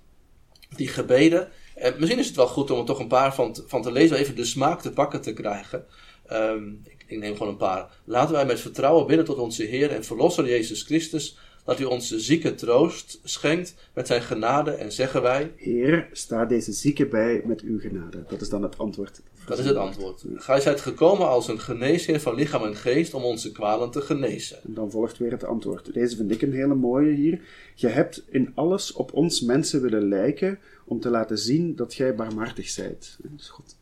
die 0.76 0.88
gebeden. 0.88 1.48
En 1.74 1.94
misschien 1.98 2.18
is 2.18 2.26
het 2.26 2.36
wel 2.36 2.46
goed 2.46 2.70
om 2.70 2.78
er 2.78 2.84
toch 2.84 2.98
een 2.98 3.08
paar 3.08 3.34
van, 3.34 3.56
van 3.66 3.82
te 3.82 3.92
lezen, 3.92 4.16
even 4.16 4.36
de 4.36 4.44
smaak 4.44 4.80
te 4.80 4.92
pakken 4.92 5.20
te 5.20 5.32
krijgen. 5.32 5.84
Ehm, 6.26 6.68
ik, 7.06 7.18
neem 7.18 7.32
gewoon 7.32 7.48
een 7.48 7.56
paar. 7.56 8.00
Laten 8.04 8.34
wij 8.34 8.46
met 8.46 8.60
vertrouwen 8.60 9.06
bidden 9.06 9.24
tot 9.24 9.38
onze 9.38 9.62
Heer 9.62 9.90
en 9.90 10.04
Verlosser 10.04 10.48
Jezus 10.48 10.82
Christus, 10.82 11.38
dat 11.64 11.80
u 11.80 11.84
onze 11.84 12.20
zieke 12.20 12.54
troost 12.54 13.20
schenkt 13.24 13.74
met 13.94 14.06
zijn 14.06 14.22
genade 14.22 14.70
en 14.70 14.92
zeggen 14.92 15.22
wij, 15.22 15.52
Heer, 15.56 16.08
sta 16.12 16.44
deze 16.44 16.72
zieke 16.72 17.06
bij 17.06 17.42
met 17.44 17.60
uw 17.60 17.80
genade. 17.80 18.24
Dat 18.28 18.40
is 18.40 18.48
dan 18.48 18.62
het 18.62 18.78
antwoord. 18.78 19.20
Dat 19.46 19.58
is 19.58 19.64
het 19.64 19.76
antwoord. 19.76 20.24
Gij 20.34 20.60
zijt 20.60 20.80
gekomen 20.80 21.28
als 21.28 21.48
een 21.48 21.60
geneesheer 21.60 22.20
van 22.20 22.34
lichaam 22.34 22.64
en 22.64 22.76
geest 22.76 23.14
om 23.14 23.22
onze 23.22 23.52
kwalen 23.52 23.90
te 23.90 24.00
genezen. 24.00 24.62
En 24.64 24.74
dan 24.74 24.90
volgt 24.90 25.18
weer 25.18 25.30
het 25.30 25.44
antwoord. 25.44 25.94
Deze 25.94 26.16
vind 26.16 26.30
ik 26.30 26.42
een 26.42 26.52
hele 26.52 26.74
mooie 26.74 27.12
hier. 27.12 27.40
Je 27.74 27.88
hebt 27.88 28.22
in 28.28 28.52
alles 28.54 28.92
op 28.92 29.12
ons 29.12 29.40
mensen 29.40 29.82
willen 29.82 30.08
lijken 30.08 30.58
om 30.84 31.00
te 31.00 31.10
laten 31.10 31.38
zien 31.38 31.76
dat 31.76 31.94
gij 31.94 32.14
barmhartig 32.14 32.68
zijt. 32.68 33.18
Dus 33.22 33.48
God, 33.48 33.76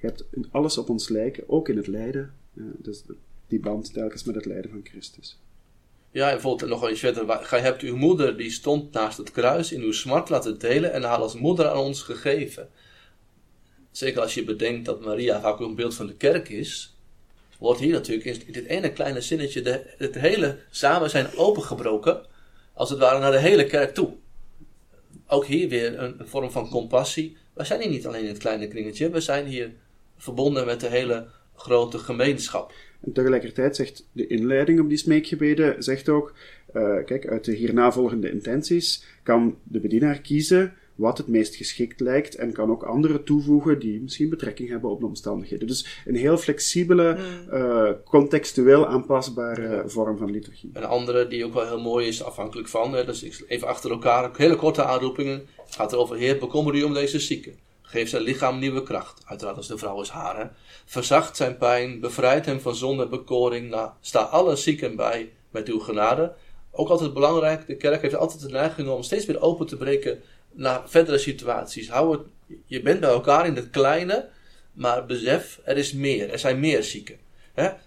je 0.00 0.06
hebt 0.06 0.24
in 0.30 0.46
alles 0.50 0.78
op 0.78 0.88
ons 0.88 1.08
lijken, 1.08 1.44
ook 1.48 1.68
in 1.68 1.76
het 1.76 1.86
lijden. 1.86 2.34
Dus 2.78 3.04
die 3.46 3.60
band 3.60 3.92
telkens 3.92 4.24
met 4.24 4.34
het 4.34 4.44
lijden 4.44 4.70
van 4.70 4.80
Christus. 4.84 5.38
Ja, 6.10 6.26
en 6.26 6.32
bijvoorbeeld 6.32 6.70
nog 6.70 6.90
iets 6.90 7.00
verder. 7.00 7.38
Gij 7.42 7.60
hebt 7.60 7.82
uw 7.82 7.96
moeder, 7.96 8.36
die 8.36 8.50
stond 8.50 8.92
naast 8.92 9.18
het 9.18 9.30
kruis, 9.30 9.72
in 9.72 9.82
uw 9.82 9.92
smart 9.92 10.28
laten 10.28 10.58
delen 10.58 10.92
en 10.92 11.02
haar 11.02 11.18
als 11.18 11.34
moeder 11.34 11.68
aan 11.68 11.78
ons 11.78 12.02
gegeven. 12.02 12.68
Zeker 13.98 14.20
als 14.20 14.34
je 14.34 14.44
bedenkt 14.44 14.84
dat 14.84 15.04
Maria 15.04 15.40
vaak 15.40 15.60
ook 15.60 15.68
een 15.68 15.74
beeld 15.74 15.94
van 15.94 16.06
de 16.06 16.14
kerk 16.14 16.48
is, 16.48 16.96
wordt 17.58 17.80
hier 17.80 17.92
natuurlijk 17.92 18.24
in 18.24 18.52
dit 18.52 18.66
ene 18.66 18.92
kleine 18.92 19.20
zinnetje 19.20 19.62
de, 19.62 19.82
het 19.96 20.14
hele 20.14 20.58
samen 20.70 21.10
zijn 21.10 21.36
opengebroken, 21.36 22.20
als 22.72 22.90
het 22.90 22.98
ware 22.98 23.18
naar 23.18 23.30
de 23.30 23.38
hele 23.38 23.66
kerk 23.66 23.94
toe. 23.94 24.12
Ook 25.26 25.46
hier 25.46 25.68
weer 25.68 25.98
een, 25.98 26.16
vorm 26.20 26.50
van 26.50 26.68
compassie. 26.68 27.36
We 27.52 27.64
zijn 27.64 27.80
hier 27.80 27.90
niet 27.90 28.06
alleen 28.06 28.22
in 28.22 28.28
het 28.28 28.38
kleine 28.38 28.68
kringetje, 28.68 29.10
we 29.10 29.20
zijn 29.20 29.46
hier 29.46 29.70
verbonden 30.16 30.66
met 30.66 30.80
de 30.80 30.88
hele 30.88 31.26
grote 31.54 31.98
gemeenschap. 31.98 32.72
En 33.00 33.12
tegelijkertijd 33.12 33.76
zegt 33.76 34.06
de 34.12 34.26
inleiding 34.26 34.80
op 34.80 34.88
die 34.88 34.98
smeekgebeden 34.98 35.82
zegt 35.82 36.08
ook, 36.08 36.34
eh, 36.72 37.04
kijk, 37.04 37.28
uit 37.28 37.44
de 37.44 37.52
hierna 37.52 37.92
volgende 37.92 38.30
intenties 38.30 39.04
kan 39.22 39.58
de 39.62 39.80
bedienaar 39.80 40.20
kiezen 40.20 40.74
wat 40.98 41.18
het 41.18 41.26
meest 41.26 41.54
geschikt 41.56 42.00
lijkt 42.00 42.34
en 42.34 42.52
kan 42.52 42.70
ook 42.70 42.82
andere 42.82 43.22
toevoegen 43.22 43.78
die 43.78 44.00
misschien 44.00 44.28
betrekking 44.28 44.68
hebben 44.68 44.90
op 44.90 45.00
de 45.00 45.06
omstandigheden. 45.06 45.66
Dus 45.66 46.02
een 46.06 46.14
heel 46.16 46.36
flexibele, 46.36 47.16
eh, 47.50 47.90
contextueel 48.04 48.86
aanpasbare 48.86 49.82
vorm 49.86 50.16
van 50.18 50.30
liturgie. 50.30 50.70
Een 50.72 50.84
andere 50.84 51.28
die 51.28 51.44
ook 51.44 51.54
wel 51.54 51.66
heel 51.66 51.80
mooi 51.80 52.06
is, 52.06 52.22
afhankelijk 52.22 52.68
van. 52.68 52.92
Hè, 52.94 53.04
dus 53.04 53.22
ik- 53.22 53.44
even 53.48 53.68
achter 53.68 53.90
elkaar, 53.90 54.30
hele 54.36 54.56
korte 54.56 54.84
aanroepingen. 54.84 55.46
Het 55.64 55.74
gaat 55.74 55.92
erover, 55.92 56.16
Heer, 56.16 56.38
bekommer 56.38 56.74
u 56.74 56.82
om 56.82 56.94
deze 56.94 57.18
zieke. 57.18 57.52
Geef 57.82 58.08
zijn 58.08 58.22
lichaam 58.22 58.58
nieuwe 58.58 58.82
kracht. 58.82 59.22
Uiteraard 59.26 59.56
als 59.56 59.68
de 59.68 59.78
vrouw 59.78 60.00
is 60.00 60.08
haar. 60.08 60.38
Hè. 60.38 60.44
Verzacht 60.84 61.36
zijn 61.36 61.56
pijn, 61.56 62.00
bevrijd 62.00 62.46
hem 62.46 62.60
van 62.60 62.74
zonde 62.74 63.02
en 63.02 63.10
bekoring. 63.10 63.70
Nou, 63.70 63.90
sta 64.00 64.20
alle 64.20 64.56
zieken 64.56 64.96
bij 64.96 65.32
met 65.50 65.68
uw 65.68 65.78
genade. 65.78 66.32
Ook 66.72 66.88
altijd 66.88 67.14
belangrijk, 67.14 67.66
de 67.66 67.76
kerk 67.76 68.02
heeft 68.02 68.16
altijd 68.16 68.40
de 68.40 68.48
neiging 68.48 68.88
om 68.88 69.02
steeds 69.02 69.26
weer 69.26 69.40
open 69.40 69.66
te 69.66 69.76
breken 69.76 70.20
naar 70.52 70.90
verdere 70.90 71.18
situaties. 71.18 71.88
Hou 71.88 72.12
het, 72.12 72.26
je 72.66 72.82
bent 72.82 73.00
bij 73.00 73.10
elkaar 73.10 73.46
in 73.46 73.56
het 73.56 73.70
kleine, 73.70 74.28
maar 74.72 75.06
besef, 75.06 75.60
er 75.64 75.76
is 75.76 75.92
meer. 75.92 76.30
Er 76.30 76.38
zijn 76.38 76.60
meer 76.60 76.82
zieken. 76.82 77.18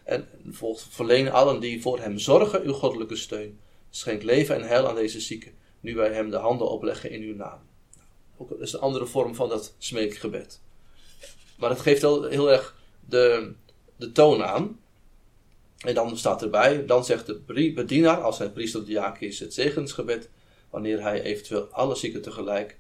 En 0.04 0.28
volgt 0.50 0.88
verleen 0.90 1.32
allen 1.32 1.60
die 1.60 1.82
voor 1.82 2.00
hem 2.00 2.20
zorgen 2.20 2.64
uw 2.64 2.74
goddelijke 2.74 3.16
steun. 3.16 3.60
Schenk 3.90 4.24
leven 4.24 4.56
en 4.56 4.68
heil 4.68 4.88
aan 4.88 4.96
deze 4.96 5.20
zieken, 5.20 5.52
nu 5.80 5.96
wij 5.96 6.14
hem 6.14 6.30
de 6.30 6.38
handen 6.38 6.70
opleggen 6.70 7.12
in 7.12 7.22
uw 7.22 7.36
naam. 7.36 7.60
Ook, 8.38 8.50
dat 8.50 8.60
is 8.62 8.74
een 8.74 8.80
andere 8.80 9.06
vorm 9.06 9.36
van 9.36 9.50
dat 9.50 9.76
smeekgebed. 9.78 10.62
Maar 11.58 11.70
het 11.70 11.80
geeft 11.80 12.02
wel 12.02 12.24
heel 12.24 12.52
erg 12.52 12.76
de, 13.08 13.54
de 13.96 14.12
toon 14.12 14.44
aan. 14.44 14.80
En 15.78 15.94
dan 15.94 16.18
staat 16.18 16.42
erbij, 16.42 16.86
dan 16.86 17.06
zegt 17.06 17.26
de 17.26 17.72
bedienaar, 17.76 18.22
als 18.22 18.38
hij 18.38 18.50
priester 18.50 18.80
of 18.80 18.86
diaken 18.86 19.28
is, 19.28 19.40
het 19.40 19.54
zegensgebed, 19.54 20.30
wanneer 20.72 21.02
hij 21.02 21.22
eventueel 21.22 21.64
alle 21.64 21.96
zieken 21.96 22.22
tegelijk, 22.22 22.78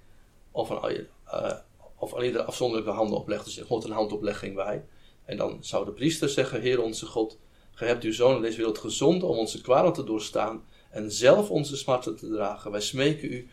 of 0.52 0.70
eh, 0.70 1.58
of 1.96 2.16
aan 2.16 2.24
ieder 2.24 2.42
afzonderlijke 2.42 2.92
handen 2.94 3.18
oplegt, 3.18 3.46
dus 3.46 3.58
God 3.58 3.84
een 3.84 3.92
handoplegging 3.92 4.56
bij. 4.56 4.86
En 5.26 5.38
dan 5.38 5.58
zou 5.62 5.86
de 5.86 5.92
priester 5.92 6.30
zeggen, 6.30 6.62
Heer 6.62 6.82
onze 6.82 7.06
God, 7.06 7.40
gij 7.72 7.88
hebt 7.88 8.04
uw 8.04 8.14
zoon 8.14 8.36
in 8.36 8.42
deze 8.42 8.58
wereld 8.58 8.78
gezonden 8.78 9.28
om 9.28 9.38
onze 9.38 9.62
kwalen 9.62 9.94
te 9.94 10.04
doorstaan 10.04 10.64
en 10.90 11.12
zelf 11.12 11.50
onze 11.50 11.78
smarten 11.78 12.16
te 12.16 12.30
dragen. 12.30 12.72
Wij 12.72 12.82
smeken 12.82 13.34
u 13.34 13.48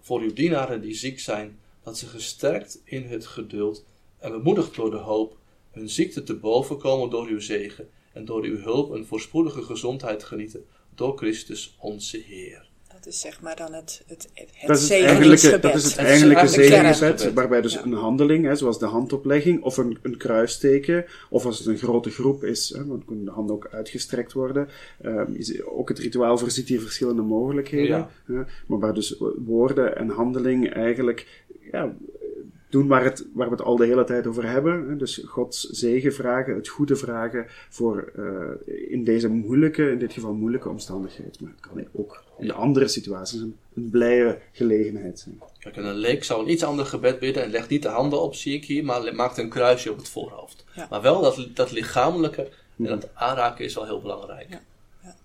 voor 0.00 0.20
uw 0.20 0.32
dienaren 0.32 0.80
die 0.80 0.94
ziek 0.94 1.20
zijn, 1.20 1.58
dat 1.82 1.98
ze 1.98 2.06
gesterkt 2.06 2.80
in 2.84 3.04
het 3.04 3.26
geduld 3.26 3.84
en 4.18 4.30
bemoedigd 4.30 4.74
door 4.74 4.90
de 4.90 4.96
hoop 4.96 5.36
hun 5.70 5.88
ziekte 5.88 6.22
te 6.22 6.34
boven 6.34 6.78
komen 6.78 7.10
door 7.10 7.26
uw 7.26 7.40
zegen 7.40 7.90
en 8.12 8.24
door 8.24 8.42
uw 8.42 8.58
hulp 8.58 8.90
een 8.90 9.06
voorspoedige 9.06 9.62
gezondheid 9.62 10.24
genieten 10.24 10.66
door 10.94 11.16
Christus 11.16 11.76
onze 11.78 12.16
Heer. 12.16 12.69
Dat 13.04 13.12
is 13.12 13.20
zeg 13.20 13.40
maar 13.40 13.56
dan 13.56 13.72
het, 13.72 14.02
het, 14.06 14.28
het, 14.34 14.48
Dat 14.66 14.76
is 14.76 14.82
het 14.82 14.90
zegeningsgebed. 14.90 15.10
eigenlijke, 15.40 15.60
dat 15.60 15.74
is 15.74 15.84
het 15.84 15.96
eigenlijke 15.96 17.32
waarbij 17.34 17.60
dus 17.60 17.72
Ja. 17.72 17.82
een 17.84 17.92
handeling, 17.92 18.44
hè, 18.44 18.56
zoals 18.56 18.78
de 18.78 18.86
handoplegging, 18.86 19.62
of 19.62 19.76
een, 19.76 19.98
een 20.02 20.16
kruisteken, 20.16 21.04
of 21.30 21.44
als 21.44 21.58
het 21.58 21.66
een 21.66 21.78
grote 21.78 22.10
groep 22.10 22.44
is, 22.44 22.68
hè, 22.76 22.86
dan 22.86 23.02
kunnen 23.06 23.24
de 23.24 23.30
handen 23.30 23.54
ook 23.54 23.68
uitgestrekt 23.70 24.32
worden. 24.32 24.68
Ehm, 25.02 25.32
is- 25.32 25.64
ook 25.64 25.88
het 25.88 25.98
rituaal 25.98 26.38
voorziet 26.38 26.68
hier 26.68 26.80
verschillende 26.80 27.22
mogelijkheden, 27.22 27.96
Ja. 27.96 28.10
hè, 28.34 28.42
maar 28.66 28.78
waar 28.78 28.94
dus 28.94 29.16
woorden 29.44 29.96
en 29.96 30.08
handeling 30.08 30.72
eigenlijk 30.72 31.44
ja, 31.72 31.94
doen 32.70 32.86
waar, 32.86 33.04
het, 33.04 33.26
waar 33.32 33.48
we 33.48 33.54
het 33.54 33.64
al 33.64 33.76
de 33.76 33.86
hele 33.86 34.04
tijd 34.04 34.26
over 34.26 34.48
hebben. 34.48 34.98
Dus 34.98 35.22
Gods 35.24 35.60
zegen 35.60 36.12
vragen, 36.12 36.54
het 36.54 36.68
goede 36.68 36.96
vragen 36.96 37.46
voor 37.48 38.12
uh, 38.16 38.90
in 38.90 39.04
deze 39.04 39.28
moeilijke, 39.28 39.90
in 39.90 39.98
dit 39.98 40.12
geval 40.12 40.32
moeilijke 40.32 40.68
omstandigheid. 40.68 41.40
Maar 41.40 41.50
het 41.50 41.60
kan 41.60 41.86
ook 41.92 42.22
in 42.38 42.52
andere 42.52 42.88
situaties 42.88 43.40
een, 43.40 43.56
een 43.74 43.90
blije 43.90 44.38
gelegenheid 44.52 45.18
zijn. 45.18 45.40
Kijk, 45.58 45.76
een 45.76 45.94
leek 45.94 46.24
zou 46.24 46.42
een 46.42 46.50
iets 46.50 46.64
ander 46.64 46.86
gebed 46.86 47.18
bidden 47.18 47.42
en 47.42 47.50
legt 47.50 47.68
niet 47.68 47.82
de 47.82 47.88
handen 47.88 48.20
op, 48.20 48.34
zie 48.34 48.54
ik 48.54 48.64
hier, 48.64 48.84
maar 48.84 49.14
maakt 49.14 49.38
een 49.38 49.48
kruisje 49.48 49.90
op 49.90 49.96
het 49.96 50.08
voorhoofd. 50.08 50.64
Maar 50.90 51.02
wel 51.02 51.22
dat, 51.22 51.48
dat 51.54 51.70
lichamelijke 51.70 52.48
en 52.76 52.84
dat 52.84 53.08
aanraken 53.14 53.64
is 53.64 53.74
wel 53.74 53.84
heel 53.84 54.00
belangrijk. 54.00 54.46
Ja. 54.50 54.62
Ja. 55.02 55.16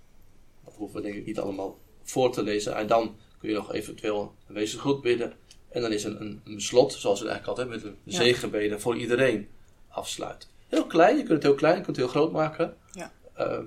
Dat 0.65 0.73
hoeven 0.77 1.01
we 1.01 1.07
denk 1.07 1.15
ik 1.15 1.25
niet 1.25 1.39
allemaal 1.39 1.77
voor 2.03 2.31
te 2.31 2.43
lezen. 2.43 2.75
En 2.75 2.87
dan 2.87 3.15
kun 3.39 3.49
je 3.49 3.55
nog 3.55 3.73
eventueel 3.73 4.33
een 4.47 4.55
wezen 4.55 4.79
goed 4.79 5.01
bidden. 5.01 5.33
En 5.75 5.81
dan 5.81 5.91
is 5.91 6.03
een, 6.03 6.21
een, 6.21 6.41
een 6.43 6.61
slot, 6.61 6.93
zoals 6.93 7.21
we 7.21 7.27
eigenlijk 7.27 7.59
altijd 7.59 7.83
met 7.83 7.91
een 7.91 8.13
zegenbeden 8.13 8.81
voor 8.81 8.97
iedereen 8.97 9.47
afsluit. 9.87 10.47
Heel 10.67 10.85
klein, 10.85 11.17
je 11.17 11.23
kunt 11.23 11.33
het 11.33 11.43
heel 11.43 11.55
klein, 11.55 11.77
je 11.77 11.83
kunt 11.83 11.97
het 11.97 12.05
heel 12.05 12.15
groot 12.15 12.31
maken. 12.31 12.73
Ja. 12.91 13.11
Ehm, 13.33 13.63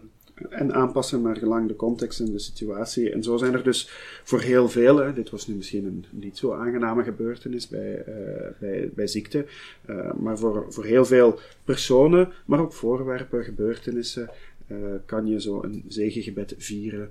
en 0.50 0.74
aanpassen 0.74 1.22
naar 1.22 1.36
gelang 1.36 1.68
de 1.68 1.76
context 1.76 2.20
en 2.20 2.32
de 2.32 2.38
situatie. 2.38 3.12
En 3.12 3.22
zo 3.22 3.36
zijn 3.36 3.54
er 3.54 3.62
dus 3.62 3.88
voor 4.24 4.40
heel 4.40 4.68
veel, 4.68 5.14
dit 5.14 5.30
was 5.30 5.46
nu 5.46 5.54
misschien 5.54 5.84
een 5.84 6.04
niet 6.11 6.38
zo 6.38 6.52
aangename 6.52 7.02
gebeurtenis 7.02 7.68
bij, 7.68 8.04
uh, 8.09 8.14
bij, 8.59 8.90
bij 8.94 9.06
ziekte, 9.06 9.46
uh, 9.90 10.12
maar 10.12 10.38
voor, 10.38 10.66
voor 10.68 10.84
heel 10.84 11.04
veel 11.04 11.38
personen, 11.64 12.32
maar 12.44 12.61
ook 12.61 12.72
voorwerpen, 12.72 13.44
gebeurtenissen, 13.44 14.30
uh, 14.66 14.76
kan 15.06 15.26
je 15.26 15.40
zo 15.40 15.62
een 15.62 15.84
zegengebed 15.88 16.54
vieren 16.59 17.11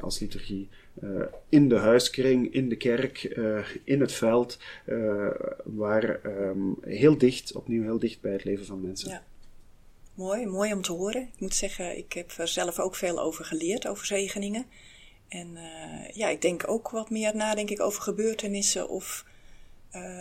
als 0.00 0.18
liturgie. 0.18 0.68
in 1.48 1.68
de 1.68 1.76
huiskring, 1.76 2.52
in 2.52 2.68
de 2.68 2.76
kerk, 2.76 3.22
in 3.84 4.00
het 4.00 4.12
veld, 4.12 4.58
waar 5.64 6.20
um, 6.26 6.76
heel 6.80 7.18
dicht, 7.18 7.52
opnieuw 7.52 7.82
heel 7.82 7.98
dicht 7.98 8.20
bij 8.20 8.32
het 8.32 8.44
leven 8.44 8.66
van 8.66 8.80
mensen. 8.80 9.10
Ja. 9.10 9.24
Mooi, 10.14 10.46
mooi 10.46 10.72
om 10.72 10.82
te 10.82 10.92
horen. 10.92 11.22
Ik 11.22 11.40
moet 11.40 11.54
zeggen, 11.54 11.96
ik 11.96 12.12
heb 12.12 12.30
er 12.30 12.48
zelf 12.48 12.78
ook 12.78 12.94
veel 12.94 13.20
over 13.20 13.44
geleerd, 13.44 13.86
over 13.86 14.06
zegeningen. 14.06 14.66
En 15.28 15.58
ja, 16.12 16.28
ik 16.28 16.42
denk 16.42 16.68
ook 16.68 16.90
wat 16.90 17.10
meer 17.10 17.36
na, 17.36 17.54
denk 17.54 17.70
ik, 17.70 17.80
over 17.80 18.02
gebeurtenissen 18.02 18.88
of 18.88 19.24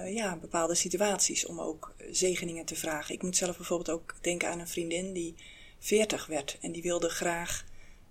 ja, 0.06 0.38
bepaalde 0.38 0.76
situaties 0.76 1.45
om 1.45 1.60
ook 1.60 1.95
zegeningen 2.12 2.66
te 2.66 2.76
vragen. 2.76 3.16
Ik 3.16 3.24
moet 3.24 3.38
zelf 3.38 3.58
bijvoorbeeld 3.58 3.89
ook 3.89 4.16
denken 4.22 4.49
aan 4.49 4.60
een 4.60 4.68
vriendin 4.68 5.14
die 5.14 5.36
40 5.80 6.26
werd 6.26 6.58
en 6.62 6.72
die 6.72 6.82
wilde 6.82 7.10
graag 7.10 7.66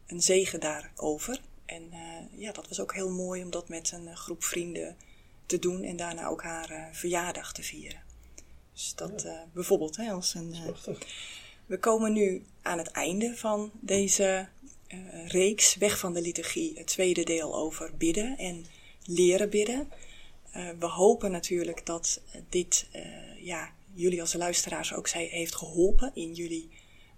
een 0.06 0.22
zegen 0.22 0.60
daarover. 0.60 1.40
En 1.66 1.82
uh, 1.92 2.40
ja, 2.40 2.52
dat 2.52 2.68
was 2.68 2.80
ook 2.80 2.94
heel 2.94 3.10
mooi 3.10 3.42
om 3.42 3.50
dat 3.50 3.68
met 3.68 3.92
een 3.92 4.16
groep 4.16 4.44
vrienden 4.44 4.96
te 5.46 5.58
doen 5.58 5.82
en 5.82 5.96
daarna 5.96 6.26
ook 6.26 6.42
haar 6.42 6.88
verjaardag 6.92 7.52
te 7.52 7.62
vieren. 7.62 8.00
Dus 8.72 8.92
dat 8.94 9.26
bijvoorbeeld 9.52 9.96
hè, 9.96 10.10
als 10.10 10.34
een. 10.34 10.54
We 11.66 11.78
komen 11.78 12.12
nu 12.12 12.44
aan 12.62 12.78
het 12.78 12.90
einde 12.90 13.36
van 13.36 13.70
deze 13.80 14.48
reeks 15.26 15.74
Weg 15.74 15.98
van 15.98 16.12
de 16.12 16.20
liturgie, 16.20 16.78
het 16.78 16.86
tweede 16.86 17.24
deel 17.24 17.54
over 17.56 17.96
bidden 17.96 18.38
en 18.38 18.66
leren 19.04 19.50
bidden. 19.50 19.88
We 20.78 20.86
hopen 20.86 21.30
natuurlijk 21.30 21.86
dat 21.86 22.20
dit 22.48 22.88
ja, 23.38 23.72
jullie 23.94 24.20
als 24.20 24.34
luisteraars 24.34 24.94
ook 24.94 25.08
zei, 25.08 25.28
heeft 25.28 25.54
geholpen 25.54 26.10
in 26.14 26.32
jullie 26.32 26.70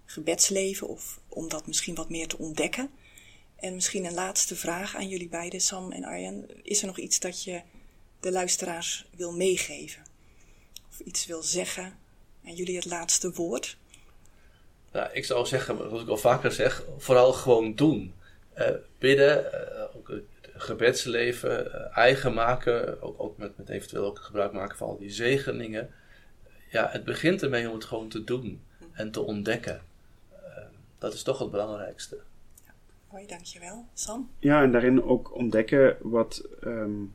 gebedsleven 0.05 0.87
of 0.87 1.19
om 1.35 1.49
dat 1.49 1.67
misschien 1.67 1.95
wat 1.95 2.09
meer 2.09 2.27
te 2.27 2.37
ontdekken. 2.37 2.89
En 3.55 3.73
misschien 3.73 4.05
een 4.05 4.13
laatste 4.13 4.55
vraag 4.55 4.95
aan 4.95 5.07
jullie 5.07 5.29
beiden, 5.29 5.61
Sam 5.61 5.91
en 5.91 6.03
Arjen. 6.03 6.63
Is 6.63 6.81
er 6.81 6.87
nog 6.87 6.97
iets 6.97 7.19
dat 7.19 7.43
je 7.43 7.61
de 8.19 8.31
luisteraars 8.31 9.05
wil 9.15 9.33
meegeven? 9.33 10.03
Of 10.89 10.99
iets 10.99 11.25
wil 11.25 11.43
zeggen? 11.43 11.93
En 12.43 12.55
jullie 12.55 12.75
het 12.75 12.85
laatste 12.85 13.31
woord? 13.31 13.77
Nou, 14.91 15.09
ik 15.13 15.25
zou 15.25 15.45
zeggen, 15.45 15.77
zoals 15.77 16.01
ik 16.01 16.07
al 16.07 16.17
vaker 16.17 16.51
zeg, 16.51 16.85
vooral 16.97 17.33
gewoon 17.33 17.75
doen. 17.75 18.13
Uh, 18.57 18.69
bidden, 18.99 19.45
uh, 19.53 19.95
ook 19.95 20.07
het 20.07 20.23
gebedsleven, 20.53 21.65
uh, 21.65 21.97
eigen 21.97 22.33
maken, 22.33 23.01
ook, 23.01 23.21
ook 23.21 23.37
met, 23.37 23.57
met, 23.57 23.69
eventueel 23.69 24.05
ook 24.05 24.19
gebruik 24.19 24.51
maken 24.51 24.77
van 24.77 24.87
al 24.87 24.97
die 24.97 25.11
zegeningen. 25.11 25.93
Ja, 26.69 26.89
het 26.91 27.03
begint 27.03 27.43
ermee 27.43 27.67
om 27.67 27.73
het 27.73 27.85
gewoon 27.85 28.09
te 28.09 28.23
doen 28.23 28.63
en 28.93 29.11
te 29.11 29.21
ontdekken. 29.21 29.81
Dat 31.05 31.13
is 31.13 31.23
toch 31.23 31.39
het 31.39 31.51
belangrijkste. 31.51 32.17
Ja, 32.65 32.73
mooi, 33.11 33.25
dankjewel. 33.27 33.85
Sam? 33.93 34.29
Ja, 34.39 34.63
en 34.63 34.71
daarin 34.71 35.03
ook 35.03 35.35
ontdekken 35.35 35.97
wat, 36.01 36.47
um, 36.63 37.13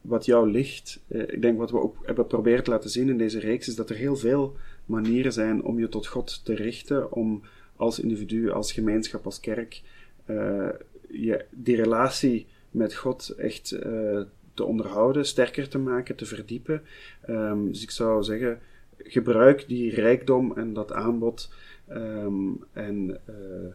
wat 0.00 0.24
jou 0.24 0.50
ligt. 0.50 1.00
ik 1.08 1.42
denk 1.42 1.58
wat 1.58 1.70
we 1.70 1.80
ook 1.80 1.96
hebben 2.06 2.26
proberen 2.26 2.64
te 2.64 2.70
laten 2.70 2.90
zien 2.90 3.08
in 3.08 3.18
deze 3.18 3.38
reeks, 3.38 3.68
is 3.68 3.74
dat 3.74 3.90
er 3.90 3.96
heel 3.96 4.16
veel 4.16 4.56
manieren 4.86 5.32
zijn 5.32 5.62
om 5.62 5.78
je 5.78 5.88
tot 5.88 6.06
God 6.06 6.44
te 6.44 6.54
richten, 6.54 7.12
om 7.12 7.42
als 7.76 7.98
individu, 7.98 8.50
als 8.50 8.72
gemeenschap, 8.72 9.24
als 9.24 9.40
kerk, 9.40 9.82
uh, 10.26 10.68
je, 11.08 11.44
die 11.50 11.76
relatie 11.76 12.46
met 12.70 12.94
God 12.94 13.28
echt 13.28 13.72
uh, 13.72 14.20
te 14.54 14.64
onderhouden, 14.64 15.26
sterker 15.26 15.68
te 15.68 15.78
maken, 15.78 16.16
te 16.16 16.26
verdiepen. 16.26 16.82
Um, 17.28 17.72
dus 17.72 17.82
ik 17.82 17.90
zou 17.90 18.22
zeggen, 18.22 18.60
gebruik 18.98 19.68
die 19.68 19.94
rijkdom 19.94 20.56
en 20.56 20.72
dat 20.72 20.92
aanbod 20.92 21.52
um, 21.88 22.64
en 22.72 23.20
uh, 23.28 23.72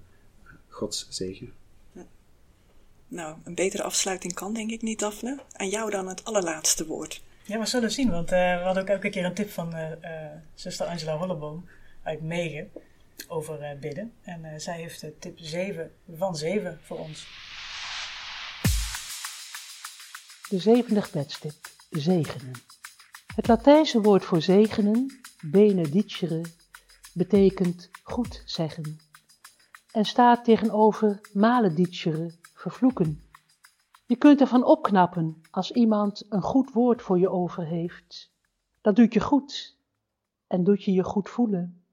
Gods 0.68 1.07
zegen. 1.10 1.53
Nou, 3.07 3.38
een 3.43 3.55
betere 3.55 3.84
afsluiting 3.84 4.34
kan 4.34 4.53
denk 4.53 4.72
ik 4.72 4.82
niet, 4.82 4.99
Daphne. 4.99 5.39
Aan 5.51 5.70
jou 5.70 5.91
dan 5.91 6.07
het 6.07 6.24
allerlaatste 6.24 6.86
woord. 6.86 7.22
Ja, 7.43 7.60
we 7.60 7.66
zullen 7.66 7.91
zien, 7.91 8.10
want 8.10 8.32
uh, 8.32 8.57
we 8.57 8.64
hadden 8.64 8.84
ook 8.84 8.89
elke 8.89 9.10
keer 9.10 9.26
een 9.26 9.34
tip 9.34 9.49
van 9.49 9.76
uh, 9.76 9.89
uh, 9.89 9.97
zuster 10.53 10.86
Angela 10.86 11.18
Holleboom 11.18 11.66
uit 12.03 12.22
Megen 12.22 12.72
over 13.28 13.78
bidden. 13.80 14.14
En 14.22 14.62
zij 14.62 14.78
heeft 14.78 15.05
tip 15.20 15.38
7 15.39 15.91
van 16.18 16.36
7 16.36 16.80
voor 16.84 16.99
ons. 16.99 17.28
De 20.49 20.60
zevende 20.60 21.01
gebedstip, 21.01 21.53
zegenen. 21.89 22.53
Het 23.36 23.47
Latijnse 23.47 24.01
woord 24.01 24.26
voor 24.26 24.41
zegenen, 24.41 25.20
benedicere, 25.41 26.41
betekent 27.14 27.89
goed 28.10 28.41
zeggen 28.45 28.97
en 29.91 30.05
staat 30.05 30.43
tegenover 30.43 31.30
maledicere, 31.34 32.32
vervloeken. 32.53 33.22
Je 34.05 34.16
kunt 34.16 34.41
ervan 34.41 34.64
opknappen 34.64 35.41
als 35.51 35.72
iemand 35.72 36.26
een 36.30 36.41
goed 36.41 36.72
woord 36.72 37.01
voor 37.01 37.20
je 37.20 37.30
over 37.30 37.66
heeft. 37.66 38.32
Dat 38.82 38.95
doet 38.95 39.14
je 39.14 39.20
goed 39.20 39.78
en 40.47 40.64
doet 40.64 40.84
je 40.84 40.91
je 40.91 41.03
goed 41.03 41.30
voelen. 41.30 41.84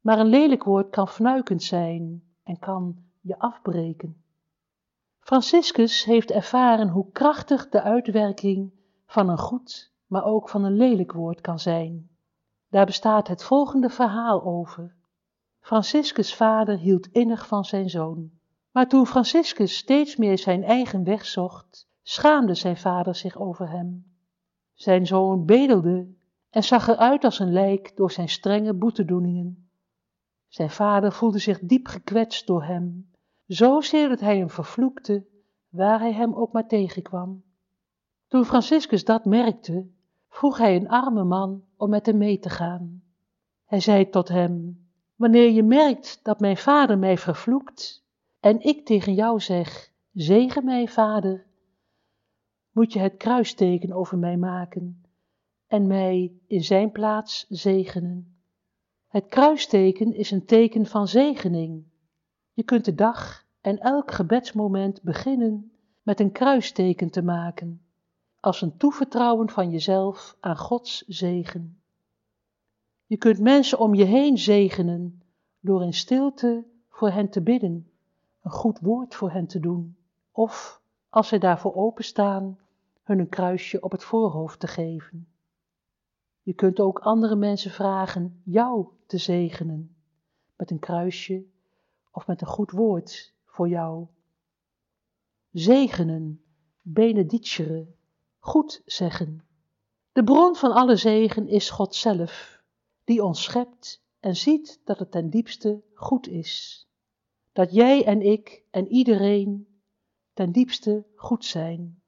Maar 0.00 0.18
een 0.18 0.26
lelijk 0.26 0.64
woord 0.64 0.90
kan 0.90 1.08
fnuikend 1.08 1.62
zijn 1.62 2.22
en 2.42 2.58
kan 2.58 2.96
je 3.20 3.38
afbreken. 3.38 4.22
Franciscus 5.20 6.04
heeft 6.04 6.30
ervaren 6.30 6.88
hoe 6.88 7.10
krachtig 7.12 7.68
de 7.68 7.82
uitwerking 7.82 8.72
van 9.06 9.28
een 9.28 9.38
goed, 9.38 9.92
maar 10.06 10.24
ook 10.24 10.48
van 10.48 10.64
een 10.64 10.76
lelijk 10.76 11.12
woord 11.12 11.40
kan 11.40 11.58
zijn. 11.58 12.08
Daar 12.68 12.86
bestaat 12.86 13.28
het 13.28 13.42
volgende 13.42 13.90
verhaal 13.90 14.42
over. 14.42 14.94
Franciscus' 15.64 16.34
vader 16.34 16.78
hield 16.78 17.06
innig 17.06 17.46
van 17.46 17.64
zijn 17.64 17.90
zoon. 17.90 18.30
Maar 18.70 18.88
toen 18.88 19.06
Franciscus 19.06 19.76
steeds 19.76 20.16
meer 20.16 20.38
zijn 20.38 20.62
eigen 20.62 21.04
weg 21.04 21.26
zocht, 21.26 21.88
schaamde 22.02 22.54
zijn 22.54 22.76
vader 22.76 23.14
zich 23.14 23.38
over 23.38 23.70
hem. 23.70 24.04
Zijn 24.72 25.06
zoon 25.06 25.44
bedelde 25.44 26.08
en 26.50 26.64
zag 26.64 26.88
eruit 26.88 27.24
als 27.24 27.38
een 27.38 27.52
lijk 27.52 27.96
door 27.96 28.10
zijn 28.10 28.28
strenge 28.28 28.74
boetedoeningen. 28.74 29.68
Zijn 30.48 30.70
vader 30.70 31.12
voelde 31.12 31.38
zich 31.38 31.58
diep 31.60 31.86
gekwetst 31.86 32.46
door 32.46 32.64
hem, 32.64 33.10
zozeer 33.46 34.08
dat 34.08 34.20
hij 34.20 34.38
hem 34.38 34.50
vervloekte, 34.50 35.26
waar 35.68 35.98
hij 36.00 36.12
hem 36.12 36.34
ook 36.34 36.52
maar 36.52 36.68
tegenkwam. 36.68 37.42
Toen 38.28 38.44
Franciscus 38.44 39.04
dat 39.04 39.24
merkte, 39.24 39.86
vroeg 40.28 40.58
hij 40.58 40.76
een 40.76 40.88
arme 40.88 41.24
man 41.24 41.64
om 41.76 41.90
met 41.90 42.06
hem 42.06 42.18
mee 42.18 42.38
te 42.38 42.50
gaan. 42.50 43.02
Hij 43.64 43.80
zei 43.80 44.10
tot 44.10 44.28
hem, 44.28 44.83
wanneer 45.16 45.50
je 45.50 45.62
merkt 45.62 46.20
dat 46.22 46.40
mijn 46.40 46.56
vader 46.56 46.98
mij 46.98 47.18
vervloekt, 47.18 48.04
en 48.40 48.60
ik 48.60 48.86
tegen 48.86 49.14
jou 49.14 49.40
zeg, 49.40 49.92
zegen 50.12 50.64
mij, 50.64 50.88
vader, 50.88 51.46
moet 52.70 52.92
je 52.92 52.98
het 52.98 53.16
kruisteken 53.16 53.92
over 53.92 54.18
mij 54.18 54.36
maken 54.36 55.04
en 55.66 55.86
mij 55.86 56.32
in 56.46 56.64
zijn 56.64 56.92
plaats 56.92 57.46
zegenen. 57.48 58.38
Het 59.08 59.26
kruisteken 59.26 60.14
is 60.14 60.30
een 60.30 60.44
teken 60.44 60.86
van 60.86 61.08
zegening. 61.08 61.84
Je 62.52 62.62
kunt 62.62 62.84
de 62.84 62.94
dag 62.94 63.46
en 63.60 63.78
elk 63.78 64.10
gebedsmoment 64.10 65.02
beginnen 65.02 65.72
met 66.02 66.20
een 66.20 66.32
kruisteken 66.32 67.10
te 67.10 67.22
maken, 67.22 67.86
als 68.40 68.62
een 68.62 68.76
toevertrouwen 68.76 69.50
van 69.50 69.70
jezelf 69.70 70.36
aan 70.40 70.56
Gods 70.56 71.04
zegen. 71.06 71.83
Je 73.06 73.16
kunt 73.16 73.40
mensen 73.40 73.78
om 73.78 73.94
je 73.94 74.04
heen 74.04 74.38
zegenen 74.38 75.22
door 75.60 75.82
in 75.82 75.92
stilte 75.92 76.64
voor 76.88 77.10
hen 77.10 77.30
te 77.30 77.42
bidden 77.42 77.88
een 78.42 78.50
goed 78.50 78.78
woord 78.80 79.14
voor 79.14 79.30
hen 79.30 79.46
te 79.46 79.60
doen, 79.60 79.96
of, 80.32 80.80
als 81.08 81.28
zij 81.28 81.38
daarvoor 81.38 81.74
openstaan, 81.74 82.58
hun 83.02 83.18
een 83.18 83.28
kruisje 83.28 83.80
op 83.80 83.90
het 83.90 84.04
voorhoofd 84.04 84.60
te 84.60 84.66
geven. 84.66 85.28
Je 86.42 86.52
kunt 86.54 86.80
ook 86.80 86.98
andere 86.98 87.36
mensen 87.36 87.70
vragen 87.70 88.40
jou 88.44 88.86
te 89.06 89.18
zegenen, 89.18 89.96
met 90.56 90.70
een 90.70 90.78
kruisje 90.78 91.44
of 92.10 92.26
met 92.26 92.40
een 92.40 92.46
goed 92.46 92.70
woord 92.70 93.34
voor 93.44 93.68
jou. 93.68 94.06
Zegenen, 95.52 96.42
benedicere, 96.82 97.86
goed 98.38 98.82
zeggen. 98.84 99.44
De 100.12 100.24
bron 100.24 100.56
van 100.56 100.72
alle 100.72 100.96
zegen 100.96 101.48
is 101.48 101.70
God 101.70 101.94
zelf, 101.94 102.53
die 103.04 103.24
ons 103.24 103.42
schept 103.42 104.02
en 104.20 104.36
ziet 104.36 104.80
dat 104.84 104.98
het 104.98 105.10
ten 105.10 105.30
diepste 105.30 105.82
goed 105.94 106.28
is. 106.28 106.86
Dat 107.52 107.74
jij 107.74 108.04
en 108.04 108.22
ik 108.22 108.64
en 108.70 108.88
iedereen 108.88 109.80
ten 110.32 110.52
diepste 110.52 111.06
goed 111.14 111.44
zijn. 111.44 112.02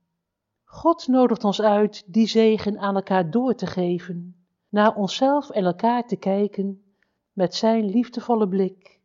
God 0.64 1.06
nodigt 1.06 1.44
ons 1.44 1.62
uit 1.62 2.12
die 2.12 2.26
zegen 2.26 2.78
aan 2.78 2.94
elkaar 2.94 3.30
door 3.30 3.54
te 3.54 3.66
geven, 3.66 4.46
naar 4.68 4.96
onszelf 4.96 5.50
en 5.50 5.64
elkaar 5.64 6.06
te 6.06 6.16
kijken 6.16 6.84
met 7.32 7.54
zijn 7.54 7.84
liefdevolle 7.84 8.48
blik 8.48 9.00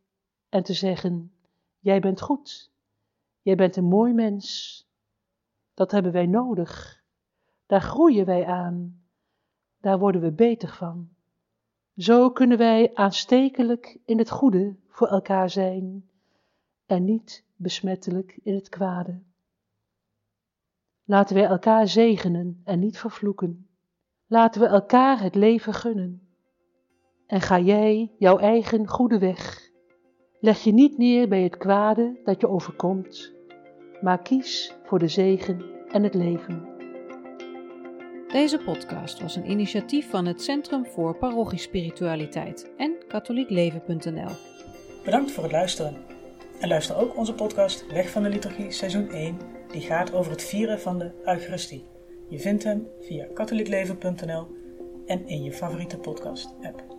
en 0.48 0.62
te 0.62 0.72
zeggen: 0.72 1.32
Jij 1.78 2.00
bent 2.00 2.20
goed, 2.20 2.70
jij 3.42 3.54
bent 3.54 3.76
een 3.76 3.84
mooi 3.84 4.12
mens. 4.12 4.76
Dat 5.74 5.90
hebben 5.90 6.12
wij 6.12 6.26
nodig. 6.26 7.02
Daar 7.66 7.80
groeien 7.80 8.24
wij 8.24 8.46
aan, 8.46 9.02
daar 9.80 9.98
worden 9.98 10.20
we 10.20 10.32
beter 10.32 10.68
van. 10.68 11.11
Zo 11.96 12.30
kunnen 12.30 12.58
wij 12.58 12.94
aanstekelijk 12.94 13.98
in 14.04 14.18
het 14.18 14.30
goede 14.30 14.76
voor 14.88 15.06
elkaar 15.06 15.50
zijn 15.50 16.08
en 16.86 17.04
niet 17.04 17.44
besmettelijk 17.56 18.38
in 18.42 18.54
het 18.54 18.68
kwade. 18.68 19.22
Laten 21.04 21.34
wij 21.34 21.44
elkaar 21.44 21.88
zegenen 21.88 22.60
en 22.64 22.78
niet 22.78 22.98
vervloeken. 22.98 23.68
Laten 24.26 24.60
we 24.60 24.66
elkaar 24.66 25.20
het 25.20 25.34
leven 25.34 25.74
gunnen. 25.74 26.28
En 27.26 27.40
ga 27.40 27.58
jij 27.58 28.12
jouw 28.18 28.38
eigen 28.38 28.88
goede 28.88 29.18
weg. 29.18 29.70
Leg 30.40 30.58
je 30.58 30.72
niet 30.72 30.98
neer 30.98 31.28
bij 31.28 31.42
het 31.42 31.56
kwade 31.56 32.20
dat 32.24 32.40
je 32.40 32.48
overkomt, 32.48 33.32
maar 34.00 34.22
kies 34.22 34.74
voor 34.84 34.98
de 34.98 35.08
zegen 35.08 35.86
en 35.88 36.02
het 36.02 36.14
leven. 36.14 36.71
Deze 38.32 38.58
podcast 38.58 39.20
was 39.20 39.36
een 39.36 39.50
initiatief 39.50 40.10
van 40.10 40.26
het 40.26 40.42
Centrum 40.42 40.86
voor 40.86 41.16
Parochiespiritualiteit 41.16 42.70
en 42.76 42.94
katholiekleven.nl. 43.08 44.30
Bedankt 45.04 45.30
voor 45.30 45.42
het 45.42 45.52
luisteren. 45.52 45.96
En 46.60 46.68
luister 46.68 46.96
ook 46.96 47.16
onze 47.16 47.34
podcast 47.34 47.86
Weg 47.92 48.10
van 48.10 48.22
de 48.22 48.28
Liturgie 48.28 48.70
seizoen 48.70 49.10
1, 49.10 49.38
die 49.70 49.80
gaat 49.80 50.12
over 50.12 50.32
het 50.32 50.44
vieren 50.44 50.80
van 50.80 50.98
de 50.98 51.10
Eucharistie. 51.24 51.84
Je 52.28 52.38
vindt 52.38 52.64
hem 52.64 52.88
via 53.00 53.26
katholiekleven.nl 53.34 54.46
en 55.06 55.26
in 55.26 55.42
je 55.42 55.52
favoriete 55.52 55.98
podcast 55.98 56.54
app. 56.62 56.91